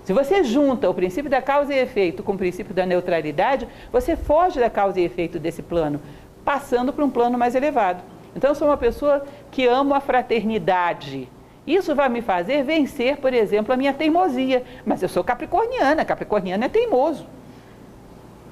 Se 0.05 0.13
você 0.13 0.45
junta 0.45 0.89
o 0.89 0.95
princípio 0.95 1.29
da 1.29 1.43
causa 1.43 1.75
e 1.75 1.81
efeito 1.81 2.23
com 2.23 2.35
o 2.35 2.39
princípio 2.39 2.73
da 2.73 2.87
neutralidade, 2.87 3.67
você 3.91 4.15
foge 4.15 4.61
da 4.61 4.71
causa 4.71 5.01
e 5.01 5.05
efeito 5.05 5.41
desse 5.41 5.61
plano, 5.61 6.01
passando 6.45 6.93
para 6.93 7.05
um 7.05 7.11
plano 7.11 7.37
mais 7.37 7.57
elevado. 7.57 8.05
Então, 8.37 8.53
eu 8.53 8.55
sou 8.55 8.69
uma 8.69 8.77
pessoa 8.77 9.27
que 9.51 9.67
amo 9.67 9.95
a 9.95 10.01
fraternidade. 10.01 11.29
Isso 11.67 11.93
vai 11.93 12.09
me 12.09 12.23
fazer 12.23 12.63
vencer, 12.63 13.17
por 13.17 13.35
exemplo, 13.35 13.75
a 13.75 13.77
minha 13.77 13.93
teimosia. 13.93 14.63
Mas 14.87 15.03
eu 15.03 15.09
sou 15.09 15.25
capricorniana, 15.25 16.05
capricorniano 16.05 16.63
é 16.63 16.69
teimoso. 16.69 17.27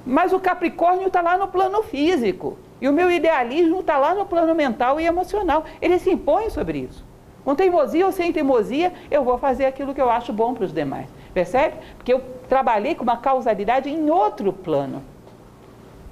Mas 0.07 0.31
o 0.31 0.39
Capricórnio 0.39 1.07
está 1.07 1.19
lá 1.19 1.37
no 1.37 1.49
plano 1.49 1.83
físico. 1.83 2.57
E 2.79 2.87
o 2.87 2.93
meu 2.93 3.11
idealismo 3.11 3.81
está 3.81 3.97
lá 3.97 4.15
no 4.15 4.25
plano 4.25 4.55
mental 4.55 5.01
e 5.01 5.05
emocional. 5.05 5.65
Ele 5.81 5.99
se 5.99 6.09
impõe 6.09 6.49
sobre 6.49 6.79
isso. 6.79 7.03
Com 7.43 7.53
teimosia 7.53 8.05
ou 8.05 8.11
sem 8.13 8.31
teimosia, 8.31 8.93
eu 9.11 9.23
vou 9.23 9.37
fazer 9.37 9.65
aquilo 9.65 9.93
que 9.93 10.01
eu 10.01 10.09
acho 10.09 10.31
bom 10.31 10.53
para 10.53 10.63
os 10.63 10.73
demais. 10.73 11.07
Percebe? 11.33 11.75
Porque 11.97 12.13
eu 12.13 12.21
trabalhei 12.47 12.95
com 12.95 13.03
uma 13.03 13.17
causalidade 13.17 13.89
em 13.89 14.09
outro 14.09 14.53
plano. 14.53 15.03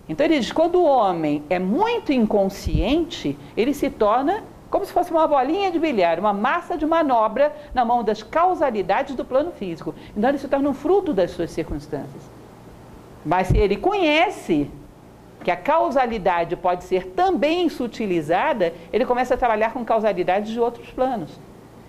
Então 0.09 0.25
ele 0.25 0.39
diz: 0.39 0.51
quando 0.51 0.75
o 0.75 0.83
homem 0.83 1.43
é 1.49 1.57
muito 1.57 2.11
inconsciente, 2.11 3.37
ele 3.55 3.73
se 3.73 3.89
torna 3.89 4.43
como 4.69 4.85
se 4.85 4.91
fosse 4.91 5.09
uma 5.09 5.25
bolinha 5.25 5.71
de 5.71 5.79
bilhar, 5.79 6.19
uma 6.19 6.33
massa 6.33 6.77
de 6.77 6.85
manobra 6.85 7.55
na 7.73 7.85
mão 7.85 8.03
das 8.03 8.21
causalidades 8.21 9.15
do 9.15 9.23
plano 9.23 9.51
físico. 9.51 9.95
Então 10.17 10.29
ele 10.29 10.37
se 10.37 10.49
torna 10.49 10.67
um 10.67 10.73
fruto 10.73 11.13
das 11.13 11.31
suas 11.31 11.51
circunstâncias. 11.51 12.34
Mas 13.25 13.47
se 13.47 13.57
ele 13.57 13.75
conhece 13.75 14.69
que 15.43 15.49
a 15.49 15.55
causalidade 15.55 16.55
pode 16.55 16.83
ser 16.83 17.07
também 17.07 17.67
sutilizada, 17.69 18.73
ele 18.93 19.05
começa 19.05 19.33
a 19.33 19.37
trabalhar 19.37 19.73
com 19.73 19.83
causalidades 19.83 20.51
de 20.51 20.59
outros 20.59 20.89
planos. 20.91 21.39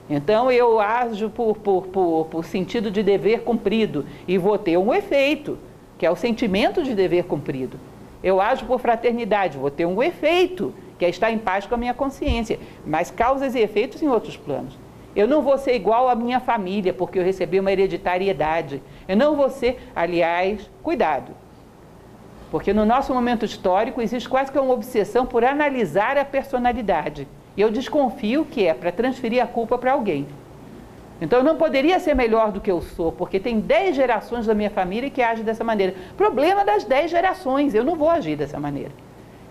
Então 0.09 0.51
eu 0.51 0.81
ajo 0.81 1.29
por, 1.29 1.57
por, 1.57 1.87
por, 1.89 2.27
por 2.27 2.45
sentido 2.45 2.91
de 2.91 3.03
dever 3.03 3.43
cumprido 3.43 4.07
e 4.27 4.39
vou 4.39 4.57
ter 4.57 4.79
um 4.79 4.95
efeito, 4.95 5.59
que 5.99 6.07
é 6.07 6.11
o 6.11 6.17
sentimento 6.17 6.83
de 6.83 6.95
dever 6.95 7.25
cumprido. 7.25 7.79
Eu 8.23 8.41
ajo 8.41 8.65
por 8.65 8.81
fraternidade, 8.81 9.59
vou 9.59 9.71
ter 9.71 9.85
um 9.85 10.03
efeito, 10.03 10.73
que 10.99 11.05
é 11.05 11.09
estar 11.09 11.31
em 11.31 11.39
paz 11.39 11.67
com 11.67 11.75
a 11.75 11.79
minha 11.79 11.95
consciência, 11.95 12.59
mas 12.87 13.11
causas 13.11 13.55
e 13.55 13.61
efeitos 13.61 14.03
em 14.03 14.09
outros 14.09 14.37
planos. 14.37 14.79
Eu 15.17 15.27
não 15.27 15.41
vou 15.41 15.57
ser 15.57 15.75
igual 15.75 16.11
à 16.11 16.15
minha 16.15 16.39
família, 16.39 16.93
porque 16.93 17.19
eu 17.19 17.25
recebi 17.25 17.59
uma 17.59 17.73
hereditariedade. 17.73 18.83
Eu 19.09 19.17
não 19.17 19.35
vou 19.35 19.49
ser, 19.49 19.91
aliás, 19.97 20.71
cuidado. 20.83 21.33
Porque 22.51 22.75
no 22.75 22.85
nosso 22.85 23.15
momento 23.15 23.47
histórico 23.47 24.03
existe 24.03 24.29
quase 24.29 24.53
que 24.53 24.59
uma 24.59 24.75
obsessão 24.75 25.25
por 25.25 25.43
analisar 25.43 26.19
a 26.19 26.25
personalidade. 26.25 27.27
E 27.57 27.63
eu 27.63 27.71
desconfio 27.71 28.45
que 28.45 28.67
é 28.67 28.75
para 28.75 28.93
transferir 28.93 29.43
a 29.43 29.47
culpa 29.47 29.79
para 29.79 29.93
alguém. 29.93 30.27
Então 31.19 31.39
eu 31.39 31.45
não 31.45 31.57
poderia 31.57 31.99
ser 31.99 32.15
melhor 32.15 32.53
do 32.53 32.61
que 32.61 32.71
eu 32.71 32.83
sou, 32.83 33.11
porque 33.11 33.41
tem 33.41 33.59
10 33.59 33.97
gerações 33.97 34.45
da 34.45 34.55
minha 34.55 34.69
família 34.69 35.09
que 35.09 35.23
agem 35.23 35.43
dessa 35.43 35.65
maneira. 35.65 35.95
Problema 36.15 36.63
das 36.63 36.85
10 36.85 37.11
gerações, 37.11 37.75
eu 37.75 37.83
não 37.83 37.97
vou 37.97 38.11
agir 38.11 38.37
dessa 38.37 38.61
maneira. 38.61 38.93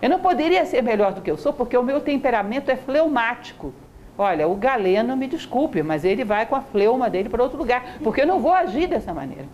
Eu 0.00 0.08
não 0.08 0.20
poderia 0.20 0.64
ser 0.64 0.80
melhor 0.80 1.12
do 1.12 1.20
que 1.20 1.30
eu 1.30 1.36
sou, 1.36 1.52
porque 1.52 1.76
o 1.76 1.82
meu 1.82 2.00
temperamento 2.00 2.70
é 2.70 2.76
fleumático. 2.76 3.74
Olha, 4.18 4.48
o 4.48 4.54
galeno, 4.54 5.16
me 5.16 5.26
desculpe, 5.26 5.82
mas 5.82 6.04
ele 6.04 6.24
vai 6.24 6.46
com 6.46 6.56
a 6.56 6.62
fleuma 6.62 7.10
dele 7.10 7.28
para 7.28 7.42
outro 7.42 7.58
lugar, 7.58 7.98
porque 8.02 8.22
eu 8.22 8.26
não 8.26 8.40
vou 8.40 8.52
agir 8.52 8.86
dessa 8.86 9.12
maneira. 9.12 9.46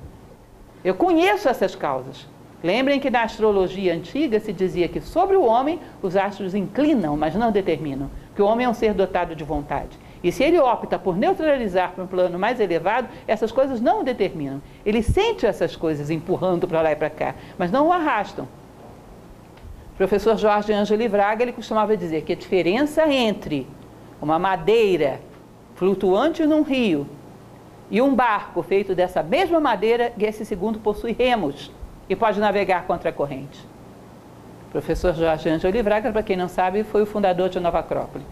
Eu 0.84 0.94
conheço 0.94 1.48
essas 1.48 1.74
causas. 1.74 2.26
Lembrem 2.62 3.00
que 3.00 3.10
na 3.10 3.22
astrologia 3.22 3.92
antiga 3.92 4.38
se 4.38 4.52
dizia 4.52 4.86
que 4.86 5.00
sobre 5.00 5.34
o 5.34 5.44
homem 5.44 5.80
os 6.00 6.16
astros 6.16 6.54
inclinam, 6.54 7.16
mas 7.16 7.34
não 7.34 7.50
determinam 7.50 8.08
que 8.36 8.42
o 8.42 8.46
homem 8.46 8.66
é 8.66 8.68
um 8.68 8.74
ser 8.74 8.94
dotado 8.94 9.34
de 9.34 9.42
vontade. 9.42 9.98
E 10.22 10.30
se 10.30 10.44
ele 10.44 10.60
opta 10.60 10.96
por 10.96 11.16
neutralizar 11.16 11.90
para 11.92 12.04
um 12.04 12.06
plano 12.06 12.38
mais 12.38 12.60
elevado, 12.60 13.08
essas 13.26 13.50
coisas 13.50 13.80
não 13.80 14.00
o 14.00 14.04
determinam. 14.04 14.62
Ele 14.86 15.02
sente 15.02 15.44
essas 15.44 15.74
coisas 15.74 16.08
empurrando 16.08 16.68
para 16.68 16.80
lá 16.80 16.92
e 16.92 16.96
para 16.96 17.10
cá, 17.10 17.34
mas 17.58 17.72
não 17.72 17.88
o 17.88 17.92
arrastam. 17.92 18.46
O 19.94 19.96
professor 19.96 20.36
Jorge 20.38 20.72
Ângelo 20.72 21.08
Braga 21.08 21.42
ele 21.42 21.52
costumava 21.52 21.96
dizer 21.96 22.22
que 22.22 22.32
a 22.32 22.36
diferença 22.36 23.06
entre 23.12 23.66
uma 24.22 24.38
madeira 24.38 25.20
flutuante 25.74 26.46
num 26.46 26.62
rio 26.62 27.06
e 27.90 28.00
um 28.00 28.14
barco 28.14 28.62
feito 28.62 28.94
dessa 28.94 29.22
mesma 29.22 29.60
madeira, 29.60 30.12
que 30.16 30.24
esse 30.24 30.44
segundo 30.44 30.78
possui 30.78 31.12
remos 31.12 31.70
e 32.08 32.14
pode 32.14 32.38
navegar 32.38 32.86
contra 32.86 33.10
a 33.10 33.12
corrente. 33.12 33.60
Professor 34.70 35.12
Jorge 35.12 35.48
Ângelo 35.48 35.82
Braga, 35.82 36.10
para 36.10 36.22
quem 36.22 36.36
não 36.36 36.48
sabe, 36.48 36.84
foi 36.84 37.02
o 37.02 37.06
fundador 37.06 37.50
de 37.50 37.60
Nova 37.60 37.80
Acrópole. 37.80 38.24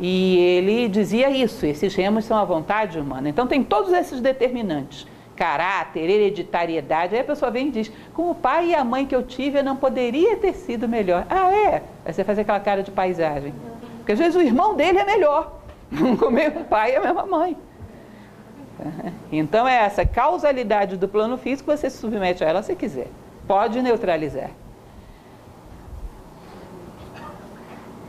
E 0.00 0.38
ele 0.38 0.88
dizia 0.88 1.28
isso, 1.28 1.66
esses 1.66 1.94
remos 1.94 2.24
são 2.24 2.38
a 2.38 2.44
vontade 2.44 2.98
humana. 2.98 3.28
Então 3.28 3.46
tem 3.46 3.62
todos 3.62 3.92
esses 3.92 4.20
determinantes, 4.20 5.06
caráter, 5.36 6.08
hereditariedade. 6.08 7.14
Aí 7.14 7.20
a 7.20 7.24
pessoa 7.24 7.50
vem 7.50 7.68
e 7.68 7.70
diz, 7.70 7.92
com 8.14 8.30
o 8.30 8.34
pai 8.34 8.70
e 8.70 8.74
a 8.74 8.82
mãe 8.82 9.06
que 9.06 9.14
eu 9.14 9.22
tive, 9.22 9.58
eu 9.58 9.64
não 9.64 9.76
poderia 9.76 10.36
ter 10.36 10.54
sido 10.54 10.88
melhor. 10.88 11.26
Ah, 11.28 11.52
é? 11.54 11.82
Aí 12.04 12.12
você 12.12 12.24
faz 12.24 12.38
aquela 12.38 12.60
cara 12.60 12.82
de 12.82 12.90
paisagem. 12.90 13.52
Porque 14.04 14.12
às 14.12 14.18
vezes 14.18 14.36
o 14.36 14.42
irmão 14.42 14.74
dele 14.76 14.98
é 14.98 15.04
melhor. 15.04 15.60
O 16.26 16.30
mesmo 16.30 16.64
pai 16.64 16.92
e 16.92 16.96
a 16.96 17.00
mesma 17.00 17.24
mãe. 17.24 17.56
Então 19.32 19.66
é 19.66 19.76
essa 19.76 20.04
causalidade 20.04 20.98
do 20.98 21.08
plano 21.08 21.38
físico, 21.38 21.70
você 21.70 21.88
se 21.88 21.96
submete 21.96 22.44
a 22.44 22.48
ela 22.48 22.62
se 22.62 22.74
quiser. 22.74 23.08
Pode 23.48 23.80
neutralizar. 23.80 24.50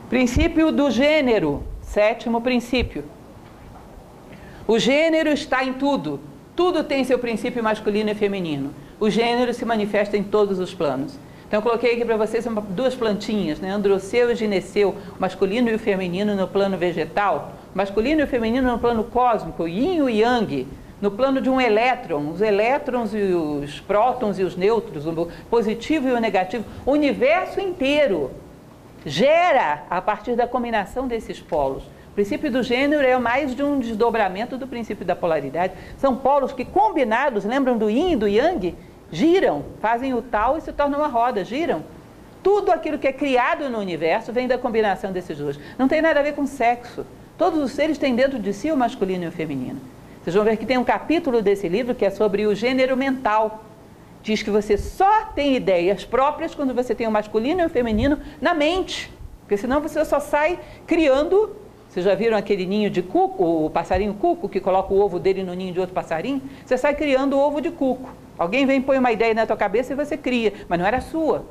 Princípio 0.09 0.69
do 0.71 0.91
gênero, 0.91 1.63
sétimo 1.81 2.41
princípio. 2.41 3.05
O 4.67 4.77
gênero 4.77 5.29
está 5.29 5.63
em 5.63 5.73
tudo. 5.73 6.19
Tudo 6.55 6.83
tem 6.83 7.05
seu 7.05 7.19
princípio 7.19 7.63
masculino 7.63 8.09
e 8.09 8.15
feminino. 8.15 8.73
O 8.99 9.09
gênero 9.09 9.53
se 9.53 9.63
manifesta 9.63 10.17
em 10.17 10.23
todos 10.23 10.59
os 10.59 10.73
planos. 10.73 11.17
Então 11.55 11.61
eu 11.61 11.69
coloquei 11.69 11.93
aqui 11.93 12.03
para 12.03 12.17
vocês 12.17 12.45
uma, 12.45 12.59
duas 12.59 12.95
plantinhas, 12.95 13.61
né? 13.61 13.69
Androceu 13.71 14.29
e 14.29 14.35
gineceu, 14.35 14.93
masculino 15.17 15.69
e 15.69 15.75
o 15.75 15.79
feminino 15.79 16.35
no 16.35 16.49
plano 16.49 16.77
vegetal, 16.77 17.53
masculino 17.73 18.19
e 18.19 18.23
o 18.25 18.27
feminino 18.27 18.69
no 18.69 18.77
plano 18.77 19.05
cósmico, 19.05 19.65
yin 19.65 20.05
e 20.09 20.19
yang, 20.19 20.67
no 20.99 21.11
plano 21.11 21.39
de 21.39 21.49
um 21.49 21.61
elétron, 21.61 22.29
os 22.29 22.41
elétrons 22.41 23.13
e 23.13 23.33
os 23.33 23.79
prótons 23.79 24.37
e 24.37 24.43
os 24.43 24.57
nêutrons, 24.57 25.05
o 25.05 25.29
positivo 25.49 26.09
e 26.09 26.11
o 26.11 26.19
negativo, 26.19 26.65
o 26.85 26.91
universo 26.91 27.61
inteiro 27.61 28.31
gera 29.05 29.83
a 29.89 30.01
partir 30.01 30.35
da 30.35 30.45
combinação 30.45 31.07
desses 31.07 31.39
polos. 31.39 31.83
O 31.83 32.15
princípio 32.15 32.51
do 32.51 32.63
gênero 32.63 33.01
é 33.01 33.17
mais 33.17 33.55
de 33.55 33.63
um 33.63 33.79
desdobramento 33.79 34.57
do 34.57 34.67
princípio 34.67 35.05
da 35.05 35.15
polaridade. 35.15 35.71
São 35.97 36.17
polos 36.17 36.51
que 36.51 36.65
combinados, 36.65 37.45
lembram 37.45 37.77
do 37.77 37.89
yin 37.89 38.11
e 38.11 38.15
do 38.17 38.27
yang? 38.27 38.75
Giram, 39.11 39.63
fazem 39.79 40.13
o 40.13 40.21
tal 40.21 40.57
e 40.57 40.61
se 40.61 40.71
tornam 40.71 40.99
uma 40.99 41.07
roda, 41.07 41.43
giram. 41.43 41.83
Tudo 42.43 42.71
aquilo 42.71 42.99
que 42.99 43.07
é 43.07 43.13
criado 43.13 43.69
no 43.69 43.79
universo 43.79 44.31
vem 44.31 44.47
da 44.47 44.57
combinação 44.57 45.11
desses 45.11 45.37
dois. 45.37 45.59
Não 45.77 45.87
tem 45.87 46.01
nada 46.01 46.19
a 46.19 46.23
ver 46.23 46.33
com 46.33 46.45
sexo. 46.45 47.05
Todos 47.37 47.59
os 47.59 47.71
seres 47.71 47.97
têm 47.97 48.15
dentro 48.15 48.39
de 48.39 48.53
si 48.53 48.71
o 48.71 48.77
masculino 48.77 49.23
e 49.23 49.27
o 49.27 49.31
feminino. 49.31 49.81
Vocês 50.23 50.35
vão 50.35 50.45
ver 50.45 50.57
que 50.57 50.65
tem 50.65 50.77
um 50.77 50.83
capítulo 50.83 51.41
desse 51.41 51.67
livro 51.67 51.93
que 51.93 52.05
é 52.05 52.09
sobre 52.09 52.45
o 52.47 52.55
gênero 52.55 52.95
mental. 52.95 53.63
Diz 54.23 54.41
que 54.41 54.49
você 54.49 54.77
só 54.77 55.25
tem 55.35 55.55
ideias 55.55 56.03
próprias 56.03 56.55
quando 56.55 56.73
você 56.73 56.95
tem 56.95 57.05
o 57.05 57.11
masculino 57.11 57.61
e 57.61 57.65
o 57.65 57.69
feminino 57.69 58.19
na 58.41 58.53
mente. 58.53 59.11
Porque 59.41 59.57
senão 59.57 59.81
você 59.81 60.03
só 60.03 60.19
sai 60.19 60.59
criando. 60.87 61.55
Vocês 61.89 62.03
já 62.03 62.15
viram 62.15 62.35
aquele 62.35 62.65
ninho 62.65 62.89
de 62.89 63.01
cuco, 63.01 63.65
o 63.65 63.69
passarinho 63.69 64.15
cuco, 64.15 64.49
que 64.49 64.59
coloca 64.59 64.93
o 64.93 64.99
ovo 64.99 65.19
dele 65.19 65.43
no 65.43 65.53
ninho 65.53 65.71
de 65.71 65.79
outro 65.79 65.93
passarinho? 65.93 66.41
Você 66.65 66.77
sai 66.77 66.95
criando 66.95 67.37
o 67.37 67.39
ovo 67.39 67.61
de 67.61 67.69
cuco. 67.69 68.09
Alguém 68.37 68.65
vem 68.65 68.81
põe 68.81 68.97
uma 68.97 69.11
ideia 69.11 69.33
na 69.33 69.45
tua 69.45 69.57
cabeça 69.57 69.93
e 69.93 69.95
você 69.95 70.17
cria, 70.17 70.53
mas 70.67 70.79
não 70.79 70.85
era 70.85 71.01
sua. 71.01 71.45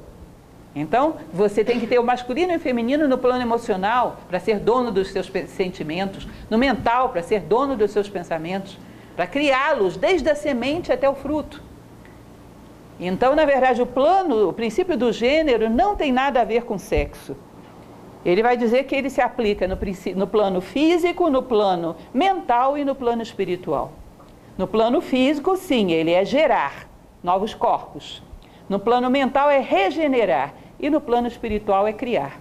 Então, 0.74 1.16
você 1.32 1.64
tem 1.64 1.78
que 1.78 1.86
ter 1.86 1.98
o 2.00 2.04
masculino 2.04 2.52
e 2.52 2.56
o 2.56 2.60
feminino 2.60 3.06
no 3.06 3.16
plano 3.16 3.40
emocional 3.40 4.18
para 4.28 4.40
ser 4.40 4.58
dono 4.58 4.90
dos 4.90 5.08
seus 5.08 5.30
sentimentos, 5.48 6.26
no 6.50 6.58
mental 6.58 7.10
para 7.10 7.22
ser 7.22 7.40
dono 7.40 7.76
dos 7.76 7.92
seus 7.92 8.08
pensamentos, 8.08 8.76
para 9.14 9.26
criá-los 9.26 9.96
desde 9.96 10.28
a 10.28 10.34
semente 10.34 10.92
até 10.92 11.08
o 11.08 11.14
fruto. 11.14 11.62
Então, 12.98 13.36
na 13.36 13.44
verdade, 13.44 13.80
o 13.80 13.86
plano, 13.86 14.48
o 14.48 14.52
princípio 14.52 14.96
do 14.96 15.12
gênero 15.12 15.70
não 15.70 15.94
tem 15.94 16.12
nada 16.12 16.40
a 16.40 16.44
ver 16.44 16.64
com 16.64 16.76
sexo. 16.76 17.36
Ele 18.24 18.42
vai 18.42 18.56
dizer 18.56 18.84
que 18.84 18.94
ele 18.94 19.10
se 19.10 19.20
aplica 19.20 19.68
no, 19.68 19.78
no 20.16 20.26
plano 20.26 20.60
físico, 20.60 21.28
no 21.28 21.42
plano 21.42 21.94
mental 22.12 22.76
e 22.76 22.84
no 22.84 22.94
plano 22.94 23.22
espiritual. 23.22 23.92
No 24.56 24.68
plano 24.68 25.00
físico, 25.00 25.56
sim, 25.56 25.90
ele 25.90 26.12
é 26.12 26.24
gerar 26.24 26.88
novos 27.22 27.52
corpos. 27.54 28.22
No 28.68 28.78
plano 28.78 29.10
mental 29.10 29.50
é 29.50 29.58
regenerar 29.58 30.54
e 30.78 30.88
no 30.88 31.00
plano 31.00 31.26
espiritual 31.26 31.88
é 31.88 31.92
criar. 31.92 32.38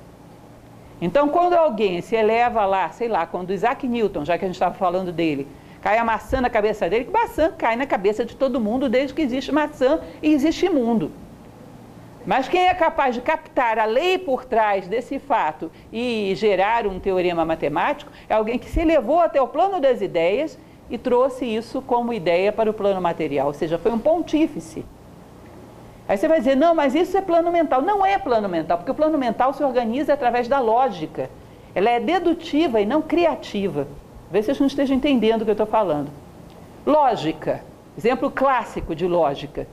Então, 1.02 1.28
quando 1.28 1.54
alguém 1.54 2.02
se 2.02 2.16
eleva 2.16 2.66
lá, 2.66 2.90
sei 2.90 3.08
lá, 3.08 3.26
quando 3.26 3.52
Isaac 3.52 3.88
Newton, 3.88 4.24
já 4.26 4.38
que 4.38 4.46
a 4.46 4.48
gente 4.48 4.56
estava 4.56 4.76
falando 4.76 5.12
dele, 5.12 5.48
cai 5.82 5.98
a 5.98 6.06
maçã 6.06 6.40
na 6.40 6.52
cabeça 6.52 6.88
dele, 6.88 7.06
que 7.06 7.12
maçã 7.12 7.52
cai 7.52 7.76
na 7.76 7.88
cabeça 7.88 8.24
de 8.24 8.36
todo 8.36 8.62
mundo 8.62 8.88
desde 8.88 9.14
que 9.14 9.22
existe 9.22 9.52
maçã 9.52 10.00
e 10.22 10.32
existe 10.34 10.70
mundo. 10.70 11.12
Mas 12.26 12.48
quem 12.48 12.68
é 12.68 12.74
capaz 12.74 13.16
de 13.16 13.22
captar 13.22 13.80
a 13.80 13.86
lei 13.86 14.18
por 14.18 14.46
trás 14.46 14.88
desse 14.88 15.20
fato 15.20 15.70
e 15.92 16.34
gerar 16.36 16.86
um 16.88 17.00
teorema 17.00 17.44
matemático 17.44 18.12
é 18.30 18.34
alguém 18.34 18.58
que 18.58 18.70
se 18.70 18.80
elevou 18.80 19.20
até 19.20 19.42
o 19.42 19.48
plano 19.48 19.80
das 19.80 20.00
ideias 20.00 20.58
e 20.90 20.98
trouxe 20.98 21.46
isso 21.46 21.82
como 21.82 22.14
ideia 22.14 22.52
para 22.52 22.70
o 22.70 22.74
plano 22.74 23.02
material, 23.02 23.48
ou 23.48 23.54
seja, 23.54 23.78
foi 23.78 23.92
um 23.92 24.00
pontífice. 24.00 24.86
Aí 26.08 26.18
você 26.18 26.28
vai 26.28 26.40
dizer, 26.40 26.56
não, 26.56 26.76
mas 26.76 26.96
isso 26.96 27.18
é 27.18 27.22
plano 27.22 27.52
mental. 27.52 27.82
Não 27.82 28.06
é 28.06 28.18
plano 28.18 28.50
mental, 28.50 28.78
porque 28.78 28.92
o 28.92 28.96
plano 28.96 29.18
mental 29.18 29.54
se 29.54 29.64
organiza 29.64 30.14
através 30.14 30.48
da 30.48 30.60
lógica. 30.60 31.30
Ela 31.74 31.90
é 31.90 32.00
dedutiva 32.00 32.82
e 32.82 32.86
não 32.86 33.02
criativa. 33.02 33.88
Vê 34.30 34.42
se 34.42 34.48
vocês 34.48 34.60
não 34.60 34.68
estejam 34.68 34.98
entendendo 34.98 35.42
o 35.42 35.46
que 35.46 35.52
eu 35.52 35.54
estou 35.54 35.66
falando. 35.66 36.10
Lógica, 36.86 37.64
exemplo 37.98 38.30
clássico 38.30 38.94
de 38.94 39.08
lógica. 39.08 39.66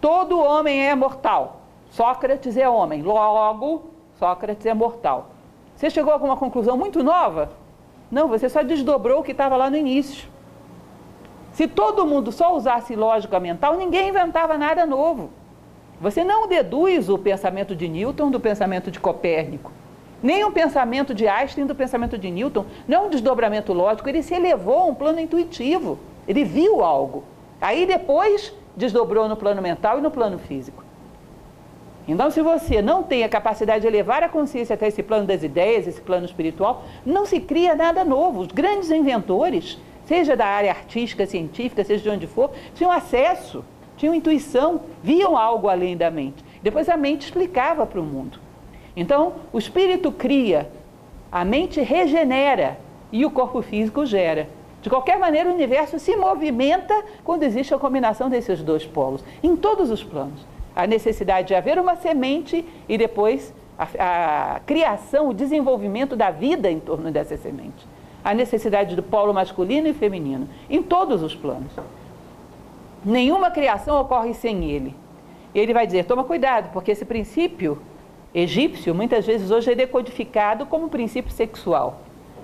Todo 0.00 0.40
homem 0.40 0.84
é 0.84 0.94
mortal. 0.94 1.60
Sócrates 1.90 2.56
é 2.56 2.68
homem. 2.68 3.02
Logo, 3.02 3.84
Sócrates 4.18 4.66
é 4.66 4.74
mortal. 4.74 5.30
Você 5.76 5.88
chegou 5.88 6.10
a 6.10 6.14
alguma 6.14 6.36
conclusão 6.36 6.76
muito 6.76 7.02
nova? 7.04 7.50
Não, 8.12 8.28
você 8.28 8.46
só 8.46 8.62
desdobrou 8.62 9.20
o 9.20 9.22
que 9.22 9.32
estava 9.32 9.56
lá 9.56 9.70
no 9.70 9.76
início. 9.76 10.28
Se 11.50 11.66
todo 11.66 12.06
mundo 12.06 12.30
só 12.30 12.54
usasse 12.54 12.94
lógica 12.94 13.40
mental, 13.40 13.74
ninguém 13.74 14.10
inventava 14.10 14.58
nada 14.58 14.84
novo. 14.84 15.30
Você 15.98 16.22
não 16.22 16.46
deduz 16.46 17.08
o 17.08 17.16
pensamento 17.16 17.74
de 17.74 17.88
Newton 17.88 18.30
do 18.30 18.38
pensamento 18.38 18.90
de 18.90 19.00
Copérnico, 19.00 19.72
nem 20.22 20.44
o 20.44 20.52
pensamento 20.52 21.14
de 21.14 21.26
Einstein 21.26 21.64
do 21.64 21.74
pensamento 21.74 22.18
de 22.18 22.30
Newton. 22.30 22.66
Não 22.86 22.98
é 22.98 23.06
um 23.06 23.08
desdobramento 23.08 23.72
lógico, 23.72 24.06
ele 24.10 24.22
se 24.22 24.34
elevou 24.34 24.80
a 24.80 24.84
um 24.84 24.94
plano 24.94 25.18
intuitivo. 25.18 25.98
Ele 26.28 26.44
viu 26.44 26.84
algo. 26.84 27.24
Aí 27.62 27.86
depois 27.86 28.52
desdobrou 28.76 29.26
no 29.26 29.36
plano 29.36 29.62
mental 29.62 29.98
e 29.98 30.02
no 30.02 30.10
plano 30.10 30.38
físico. 30.38 30.81
Então, 32.06 32.30
se 32.30 32.42
você 32.42 32.82
não 32.82 33.02
tem 33.02 33.22
a 33.22 33.28
capacidade 33.28 33.82
de 33.82 33.86
elevar 33.86 34.22
a 34.22 34.28
consciência 34.28 34.74
até 34.74 34.88
esse 34.88 35.02
plano 35.02 35.26
das 35.26 35.42
ideias, 35.42 35.86
esse 35.86 36.00
plano 36.00 36.26
espiritual, 36.26 36.84
não 37.06 37.24
se 37.24 37.38
cria 37.38 37.76
nada 37.76 38.04
novo. 38.04 38.40
Os 38.40 38.48
grandes 38.48 38.90
inventores 38.90 39.78
seja 40.04 40.36
da 40.36 40.46
área 40.46 40.70
artística, 40.70 41.26
científica, 41.26 41.84
seja 41.84 42.02
de 42.02 42.10
onde 42.10 42.26
for, 42.26 42.50
tinham 42.74 42.90
acesso, 42.90 43.64
tinham 43.96 44.14
intuição, 44.14 44.80
viam 45.02 45.36
algo 45.36 45.68
além 45.68 45.96
da 45.96 46.10
mente. 46.10 46.44
Depois 46.60 46.88
a 46.88 46.96
mente 46.96 47.22
explicava 47.22 47.86
para 47.86 48.00
o 48.00 48.04
mundo. 48.04 48.38
Então, 48.96 49.34
o 49.52 49.58
espírito 49.58 50.10
cria, 50.10 50.68
a 51.30 51.44
mente 51.44 51.80
regenera 51.80 52.78
e 53.12 53.24
o 53.24 53.30
corpo 53.30 53.62
físico 53.62 54.04
gera. 54.04 54.48
De 54.82 54.90
qualquer 54.90 55.18
maneira, 55.18 55.48
o 55.48 55.54
universo 55.54 55.98
se 56.00 56.16
movimenta 56.16 57.04
quando 57.22 57.44
existe 57.44 57.72
a 57.72 57.78
combinação 57.78 58.28
desses 58.28 58.60
dois 58.60 58.84
polos, 58.84 59.24
em 59.42 59.54
todos 59.54 59.90
os 59.90 60.02
planos. 60.02 60.44
A 60.74 60.86
necessidade 60.86 61.48
de 61.48 61.54
haver 61.54 61.78
uma 61.78 61.96
semente 61.96 62.64
e 62.88 62.96
depois 62.96 63.52
a, 63.78 64.56
a 64.56 64.60
criação, 64.60 65.28
o 65.28 65.34
desenvolvimento 65.34 66.16
da 66.16 66.30
vida 66.30 66.70
em 66.70 66.80
torno 66.80 67.10
dessa 67.10 67.36
semente 67.36 67.86
a 68.24 68.32
necessidade 68.34 68.94
do 68.94 69.02
polo 69.02 69.34
masculino 69.34 69.88
e 69.88 69.94
feminino, 69.94 70.48
em 70.70 70.82
todos 70.82 71.22
os 71.22 71.34
planos. 71.34 71.72
Nenhuma 73.04 73.50
criação 73.50 74.00
ocorre 74.00 74.32
sem 74.32 74.70
ele. 74.70 74.94
E 75.54 75.58
ele 75.58 75.74
vai 75.74 75.86
dizer: 75.86 76.04
toma 76.04 76.24
cuidado, 76.24 76.70
porque 76.72 76.92
esse 76.92 77.04
princípio 77.04 77.82
egípcio, 78.34 78.94
muitas 78.94 79.26
vezes 79.26 79.50
hoje 79.50 79.72
é 79.72 79.74
decodificado 79.74 80.64
como 80.66 80.88
princípio 80.88 81.32
sexual. 81.32 82.00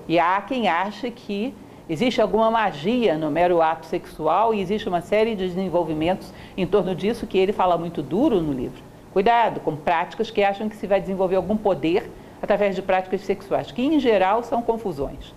E 0.09 0.19
há 0.19 0.41
quem 0.41 0.69
ache 0.69 1.11
que 1.11 1.55
existe 1.89 2.21
alguma 2.21 2.51
magia 2.51 3.17
no 3.17 3.31
mero 3.31 3.63
ato 3.63 3.87
sexual 3.87 4.55
e 4.55 4.61
existe 4.61 4.89
uma 4.89 5.01
série 5.01 5.35
de 5.35 5.47
desenvolvimentos 5.49 6.33
em 6.57 6.67
torno 6.67 6.95
disso 6.95 7.27
que 7.27 7.39
ele 7.39 7.53
fala 7.53 7.79
muito 7.79 8.03
duro 8.03 8.41
no 8.41 8.53
livro. 8.53 8.83
Cuidado 9.13 9.61
com 9.61 9.75
práticas 9.75 10.31
que 10.31 10.43
acham 10.43 10.69
que 10.69 10.77
se 10.77 10.87
vai 10.87 11.01
desenvolver 11.01 11.37
algum 11.37 11.57
poder 11.57 12.11
através 12.43 12.77
de 12.77 12.83
práticas 12.83 13.23
sexuais, 13.23 13.73
que 13.73 13.83
em 13.83 13.99
geral 13.99 14.43
são 14.43 14.63
confusões 14.63 15.35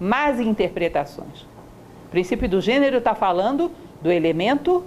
más 0.00 0.40
interpretações. 0.40 1.42
O 2.06 2.10
princípio 2.10 2.48
do 2.48 2.60
gênero 2.60 2.96
está 2.96 3.14
falando 3.14 3.70
do 4.00 4.10
elemento 4.10 4.82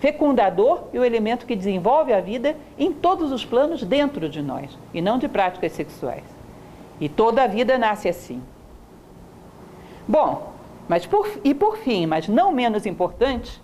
fecundador 0.00 0.84
e 0.92 0.98
o 0.98 1.04
elemento 1.04 1.46
que 1.46 1.54
desenvolve 1.54 2.12
a 2.12 2.20
vida 2.20 2.56
em 2.76 2.92
todos 2.92 3.30
os 3.30 3.44
planos 3.44 3.82
dentro 3.84 4.28
de 4.28 4.42
nós, 4.42 4.76
e 4.92 5.00
não 5.00 5.18
de 5.18 5.28
práticas 5.28 5.72
sexuais. 5.72 6.24
E 7.00 7.08
toda 7.08 7.44
a 7.44 7.46
vida 7.46 7.78
nasce 7.78 8.08
assim. 8.08 8.42
Bom, 10.08 10.54
mas 10.88 11.04
por, 11.04 11.28
e 11.44 11.52
por 11.52 11.76
fim, 11.76 12.06
mas 12.06 12.26
não 12.26 12.50
menos 12.50 12.86
importante, 12.86 13.60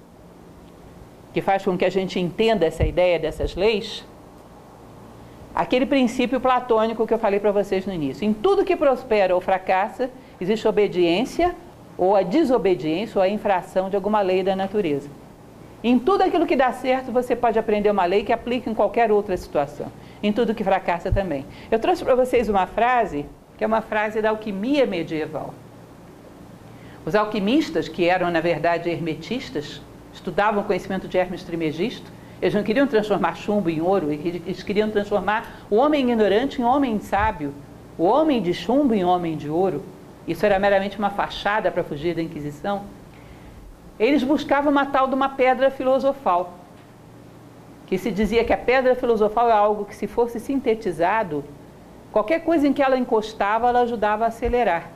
que 1.33 1.41
faz 1.41 1.65
com 1.65 1.77
que 1.77 1.87
a 1.87 1.91
gente 1.91 2.21
entenda 2.21 2.67
essa 2.67 2.85
ideia 2.85 3.19
dessas 3.19 3.57
leis, 3.57 4.05
aquele 5.55 5.87
princípio 5.87 6.39
platônico 6.39 7.07
que 7.07 7.15
eu 7.15 7.19
falei 7.19 7.41
para 7.41 7.51
vocês 7.51 7.87
no 7.87 7.95
início. 7.95 8.27
Em 8.27 8.35
tudo 8.35 8.65
que 8.65 8.77
prospera 8.77 9.35
ou 9.35 9.41
fracassa, 9.41 10.11
existe 10.39 10.69
obediência 10.69 11.55
ou 11.97 12.15
a 12.15 12.23
desobediência 12.23 13.19
ou 13.19 13.23
a 13.23 13.29
infração 13.29 13.89
de 13.89 13.97
alguma 13.97 14.21
lei 14.21 14.43
da 14.43 14.55
natureza. 14.55 15.09
Em 15.83 15.99
tudo 15.99 16.23
aquilo 16.23 16.47
que 16.47 16.57
dá 16.57 16.73
certo, 16.73 17.11
você 17.11 17.35
pode 17.35 17.59
aprender 17.59 17.91
uma 17.91 18.05
lei 18.05 18.23
que 18.23 18.33
aplica 18.33 18.69
em 18.69 18.75
qualquer 18.75 19.11
outra 19.11 19.37
situação. 19.37 19.87
Em 20.23 20.33
tudo 20.33 20.55
que 20.55 20.65
fracassa 20.65 21.11
também. 21.11 21.47
Eu 21.71 21.79
trouxe 21.79 22.05
para 22.05 22.15
vocês 22.15 22.49
uma 22.49 22.67
frase, 22.67 23.25
que 23.57 23.65
é 23.65 23.67
uma 23.67 23.83
frase 23.83 24.21
da 24.21 24.31
alquimia 24.31 24.87
medieval. 24.87 25.55
Os 27.07 27.15
alquimistas, 27.15 27.87
que 27.87 28.09
eram 28.09 28.31
na 28.31 28.41
verdade 28.41 28.89
hermetistas, 28.89 29.83
estudavam 30.13 30.63
o 30.63 30.65
conhecimento 30.65 31.07
de 31.07 31.19
Hermes 31.19 31.43
Trimegisto, 31.43 32.11
eles 32.41 32.55
não 32.55 32.63
queriam 32.63 32.87
transformar 32.87 33.37
chumbo 33.37 33.69
em 33.69 33.81
ouro, 33.81 34.11
eles 34.11 34.63
queriam 34.63 34.91
transformar 34.91 35.65
o 35.71 35.77
homem 35.77 36.03
ignorante 36.03 36.61
em 36.61 36.65
homem 36.65 36.99
sábio, 36.99 37.55
o 37.97 38.05
homem 38.05 38.43
de 38.43 38.53
chumbo 38.55 38.95
em 38.95 39.05
homem 39.05 39.37
de 39.37 39.49
ouro. 39.49 39.83
Isso 40.27 40.45
era 40.45 40.59
meramente 40.59 40.99
uma 40.99 41.11
fachada 41.11 41.71
para 41.71 41.85
fugir 41.85 42.15
da 42.15 42.23
Inquisição. 42.23 42.83
Eles 43.99 44.25
buscavam 44.25 44.73
uma 44.73 44.87
tal 44.87 45.07
de 45.07 45.15
uma 45.15 45.29
pedra 45.29 45.71
filosofal, 45.71 46.55
que 47.87 47.99
se 47.99 48.11
dizia 48.11 48.45
que 48.45 48.53
a 48.53 48.57
pedra 48.57 48.95
filosofal 48.95 49.49
é 49.49 49.53
algo 49.53 49.85
que, 49.85 49.95
se 49.95 50.07
fosse 50.07 50.41
sintetizado, 50.41 51.45
qualquer 52.11 52.41
coisa 52.41 52.67
em 52.67 52.73
que 52.73 52.83
ela 52.83 52.97
encostava, 52.97 53.69
ela 53.69 53.81
ajudava 53.81 54.25
a 54.25 54.29
acelerar. 54.29 54.91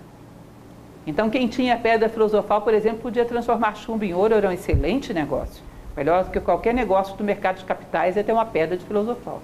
Então, 1.09 1.30
quem 1.30 1.48
tinha 1.48 1.74
pedra 1.74 2.06
filosofal, 2.06 2.61
por 2.61 2.74
exemplo, 2.74 2.98
podia 2.98 3.24
transformar 3.24 3.74
chumbo 3.74 4.04
em 4.04 4.12
ouro, 4.12 4.34
era 4.34 4.46
um 4.46 4.52
excelente 4.52 5.14
negócio. 5.14 5.64
Melhor 5.96 6.24
do 6.24 6.30
que 6.30 6.38
qualquer 6.38 6.74
negócio 6.74 7.16
do 7.16 7.24
mercado 7.24 7.56
de 7.56 7.64
capitais 7.64 8.14
é 8.18 8.22
ter 8.22 8.30
uma 8.30 8.44
pedra 8.44 8.76
de 8.76 8.84
filosofal. 8.84 9.40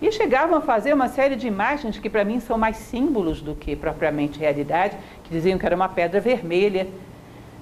E 0.00 0.10
chegavam 0.10 0.56
a 0.56 0.62
fazer 0.62 0.94
uma 0.94 1.08
série 1.08 1.36
de 1.36 1.46
imagens 1.46 1.98
que, 1.98 2.08
para 2.08 2.24
mim, 2.24 2.40
são 2.40 2.56
mais 2.56 2.78
símbolos 2.78 3.42
do 3.42 3.54
que 3.54 3.76
propriamente 3.76 4.38
realidade, 4.38 4.96
que 5.22 5.30
diziam 5.30 5.58
que 5.58 5.66
era 5.66 5.76
uma 5.76 5.90
pedra 5.90 6.22
vermelha. 6.22 6.88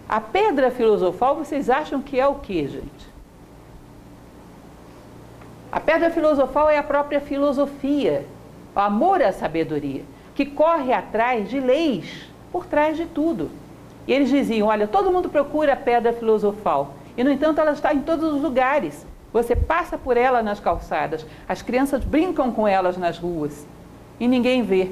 A 0.08 0.20
pedra 0.20 0.70
filosofal, 0.70 1.34
vocês 1.34 1.68
acham 1.68 2.00
que 2.00 2.20
é 2.20 2.26
o 2.28 2.36
que, 2.36 2.68
gente? 2.68 3.12
A 5.72 5.80
pedra 5.80 6.10
filosofal 6.10 6.70
é 6.70 6.78
a 6.78 6.82
própria 6.84 7.20
filosofia, 7.20 8.24
o 8.72 8.78
amor 8.78 9.20
à 9.20 9.32
sabedoria, 9.32 10.04
que 10.32 10.46
corre 10.46 10.92
atrás 10.92 11.50
de 11.50 11.58
leis, 11.58 12.31
por 12.52 12.66
trás 12.66 12.96
de 12.96 13.06
tudo. 13.06 13.50
E 14.06 14.12
eles 14.12 14.28
diziam: 14.28 14.68
olha, 14.68 14.86
todo 14.86 15.10
mundo 15.10 15.28
procura 15.28 15.72
a 15.72 15.76
pedra 15.76 16.12
filosofal, 16.12 16.94
e 17.16 17.24
no 17.24 17.32
entanto 17.32 17.60
ela 17.60 17.72
está 17.72 17.92
em 17.94 18.02
todos 18.02 18.32
os 18.34 18.42
lugares. 18.42 19.06
Você 19.32 19.56
passa 19.56 19.96
por 19.96 20.16
ela 20.16 20.42
nas 20.42 20.60
calçadas, 20.60 21.24
as 21.48 21.62
crianças 21.62 22.04
brincam 22.04 22.52
com 22.52 22.68
elas 22.68 22.98
nas 22.98 23.18
ruas 23.18 23.66
e 24.20 24.28
ninguém 24.28 24.62
vê. 24.62 24.90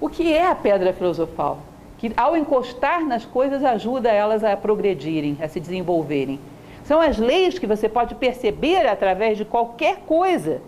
O 0.00 0.08
que 0.08 0.32
é 0.32 0.46
a 0.46 0.54
pedra 0.54 0.92
filosofal? 0.92 1.58
Que 1.98 2.12
ao 2.16 2.36
encostar 2.36 3.04
nas 3.04 3.24
coisas 3.24 3.64
ajuda 3.64 4.10
elas 4.10 4.44
a 4.44 4.56
progredirem, 4.56 5.38
a 5.40 5.48
se 5.48 5.58
desenvolverem. 5.58 6.38
São 6.84 7.00
as 7.00 7.16
leis 7.16 7.58
que 7.58 7.66
você 7.66 7.88
pode 7.88 8.14
perceber 8.14 8.86
através 8.86 9.38
de 9.38 9.44
qualquer 9.44 10.00
coisa. 10.06 10.60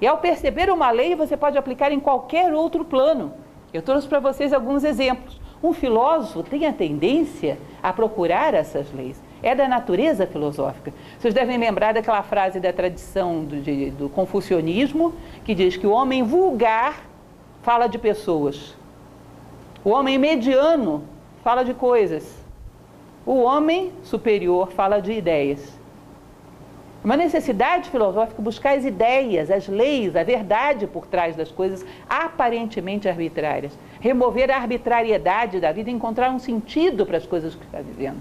E 0.00 0.06
ao 0.06 0.18
perceber 0.18 0.70
uma 0.70 0.90
lei, 0.90 1.16
você 1.16 1.36
pode 1.36 1.56
aplicar 1.56 1.90
em 1.90 1.98
qualquer 1.98 2.52
outro 2.52 2.84
plano. 2.84 3.32
Eu 3.72 3.82
trouxe 3.82 4.08
para 4.08 4.20
vocês 4.20 4.52
alguns 4.52 4.84
exemplos. 4.84 5.40
Um 5.62 5.72
filósofo 5.72 6.42
tem 6.42 6.66
a 6.66 6.72
tendência 6.72 7.58
a 7.82 7.92
procurar 7.92 8.54
essas 8.54 8.92
leis. 8.92 9.20
É 9.42 9.54
da 9.54 9.68
natureza 9.68 10.26
filosófica. 10.26 10.92
Vocês 11.18 11.34
devem 11.34 11.58
lembrar 11.58 11.94
daquela 11.94 12.22
frase 12.22 12.60
da 12.60 12.72
tradição 12.72 13.44
do, 13.44 13.60
de, 13.60 13.90
do 13.90 14.08
confucionismo, 14.08 15.14
que 15.44 15.54
diz 15.54 15.76
que 15.76 15.86
o 15.86 15.90
homem 15.90 16.22
vulgar 16.22 17.08
fala 17.62 17.86
de 17.86 17.98
pessoas, 17.98 18.76
o 19.84 19.90
homem 19.90 20.16
mediano 20.16 21.04
fala 21.44 21.62
de 21.62 21.74
coisas, 21.74 22.34
o 23.26 23.42
homem 23.42 23.92
superior 24.02 24.70
fala 24.72 25.00
de 25.00 25.12
ideias. 25.12 25.77
Uma 27.08 27.16
necessidade 27.16 27.88
filosófica 27.88 28.42
buscar 28.42 28.76
as 28.76 28.84
ideias, 28.84 29.50
as 29.50 29.66
leis, 29.66 30.14
a 30.14 30.22
verdade 30.22 30.86
por 30.86 31.06
trás 31.06 31.34
das 31.34 31.50
coisas 31.50 31.82
aparentemente 32.06 33.08
arbitrárias. 33.08 33.72
Remover 33.98 34.50
a 34.50 34.56
arbitrariedade 34.56 35.58
da 35.58 35.72
vida 35.72 35.90
encontrar 35.90 36.30
um 36.30 36.38
sentido 36.38 37.06
para 37.06 37.16
as 37.16 37.24
coisas 37.24 37.54
que 37.54 37.64
está 37.64 37.80
vivendo. 37.80 38.20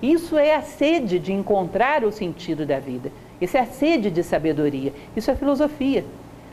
Isso 0.00 0.38
é 0.38 0.54
a 0.54 0.62
sede 0.62 1.18
de 1.18 1.32
encontrar 1.32 2.04
o 2.04 2.12
sentido 2.12 2.64
da 2.64 2.78
vida. 2.78 3.10
Isso 3.40 3.56
é 3.56 3.62
a 3.62 3.66
sede 3.66 4.12
de 4.12 4.22
sabedoria. 4.22 4.92
Isso 5.16 5.28
é 5.28 5.34
filosofia. 5.34 6.04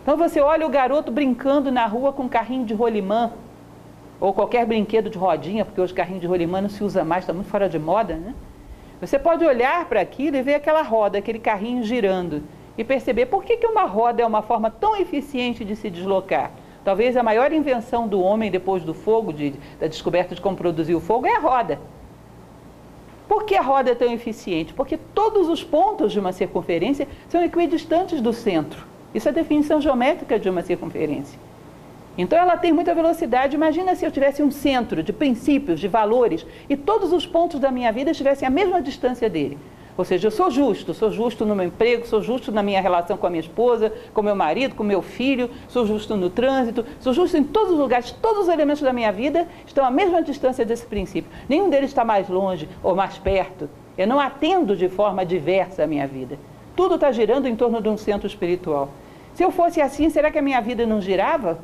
Então 0.02 0.18
você 0.18 0.42
olha 0.42 0.66
o 0.66 0.70
garoto 0.72 1.12
brincando 1.12 1.72
na 1.72 1.86
rua 1.86 2.12
com 2.12 2.24
um 2.24 2.28
carrinho 2.28 2.66
de 2.66 2.74
rolimã, 2.74 3.34
ou 4.20 4.34
qualquer 4.34 4.66
brinquedo 4.66 5.12
de 5.12 5.18
rodinha, 5.20 5.64
porque 5.64 5.80
hoje 5.80 5.94
carrinho 5.94 6.20
de 6.20 6.26
rolimã 6.26 6.60
não 6.60 6.70
se 6.70 6.84
usa 6.84 7.06
mais, 7.06 7.22
está 7.24 7.34
muito 7.34 7.52
fora 7.52 7.70
de 7.70 7.78
moda, 7.78 8.16
né? 8.16 8.34
Você 9.00 9.20
pode 9.20 9.46
olhar 9.46 9.86
para 9.86 10.02
aquilo 10.02 10.38
e 10.38 10.42
ver 10.42 10.56
aquela 10.56 10.82
roda, 10.82 11.20
aquele 11.20 11.40
carrinho 11.40 11.84
girando 11.84 12.42
e 12.78 12.84
perceber 12.84 13.28
por 13.28 13.44
que, 13.44 13.58
que 13.58 13.68
uma 13.68 13.84
roda 13.84 14.22
é 14.22 14.26
uma 14.26 14.42
forma 14.42 14.72
tão 14.72 14.96
eficiente 14.96 15.64
de 15.64 15.76
se 15.76 15.90
deslocar. 15.90 16.52
Talvez 16.84 17.18
a 17.18 17.22
maior 17.22 17.52
invenção 17.52 18.08
do 18.08 18.22
homem 18.22 18.50
depois 18.50 18.84
do 18.84 18.94
fogo, 18.94 19.34
de, 19.34 19.54
da 19.80 19.88
descoberta 19.88 20.34
de 20.34 20.42
como 20.42 20.56
produzir 20.56 20.96
o 20.96 21.00
fogo, 21.00 21.28
é 21.28 21.36
a 21.36 21.40
roda. 21.40 21.80
Por 23.28 23.44
que 23.44 23.56
a 23.56 23.62
roda 23.62 23.92
é 23.92 23.96
tão 23.96 24.12
eficiente? 24.12 24.74
Porque 24.74 24.98
todos 24.98 25.50
os 25.50 25.64
pontos 25.64 26.14
de 26.14 26.20
uma 26.20 26.32
circunferência 26.32 27.08
são 27.28 27.44
equidistantes 27.44 28.22
do 28.22 28.32
centro. 28.32 28.86
Isso 29.14 29.28
é 29.28 29.32
a 29.32 29.34
definição 29.34 29.82
geométrica 29.82 30.40
de 30.40 30.50
uma 30.50 30.62
circunferência. 30.62 31.40
Então 32.18 32.40
ela 32.40 32.58
tem 32.58 32.74
muita 32.74 32.96
velocidade. 32.96 33.56
Imagina 33.56 33.96
se 33.96 34.06
eu 34.06 34.12
tivesse 34.12 34.42
um 34.42 34.50
centro 34.50 35.04
de 35.04 35.14
princípios, 35.14 35.80
de 35.80 35.88
valores, 35.88 36.46
e 36.68 36.76
todos 36.76 37.14
os 37.14 37.26
pontos 37.26 37.60
da 37.60 37.72
minha 37.72 37.92
vida 37.92 38.12
estivessem 38.12 38.48
à 38.48 38.52
mesma 38.52 38.82
distância 38.82 39.30
dele. 39.30 39.58
Ou 39.98 40.06
seja, 40.06 40.28
eu 40.28 40.32
sou 40.32 40.52
justo, 40.52 40.94
sou 40.94 41.10
justo 41.12 41.44
no 41.44 41.56
meu 41.56 41.66
emprego, 41.66 42.06
sou 42.06 42.22
justo 42.22 42.52
na 42.52 42.62
minha 42.62 42.80
relação 42.80 43.18
com 43.18 43.26
a 43.26 43.30
minha 43.32 43.42
esposa, 43.42 43.92
com 44.14 44.22
meu 44.22 44.36
marido, 44.36 44.76
com 44.76 44.84
meu 44.84 45.02
filho, 45.02 45.50
sou 45.68 45.88
justo 45.88 46.16
no 46.16 46.30
trânsito, 46.30 46.86
sou 47.00 47.14
justo 47.14 47.36
em 47.36 47.44
todos 47.44 47.74
os 47.74 47.80
lugares, 47.80 48.12
todos 48.12 48.44
os 48.44 48.48
elementos 48.48 48.84
da 48.84 48.94
minha 48.94 49.12
vida 49.12 49.48
estão 49.66 49.84
à 49.84 49.90
mesma 49.90 50.22
distância 50.22 50.64
desse 50.64 50.86
princípio. 50.86 51.32
Nenhum 51.50 51.68
deles 51.68 51.90
está 51.90 52.06
mais 52.06 52.30
longe 52.30 52.70
ou 52.84 52.96
mais 52.96 53.18
perto. 53.18 53.68
Eu 53.98 54.06
não 54.06 54.20
atendo 54.20 54.76
de 54.76 54.88
forma 54.88 55.26
diversa 55.26 55.84
a 55.84 55.88
minha 55.88 56.06
vida. 56.06 56.38
Tudo 56.76 56.94
está 56.94 57.12
girando 57.12 57.48
em 57.48 57.56
torno 57.56 57.82
de 57.82 57.90
um 57.90 57.98
centro 57.98 58.28
espiritual. 58.28 58.92
Se 59.34 59.44
eu 59.44 59.50
fosse 59.50 59.82
assim, 59.82 60.12
será 60.12 60.30
que 60.30 60.38
a 60.38 60.44
minha 60.44 60.62
vida 60.62 60.86
não 60.86 61.02
girava? 61.02 61.60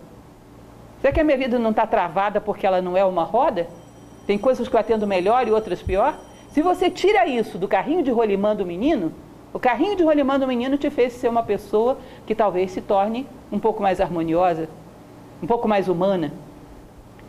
Será 1.03 1.11
que 1.11 1.19
a 1.19 1.23
minha 1.25 1.37
vida 1.37 1.59
não 1.59 1.71
está 1.71 1.85
travada 1.85 2.39
porque 2.39 2.65
ela 2.65 2.81
não 2.81 2.95
é 2.95 3.03
uma 3.03 3.25
roda? 3.25 3.67
Tem 4.25 4.37
coisas 4.37 4.69
que 4.69 4.73
eu 4.73 4.79
atendo 4.79 5.05
melhor 5.05 5.45
e 5.45 5.51
outras 5.51 5.81
pior? 5.81 6.17
Se 6.53 6.61
você 6.61 6.89
tira 6.89 7.27
isso 7.27 7.57
do 7.57 7.67
carrinho 7.67 8.01
de 8.01 8.09
rolimã 8.09 8.55
do 8.55 8.65
menino, 8.65 9.11
o 9.51 9.59
carrinho 9.59 9.97
de 9.97 10.03
rolimã 10.03 10.39
do 10.39 10.47
menino 10.47 10.77
te 10.77 10.89
fez 10.89 11.11
ser 11.11 11.27
uma 11.27 11.43
pessoa 11.43 11.97
que 12.25 12.33
talvez 12.33 12.71
se 12.71 12.79
torne 12.79 13.27
um 13.51 13.59
pouco 13.59 13.83
mais 13.83 13.99
harmoniosa, 13.99 14.69
um 15.41 15.45
pouco 15.45 15.67
mais 15.67 15.89
humana. 15.89 16.31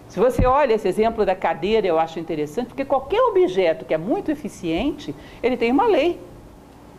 Se 0.06 0.20
você 0.20 0.46
olha 0.46 0.74
esse 0.74 0.86
exemplo 0.86 1.26
da 1.26 1.34
cadeira, 1.34 1.84
eu 1.84 1.98
acho 1.98 2.20
interessante, 2.20 2.68
porque 2.68 2.84
qualquer 2.84 3.22
objeto 3.22 3.84
que 3.84 3.92
é 3.92 3.98
muito 3.98 4.30
eficiente, 4.30 5.12
ele 5.42 5.56
tem 5.56 5.72
uma 5.72 5.88
lei. 5.88 6.20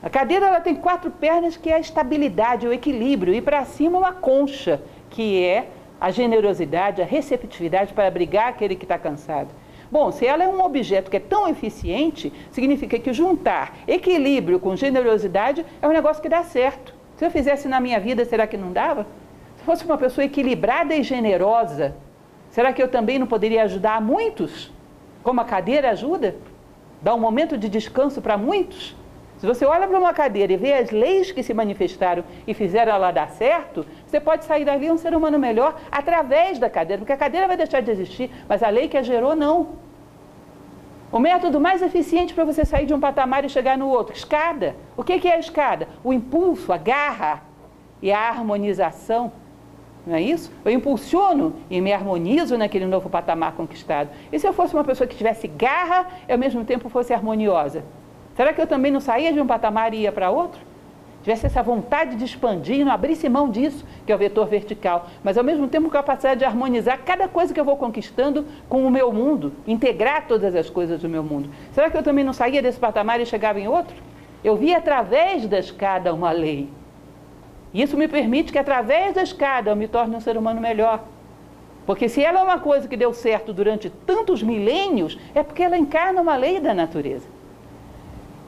A 0.03 0.09
cadeira 0.09 0.47
ela 0.47 0.59
tem 0.59 0.75
quatro 0.75 1.09
pernas 1.09 1.55
que 1.55 1.69
é 1.69 1.75
a 1.75 1.79
estabilidade, 1.79 2.67
o 2.67 2.73
equilíbrio, 2.73 3.33
e 3.33 3.39
para 3.39 3.63
cima 3.63 3.97
uma 3.97 4.11
concha, 4.11 4.81
que 5.09 5.41
é 5.41 5.69
a 6.05 6.11
generosidade, 6.11 7.01
a 7.01 7.05
receptividade 7.05 7.91
para 7.91 8.07
abrigar 8.07 8.49
aquele 8.49 8.75
que 8.75 8.85
está 8.85 8.95
cansado. 8.95 9.49
Bom, 9.91 10.11
se 10.11 10.23
ela 10.23 10.43
é 10.43 10.47
um 10.47 10.63
objeto 10.63 11.09
que 11.09 11.17
é 11.17 11.19
tão 11.19 11.47
eficiente, 11.47 12.31
significa 12.51 12.99
que 12.99 13.11
juntar 13.11 13.75
equilíbrio 13.87 14.59
com 14.59 14.75
generosidade 14.75 15.65
é 15.81 15.87
um 15.87 15.91
negócio 15.91 16.21
que 16.21 16.29
dá 16.29 16.43
certo. 16.43 16.93
Se 17.17 17.25
eu 17.25 17.31
fizesse 17.31 17.67
na 17.67 17.79
minha 17.79 17.99
vida, 17.99 18.23
será 18.23 18.45
que 18.45 18.55
não 18.55 18.71
dava? 18.71 19.07
Se 19.57 19.63
fosse 19.63 19.83
uma 19.83 19.97
pessoa 19.97 20.23
equilibrada 20.25 20.93
e 20.93 21.01
generosa, 21.01 21.95
será 22.51 22.71
que 22.71 22.83
eu 22.83 22.87
também 22.87 23.17
não 23.17 23.25
poderia 23.25 23.63
ajudar 23.63 23.99
muitos? 23.99 24.71
Como 25.23 25.41
a 25.41 25.43
cadeira 25.43 25.89
ajuda? 25.89 26.35
Dá 27.01 27.15
um 27.15 27.19
momento 27.19 27.57
de 27.57 27.67
descanso 27.67 28.21
para 28.21 28.37
muitos? 28.37 28.95
Se 29.45 29.47
você 29.47 29.63
olha 29.63 29.87
para 29.87 29.99
uma 29.99 30.11
cadeira 30.11 30.53
e 30.53 30.57
vê 30.57 30.73
as 30.73 30.89
leis 30.89 31.31
que 31.31 31.43
se 31.43 31.53
manifestaram 31.53 32.23
e 32.47 32.53
fizeram 32.55 32.91
ela 32.91 33.11
dar 33.11 33.29
certo, 33.29 33.85
você 34.03 34.19
pode 34.19 34.43
sair 34.43 34.65
dali 34.65 34.89
um 34.89 34.97
ser 34.97 35.15
humano 35.15 35.37
melhor 35.37 35.79
através 35.91 36.57
da 36.57 36.67
cadeira, 36.67 36.99
porque 36.99 37.13
a 37.13 37.17
cadeira 37.17 37.45
vai 37.45 37.55
deixar 37.55 37.79
de 37.79 37.91
existir, 37.91 38.31
mas 38.49 38.63
a 38.63 38.69
lei 38.69 38.87
que 38.87 38.97
a 38.97 39.03
gerou 39.03 39.35
não. 39.35 39.73
O 41.11 41.19
método 41.19 41.61
mais 41.61 41.83
eficiente 41.83 42.33
para 42.33 42.43
você 42.43 42.65
sair 42.65 42.87
de 42.87 42.93
um 42.95 42.99
patamar 42.99 43.45
e 43.45 43.49
chegar 43.49 43.77
no 43.77 43.87
outro, 43.87 44.15
escada. 44.15 44.75
O 44.97 45.03
que 45.03 45.27
é 45.27 45.35
a 45.35 45.39
escada? 45.39 45.87
O 46.03 46.11
impulso, 46.11 46.73
a 46.73 46.77
garra 46.77 47.43
e 48.01 48.11
a 48.11 48.17
harmonização. 48.27 49.31
Não 50.07 50.15
é 50.15 50.21
isso? 50.23 50.51
Eu 50.65 50.71
impulsiono 50.71 51.53
e 51.69 51.79
me 51.79 51.93
harmonizo 51.93 52.57
naquele 52.57 52.87
novo 52.87 53.11
patamar 53.11 53.51
conquistado. 53.51 54.09
E 54.31 54.39
se 54.39 54.47
eu 54.47 54.53
fosse 54.53 54.73
uma 54.73 54.83
pessoa 54.83 55.07
que 55.07 55.15
tivesse 55.15 55.47
garra 55.47 56.07
e 56.27 56.31
ao 56.31 56.37
mesmo 56.39 56.65
tempo 56.65 56.89
fosse 56.89 57.13
harmoniosa? 57.13 57.83
Será 58.35 58.53
que 58.53 58.61
eu 58.61 58.67
também 58.67 58.91
não 58.91 58.99
saía 58.99 59.31
de 59.31 59.39
um 59.39 59.47
patamar 59.47 59.93
e 59.93 60.01
ia 60.01 60.11
para 60.11 60.29
outro? 60.29 60.59
Tivesse 61.23 61.47
essa 61.47 61.63
vontade 61.63 62.15
de 62.15 62.23
expandir, 62.23 62.85
não 62.85 62.91
abrisse 62.91 63.27
mão 63.27 63.49
disso, 63.49 63.83
que 64.05 64.11
é 64.11 64.15
o 64.15 64.17
vetor 64.17 64.45
vertical, 64.45 65.07
mas 65.23 65.39
ao 65.39 65.43
mesmo 65.43 65.67
tempo 65.67 65.89
capacidade 65.89 66.41
de 66.41 66.45
harmonizar 66.45 66.99
cada 67.03 67.27
coisa 67.27 67.51
que 67.51 67.59
eu 67.59 67.65
vou 67.65 67.77
conquistando 67.77 68.45
com 68.69 68.85
o 68.85 68.91
meu 68.91 69.11
mundo, 69.11 69.51
integrar 69.65 70.27
todas 70.27 70.53
as 70.53 70.69
coisas 70.69 71.01
do 71.01 71.09
meu 71.09 71.23
mundo. 71.23 71.49
Será 71.71 71.89
que 71.89 71.97
eu 71.97 72.03
também 72.03 72.23
não 72.23 72.31
saía 72.33 72.61
desse 72.61 72.77
patamar 72.77 73.19
e 73.19 73.25
chegava 73.25 73.59
em 73.59 73.67
outro? 73.67 73.95
Eu 74.43 74.55
vi 74.55 74.75
através 74.75 75.47
da 75.47 75.57
escada 75.57 76.13
uma 76.13 76.31
lei. 76.31 76.69
E 77.73 77.81
isso 77.81 77.97
me 77.97 78.07
permite 78.07 78.51
que 78.51 78.59
através 78.59 79.15
da 79.15 79.23
escada 79.23 79.71
eu 79.71 79.75
me 79.75 79.87
torne 79.87 80.15
um 80.15 80.19
ser 80.19 80.37
humano 80.37 80.61
melhor. 80.61 81.03
Porque 81.87 82.07
se 82.07 82.23
ela 82.23 82.39
é 82.39 82.43
uma 82.43 82.59
coisa 82.59 82.87
que 82.87 82.95
deu 82.95 83.13
certo 83.13 83.51
durante 83.51 83.89
tantos 83.89 84.43
milênios, 84.43 85.17
é 85.33 85.41
porque 85.41 85.63
ela 85.63 85.77
encarna 85.77 86.21
uma 86.21 86.35
lei 86.35 86.59
da 86.59 86.73
natureza. 86.73 87.34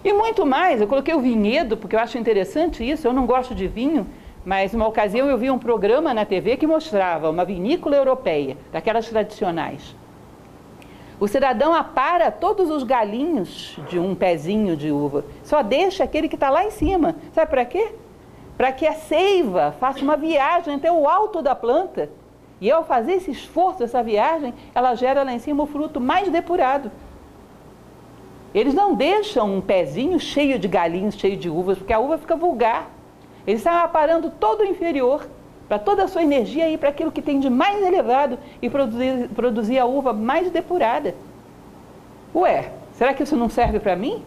E 0.07 0.13
muito 0.13 0.45
mais, 0.45 0.79
eu 0.79 0.87
coloquei 0.87 1.13
o 1.13 1.19
vinhedo, 1.19 1.75
porque 1.75 1.93
eu 1.93 1.99
acho 1.99 2.17
interessante 2.17 2.81
isso, 2.81 3.05
eu 3.05 3.11
não 3.11 3.25
gosto 3.25 3.53
de 3.53 3.67
vinho, 3.67 4.07
mas 4.45 4.73
uma 4.73 4.87
ocasião 4.87 5.27
eu 5.27 5.37
vi 5.37 5.51
um 5.51 5.59
programa 5.59 6.13
na 6.13 6.23
TV 6.23 6.55
que 6.55 6.65
mostrava 6.65 7.29
uma 7.29 7.43
vinícola 7.43 7.97
europeia, 7.97 8.55
daquelas 8.71 9.09
tradicionais. 9.09 9.93
O 11.19 11.27
cidadão 11.27 11.73
apara 11.73 12.31
todos 12.31 12.69
os 12.69 12.83
galinhos 12.83 13.77
de 13.89 13.99
um 13.99 14.15
pezinho 14.15 14.77
de 14.77 14.89
uva, 14.93 15.25
só 15.43 15.61
deixa 15.61 16.05
aquele 16.05 16.29
que 16.29 16.35
está 16.35 16.49
lá 16.49 16.63
em 16.63 16.71
cima. 16.71 17.17
Sabe 17.33 17.51
para 17.51 17.65
quê? 17.65 17.91
Para 18.55 18.71
que 18.71 18.87
a 18.87 18.93
seiva 18.93 19.75
faça 19.77 19.99
uma 19.99 20.15
viagem 20.15 20.75
até 20.75 20.89
o 20.89 21.05
alto 21.05 21.41
da 21.41 21.53
planta 21.53 22.09
e 22.61 22.71
ao 22.71 22.85
fazer 22.85 23.15
esse 23.15 23.31
esforço, 23.31 23.83
essa 23.83 24.01
viagem, 24.01 24.53
ela 24.73 24.95
gera 24.95 25.23
lá 25.23 25.33
em 25.33 25.39
cima 25.39 25.63
o 25.63 25.67
fruto 25.67 25.99
mais 25.99 26.29
depurado. 26.29 26.89
Eles 28.57 28.73
não 28.73 28.95
deixam 28.95 29.55
um 29.57 29.61
pezinho 29.61 30.19
cheio 30.19 30.57
de 30.57 30.67
galinhos, 30.67 31.13
cheio 31.13 31.37
de 31.37 31.47
uvas, 31.47 31.77
porque 31.77 31.93
a 31.93 31.99
uva 31.99 32.17
fica 32.17 32.35
vulgar. 32.35 32.89
Eles 33.45 33.59
estão 33.59 33.75
aparando 33.75 34.31
todo 34.31 34.61
o 34.61 34.65
inferior, 34.65 35.27
para 35.67 35.77
toda 35.77 36.03
a 36.03 36.07
sua 36.07 36.23
energia 36.23 36.67
ir 36.67 36.79
para 36.79 36.89
aquilo 36.89 37.11
que 37.11 37.21
tem 37.21 37.39
de 37.39 37.51
mais 37.51 37.85
elevado 37.85 38.39
e 38.59 38.67
produzir, 38.67 39.29
produzir 39.35 39.77
a 39.77 39.85
uva 39.85 40.11
mais 40.11 40.49
depurada. 40.49 41.13
Ué, 42.33 42.71
será 42.93 43.13
que 43.13 43.21
isso 43.21 43.35
não 43.35 43.47
serve 43.47 43.79
para 43.79 43.95
mim? 43.95 44.23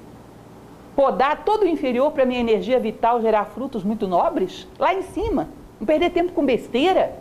Podar 0.95 1.43
todo 1.45 1.63
o 1.63 1.69
inferior 1.69 2.13
para 2.13 2.25
minha 2.25 2.39
energia 2.39 2.79
vital 2.79 3.21
gerar 3.21 3.47
frutos 3.47 3.83
muito 3.83 4.07
nobres? 4.07 4.69
Lá 4.79 4.95
em 4.95 5.03
cima. 5.03 5.49
Não 5.81 5.87
perder 5.89 6.11
tempo 6.11 6.31
com 6.31 6.47
besteira 6.47 7.17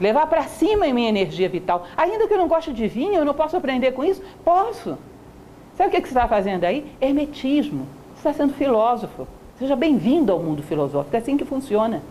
levar 0.00 0.26
para 0.26 0.44
cima 0.44 0.86
a 0.86 0.94
minha 0.94 1.10
energia 1.10 1.50
vital. 1.50 1.84
Ainda 1.98 2.26
que 2.26 2.32
eu 2.32 2.38
não 2.38 2.48
goste 2.48 2.72
de 2.72 2.88
vinho, 2.88 3.16
eu 3.16 3.26
não 3.26 3.34
posso 3.34 3.58
aprender 3.58 3.92
com 3.92 4.02
isso? 4.02 4.22
Posso. 4.42 4.96
Sabe 5.80 5.96
o 5.96 6.02
que 6.02 6.06
você 6.06 6.08
está 6.08 6.28
fazendo 6.28 6.64
aí? 6.64 6.84
Hermetismo. 7.00 7.86
Você 8.14 8.28
está 8.28 8.34
sendo 8.34 8.52
filósofo. 8.52 9.26
Seja 9.58 9.74
bem-vindo 9.74 10.30
ao 10.30 10.38
mundo 10.38 10.62
filosófico. 10.62 11.16
É 11.16 11.18
assim 11.18 11.38
que 11.38 11.44
funciona. 11.46 12.02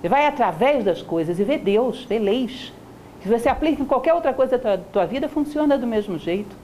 Você 0.00 0.08
vai 0.08 0.26
através 0.26 0.82
das 0.82 1.02
coisas 1.02 1.38
e 1.38 1.44
vê 1.44 1.58
Deus, 1.58 2.06
vê 2.06 2.18
leis. 2.18 2.72
Se 3.20 3.28
você 3.28 3.50
aplica 3.50 3.82
em 3.82 3.84
qualquer 3.84 4.14
outra 4.14 4.32
coisa 4.32 4.56
da 4.56 4.78
tua 4.78 5.04
vida, 5.04 5.28
funciona 5.28 5.76
do 5.76 5.86
mesmo 5.86 6.16
jeito. 6.16 6.56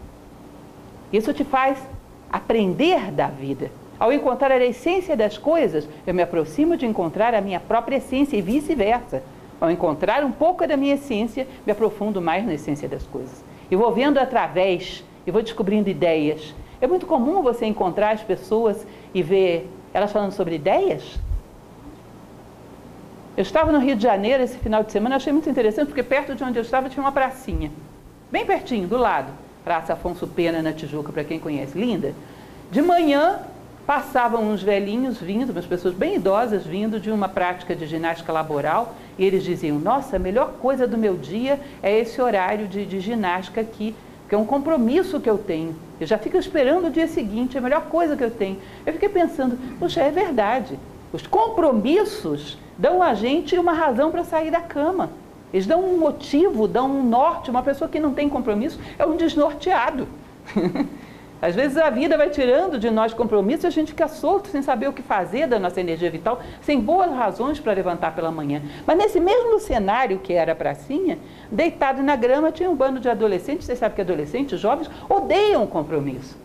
Isso 1.12 1.30
te 1.34 1.44
faz 1.44 1.86
aprender 2.32 3.10
da 3.12 3.26
vida. 3.26 3.70
Ao 3.98 4.10
encontrar 4.10 4.50
a 4.50 4.64
essência 4.64 5.14
das 5.14 5.36
coisas, 5.36 5.86
eu 6.06 6.14
me 6.14 6.22
aproximo 6.22 6.74
de 6.74 6.86
encontrar 6.86 7.34
a 7.34 7.42
minha 7.42 7.60
própria 7.60 7.96
essência 7.96 8.38
e 8.38 8.40
vice-versa. 8.40 9.22
Ao 9.60 9.70
encontrar 9.70 10.24
um 10.24 10.32
pouco 10.32 10.66
da 10.66 10.74
minha 10.74 10.94
essência, 10.94 11.46
me 11.66 11.72
aprofundo 11.72 12.18
mais 12.18 12.46
na 12.46 12.54
essência 12.54 12.88
das 12.88 13.06
coisas. 13.06 13.44
E 13.70 13.76
vou 13.76 13.92
vendo 13.92 14.16
através, 14.16 15.04
e 15.26 15.30
vou 15.30 15.42
descobrindo 15.42 15.88
ideias. 15.88 16.54
É 16.80 16.86
muito 16.86 17.06
comum 17.06 17.42
você 17.42 17.66
encontrar 17.66 18.12
as 18.12 18.22
pessoas 18.22 18.86
e 19.12 19.22
ver 19.22 19.70
elas 19.92 20.12
falando 20.12 20.32
sobre 20.32 20.54
ideias. 20.54 21.18
Eu 23.36 23.42
estava 23.42 23.70
no 23.72 23.78
Rio 23.78 23.96
de 23.96 24.02
Janeiro 24.02 24.42
esse 24.42 24.58
final 24.58 24.82
de 24.82 24.92
semana, 24.92 25.16
achei 25.16 25.32
muito 25.32 25.48
interessante, 25.48 25.88
porque 25.88 26.02
perto 26.02 26.34
de 26.34 26.42
onde 26.42 26.58
eu 26.58 26.62
estava 26.62 26.88
tinha 26.88 27.02
uma 27.02 27.12
pracinha. 27.12 27.70
Bem 28.30 28.44
pertinho, 28.44 28.86
do 28.86 28.96
lado. 28.96 29.32
Praça 29.64 29.92
Afonso 29.92 30.26
Pena, 30.26 30.62
na 30.62 30.72
Tijuca, 30.72 31.12
para 31.12 31.24
quem 31.24 31.38
conhece. 31.38 31.78
Linda. 31.78 32.14
De 32.70 32.80
manhã, 32.80 33.40
passavam 33.86 34.50
uns 34.50 34.62
velhinhos 34.62 35.18
vindo, 35.18 35.50
umas 35.50 35.66
pessoas 35.66 35.94
bem 35.94 36.14
idosas 36.14 36.64
vindo 36.64 37.00
de 37.00 37.10
uma 37.10 37.28
prática 37.28 37.74
de 37.74 37.86
ginástica 37.86 38.32
laboral, 38.32 38.94
e 39.18 39.24
eles 39.24 39.42
diziam: 39.42 39.78
Nossa, 39.78 40.16
a 40.16 40.18
melhor 40.18 40.52
coisa 40.60 40.86
do 40.86 40.96
meu 40.96 41.16
dia 41.16 41.58
é 41.82 41.98
esse 41.98 42.20
horário 42.20 42.68
de, 42.68 42.86
de 42.86 43.00
ginástica 43.00 43.60
aqui, 43.60 43.94
que 44.30 44.34
é 44.36 44.38
um 44.38 44.46
compromisso 44.46 45.18
que 45.18 45.28
eu 45.28 45.36
tenho. 45.36 45.74
Eu 46.00 46.06
já 46.06 46.16
fico 46.16 46.36
esperando 46.36 46.86
o 46.86 46.90
dia 46.90 47.08
seguinte, 47.08 47.56
é 47.56 47.58
a 47.58 47.62
melhor 47.62 47.86
coisa 47.86 48.16
que 48.16 48.22
eu 48.22 48.30
tenho. 48.30 48.58
Eu 48.86 48.92
fiquei 48.92 49.08
pensando: 49.08 49.58
Puxa, 49.76 50.00
é 50.02 50.10
verdade. 50.12 50.78
Os 51.12 51.26
compromissos 51.26 52.56
dão 52.78 53.02
a 53.02 53.12
gente 53.12 53.58
uma 53.58 53.72
razão 53.72 54.12
para 54.12 54.22
sair 54.22 54.52
da 54.52 54.60
cama. 54.60 55.10
Eles 55.52 55.66
dão 55.66 55.84
um 55.84 55.98
motivo, 55.98 56.68
dão 56.68 56.88
um 56.88 57.02
norte. 57.02 57.50
Uma 57.50 57.60
pessoa 57.64 57.90
que 57.90 57.98
não 57.98 58.14
tem 58.14 58.28
compromisso 58.28 58.78
é 58.96 59.04
um 59.04 59.16
desnorteado. 59.16 60.06
Às 61.42 61.54
vezes 61.54 61.78
a 61.78 61.88
vida 61.88 62.18
vai 62.18 62.28
tirando 62.28 62.78
de 62.78 62.90
nós 62.90 63.14
compromissos 63.14 63.64
e 63.64 63.66
a 63.68 63.70
gente 63.70 63.92
fica 63.92 64.08
solto 64.08 64.48
sem 64.48 64.60
saber 64.60 64.88
o 64.88 64.92
que 64.92 65.02
fazer 65.02 65.46
da 65.46 65.58
nossa 65.58 65.80
energia 65.80 66.10
vital, 66.10 66.40
sem 66.60 66.78
boas 66.78 67.10
razões 67.10 67.58
para 67.58 67.72
levantar 67.72 68.14
pela 68.14 68.30
manhã. 68.30 68.60
Mas 68.86 68.98
nesse 68.98 69.18
mesmo 69.18 69.58
cenário 69.58 70.18
que 70.18 70.34
era 70.34 70.52
a 70.52 70.56
pracinha, 70.56 71.18
deitado 71.50 72.02
na 72.02 72.14
grama 72.14 72.52
tinha 72.52 72.68
um 72.68 72.76
bando 72.76 73.00
de 73.00 73.08
adolescentes, 73.08 73.64
você 73.64 73.74
sabe 73.74 73.94
que 73.94 74.02
adolescentes, 74.02 74.60
jovens, 74.60 74.90
odeiam 75.08 75.64
o 75.64 75.68
compromisso. 75.68 76.36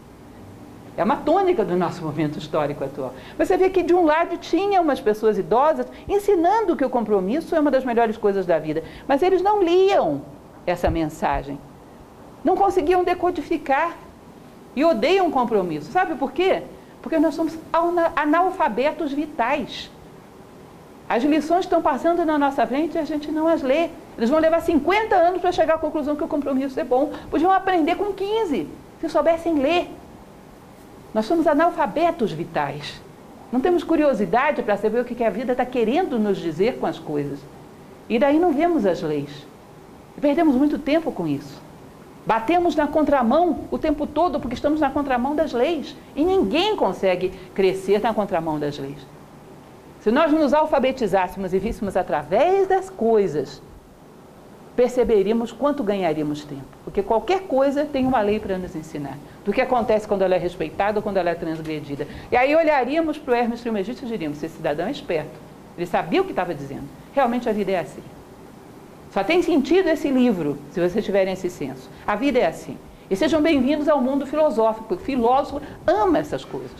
É 0.97 1.03
uma 1.03 1.17
tônica 1.17 1.65
do 1.65 1.75
nosso 1.75 2.01
momento 2.01 2.39
histórico 2.39 2.81
atual. 2.81 3.13
Você 3.37 3.57
vê 3.57 3.69
que 3.69 3.83
de 3.83 3.93
um 3.93 4.05
lado 4.05 4.37
tinha 4.37 4.79
umas 4.79 5.01
pessoas 5.01 5.37
idosas 5.37 5.87
ensinando 6.07 6.73
que 6.73 6.85
o 6.85 6.89
compromisso 6.89 7.53
é 7.53 7.59
uma 7.59 7.69
das 7.69 7.83
melhores 7.83 8.15
coisas 8.15 8.45
da 8.45 8.57
vida, 8.57 8.81
mas 9.05 9.21
eles 9.21 9.41
não 9.41 9.61
liam 9.61 10.21
essa 10.65 10.89
mensagem. 10.89 11.59
Não 12.45 12.55
conseguiam 12.55 13.03
decodificar 13.03 14.04
e 14.75 14.83
odeiam 14.83 15.31
compromisso. 15.31 15.91
Sabe 15.91 16.15
por 16.15 16.31
quê? 16.31 16.63
Porque 17.01 17.17
nós 17.19 17.35
somos 17.35 17.57
analfabetos 18.15 19.13
vitais. 19.13 19.89
As 21.07 21.23
lições 21.23 21.65
estão 21.65 21.81
passando 21.81 22.25
na 22.25 22.37
nossa 22.37 22.65
frente 22.65 22.95
e 22.95 22.99
a 22.99 23.05
gente 23.05 23.31
não 23.31 23.47
as 23.47 23.61
lê. 23.61 23.89
Eles 24.17 24.29
vão 24.29 24.39
levar 24.39 24.61
50 24.61 25.15
anos 25.15 25.41
para 25.41 25.51
chegar 25.51 25.75
à 25.75 25.77
conclusão 25.77 26.15
que 26.15 26.23
o 26.23 26.27
compromisso 26.27 26.79
é 26.79 26.83
bom. 26.83 27.11
Podiam 27.29 27.51
aprender 27.51 27.95
com 27.95 28.11
15, 28.11 28.67
se 28.99 29.09
soubessem 29.09 29.55
ler. 29.55 29.89
Nós 31.13 31.25
somos 31.25 31.47
analfabetos 31.47 32.31
vitais. 32.31 32.99
Não 33.51 33.61
temos 33.61 33.83
curiosidade 33.83 34.63
para 34.63 34.75
saber 34.75 34.99
o 34.99 35.05
que 35.05 35.23
a 35.23 35.29
vida 35.29 35.51
está 35.51 35.65
querendo 35.65 36.17
nos 36.17 36.37
dizer 36.37 36.79
com 36.79 36.87
as 36.87 36.97
coisas. 36.97 37.39
E 38.09 38.17
daí 38.17 38.39
não 38.39 38.51
vemos 38.51 38.85
as 38.85 39.01
leis. 39.01 39.29
Perdemos 40.19 40.55
muito 40.55 40.79
tempo 40.79 41.11
com 41.11 41.27
isso. 41.27 41.61
Batemos 42.25 42.75
na 42.75 42.87
contramão 42.87 43.65
o 43.69 43.77
tempo 43.77 44.07
todo 44.07 44.39
porque 44.39 44.55
estamos 44.55 44.79
na 44.79 44.89
contramão 44.89 45.35
das 45.35 45.53
leis. 45.53 45.95
E 46.15 46.23
ninguém 46.23 46.75
consegue 46.75 47.29
crescer 47.53 48.01
na 48.01 48.13
contramão 48.13 48.59
das 48.59 48.77
leis. 48.79 49.05
Se 50.01 50.11
nós 50.11 50.31
nos 50.31 50.53
alfabetizássemos 50.53 51.53
e 51.53 51.59
víssemos 51.59 51.95
através 51.95 52.67
das 52.67 52.89
coisas, 52.89 53.61
perceberíamos 54.75 55.51
quanto 55.51 55.83
ganharíamos 55.83 56.43
tempo. 56.43 56.65
Porque 56.83 57.01
qualquer 57.01 57.41
coisa 57.41 57.85
tem 57.85 58.05
uma 58.05 58.21
lei 58.21 58.39
para 58.39 58.57
nos 58.57 58.75
ensinar. 58.75 59.17
Do 59.43 59.53
que 59.53 59.61
acontece 59.61 60.07
quando 60.07 60.23
ela 60.23 60.35
é 60.35 60.37
respeitada 60.39 60.99
ou 60.99 61.03
quando 61.03 61.17
ela 61.17 61.29
é 61.29 61.35
transgredida. 61.35 62.07
E 62.31 62.37
aí 62.37 62.55
olharíamos 62.55 63.17
para 63.17 63.33
o 63.33 63.35
Hermes 63.35 63.61
Trismegisto 63.61 64.05
e 64.05 64.07
diríamos: 64.07 64.41
esse 64.43 64.55
cidadão 64.57 64.87
é 64.87 64.91
esperto. 64.91 65.39
Ele 65.77 65.85
sabia 65.85 66.21
o 66.21 66.25
que 66.25 66.31
estava 66.31 66.53
dizendo. 66.53 66.87
Realmente 67.13 67.47
a 67.47 67.51
vida 67.51 67.71
é 67.71 67.79
assim. 67.79 68.01
Só 69.15 69.23
tem 69.23 69.41
sentido 69.41 69.87
esse 69.87 70.09
livro, 70.09 70.57
se 70.71 70.81
vocês 70.81 71.05
tiverem 71.05 71.31
esse 71.31 71.49
senso. 71.49 71.89
A 72.05 72.17
vida 72.17 72.37
é 72.37 72.47
assim. 72.47 72.77
E 73.09 73.15
sejam 73.15 73.41
bem-vindos 73.41 73.87
ao 73.87 74.01
mundo 74.01 74.27
filosófico, 74.27 74.95
o 74.95 74.97
filósofo 74.97 75.61
ama 75.87 76.19
essas 76.19 76.43
coisas. 76.43 76.75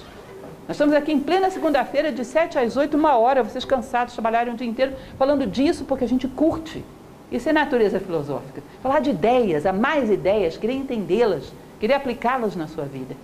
Nós 0.68 0.76
estamos 0.76 0.94
aqui 0.94 1.14
em 1.14 1.20
plena 1.22 1.50
segunda-feira, 1.50 2.12
de 2.12 2.26
7 2.26 2.60
às 2.60 2.76
8, 2.76 2.98
uma 2.98 3.16
hora, 3.18 3.42
vocês 3.42 3.64
cansados, 3.64 4.16
trabalharem 4.16 4.54
o 4.54 4.58
dia 4.58 4.68
inteiro 4.68 4.98
falando 5.18 5.48
disso 5.48 5.86
porque 5.86 6.04
a 6.04 6.08
gente 6.10 6.28
curte. 6.28 6.84
Isso 7.32 7.48
é 7.48 7.54
natureza 7.54 8.02
filosófica. 8.02 8.62
Falar 8.84 9.00
de 9.00 9.12
ideias, 9.12 9.66
a 9.66 9.72
mais 9.72 10.10
ideias, 10.10 10.58
querer 10.58 10.74
entendê-las, 10.74 11.54
querer 11.80 11.94
aplicá-las 11.94 12.54
na 12.54 12.68
sua 12.68 12.84
vida. 12.84 13.16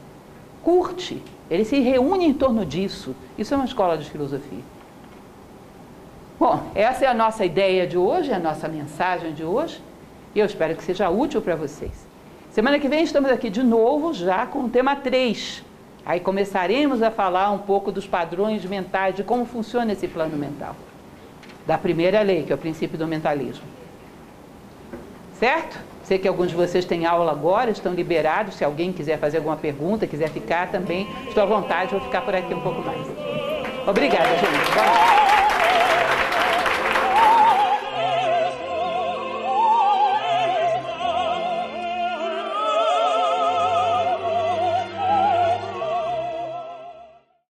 Curte. 0.64 1.22
Ele 1.50 1.66
se 1.66 1.82
reúne 1.82 2.28
em 2.28 2.34
torno 2.34 2.66
disso. 2.66 3.14
Isso 3.38 3.54
é 3.54 3.58
uma 3.58 3.66
escola 3.66 3.98
de 3.98 4.10
filosofia. 4.10 4.64
Bom, 6.42 6.60
essa 6.74 7.06
é 7.06 7.08
a 7.08 7.14
nossa 7.14 7.46
ideia 7.46 7.86
de 7.86 8.00
hoje, 8.00 8.34
a 8.34 8.40
nossa 8.40 8.68
mensagem 8.68 9.32
de 9.32 9.44
hoje, 9.44 9.80
e 10.34 10.40
eu 10.40 10.46
espero 10.48 10.76
que 10.76 10.84
seja 10.84 11.08
útil 11.08 11.40
para 11.40 11.56
vocês. 11.56 11.92
Semana 12.50 12.80
que 12.80 12.88
vem 12.88 13.04
estamos 13.04 13.30
aqui 13.30 13.48
de 13.48 13.62
novo, 13.62 14.12
já 14.12 14.48
com 14.48 14.62
o 14.62 14.68
tema 14.68 14.96
3. 14.96 15.64
Aí 16.04 16.20
começaremos 16.20 17.04
a 17.04 17.12
falar 17.12 17.52
um 17.52 17.60
pouco 17.60 17.92
dos 17.92 18.08
padrões 18.08 18.66
mentais, 18.66 19.14
de 19.14 19.24
como 19.24 19.46
funciona 19.46 19.92
esse 19.92 20.08
plano 20.08 20.36
mental. 20.36 20.76
Da 21.68 21.78
primeira 21.78 22.24
lei, 22.24 22.42
que 22.42 22.52
é 22.52 22.56
o 22.56 22.58
princípio 22.58 22.98
do 22.98 23.06
mentalismo. 23.08 23.64
Certo? 25.38 25.78
Sei 26.04 26.18
que 26.18 26.28
alguns 26.28 26.50
de 26.50 26.56
vocês 26.56 26.86
têm 26.86 27.06
aula 27.06 27.32
agora, 27.32 27.70
estão 27.70 27.94
liberados. 27.94 28.56
Se 28.56 28.66
alguém 28.66 28.92
quiser 28.92 29.20
fazer 29.20 29.38
alguma 29.38 29.58
pergunta, 29.58 30.08
quiser 30.08 30.30
ficar 30.30 30.72
também, 30.72 31.08
estou 31.28 31.44
à 31.44 31.46
vontade, 31.46 31.92
vou 31.92 32.02
ficar 32.02 32.22
por 32.22 32.34
aqui 32.34 32.52
um 32.52 32.62
pouco 32.62 32.82
mais. 32.82 33.06
Obrigada, 33.86 34.30
gente. 34.38 35.22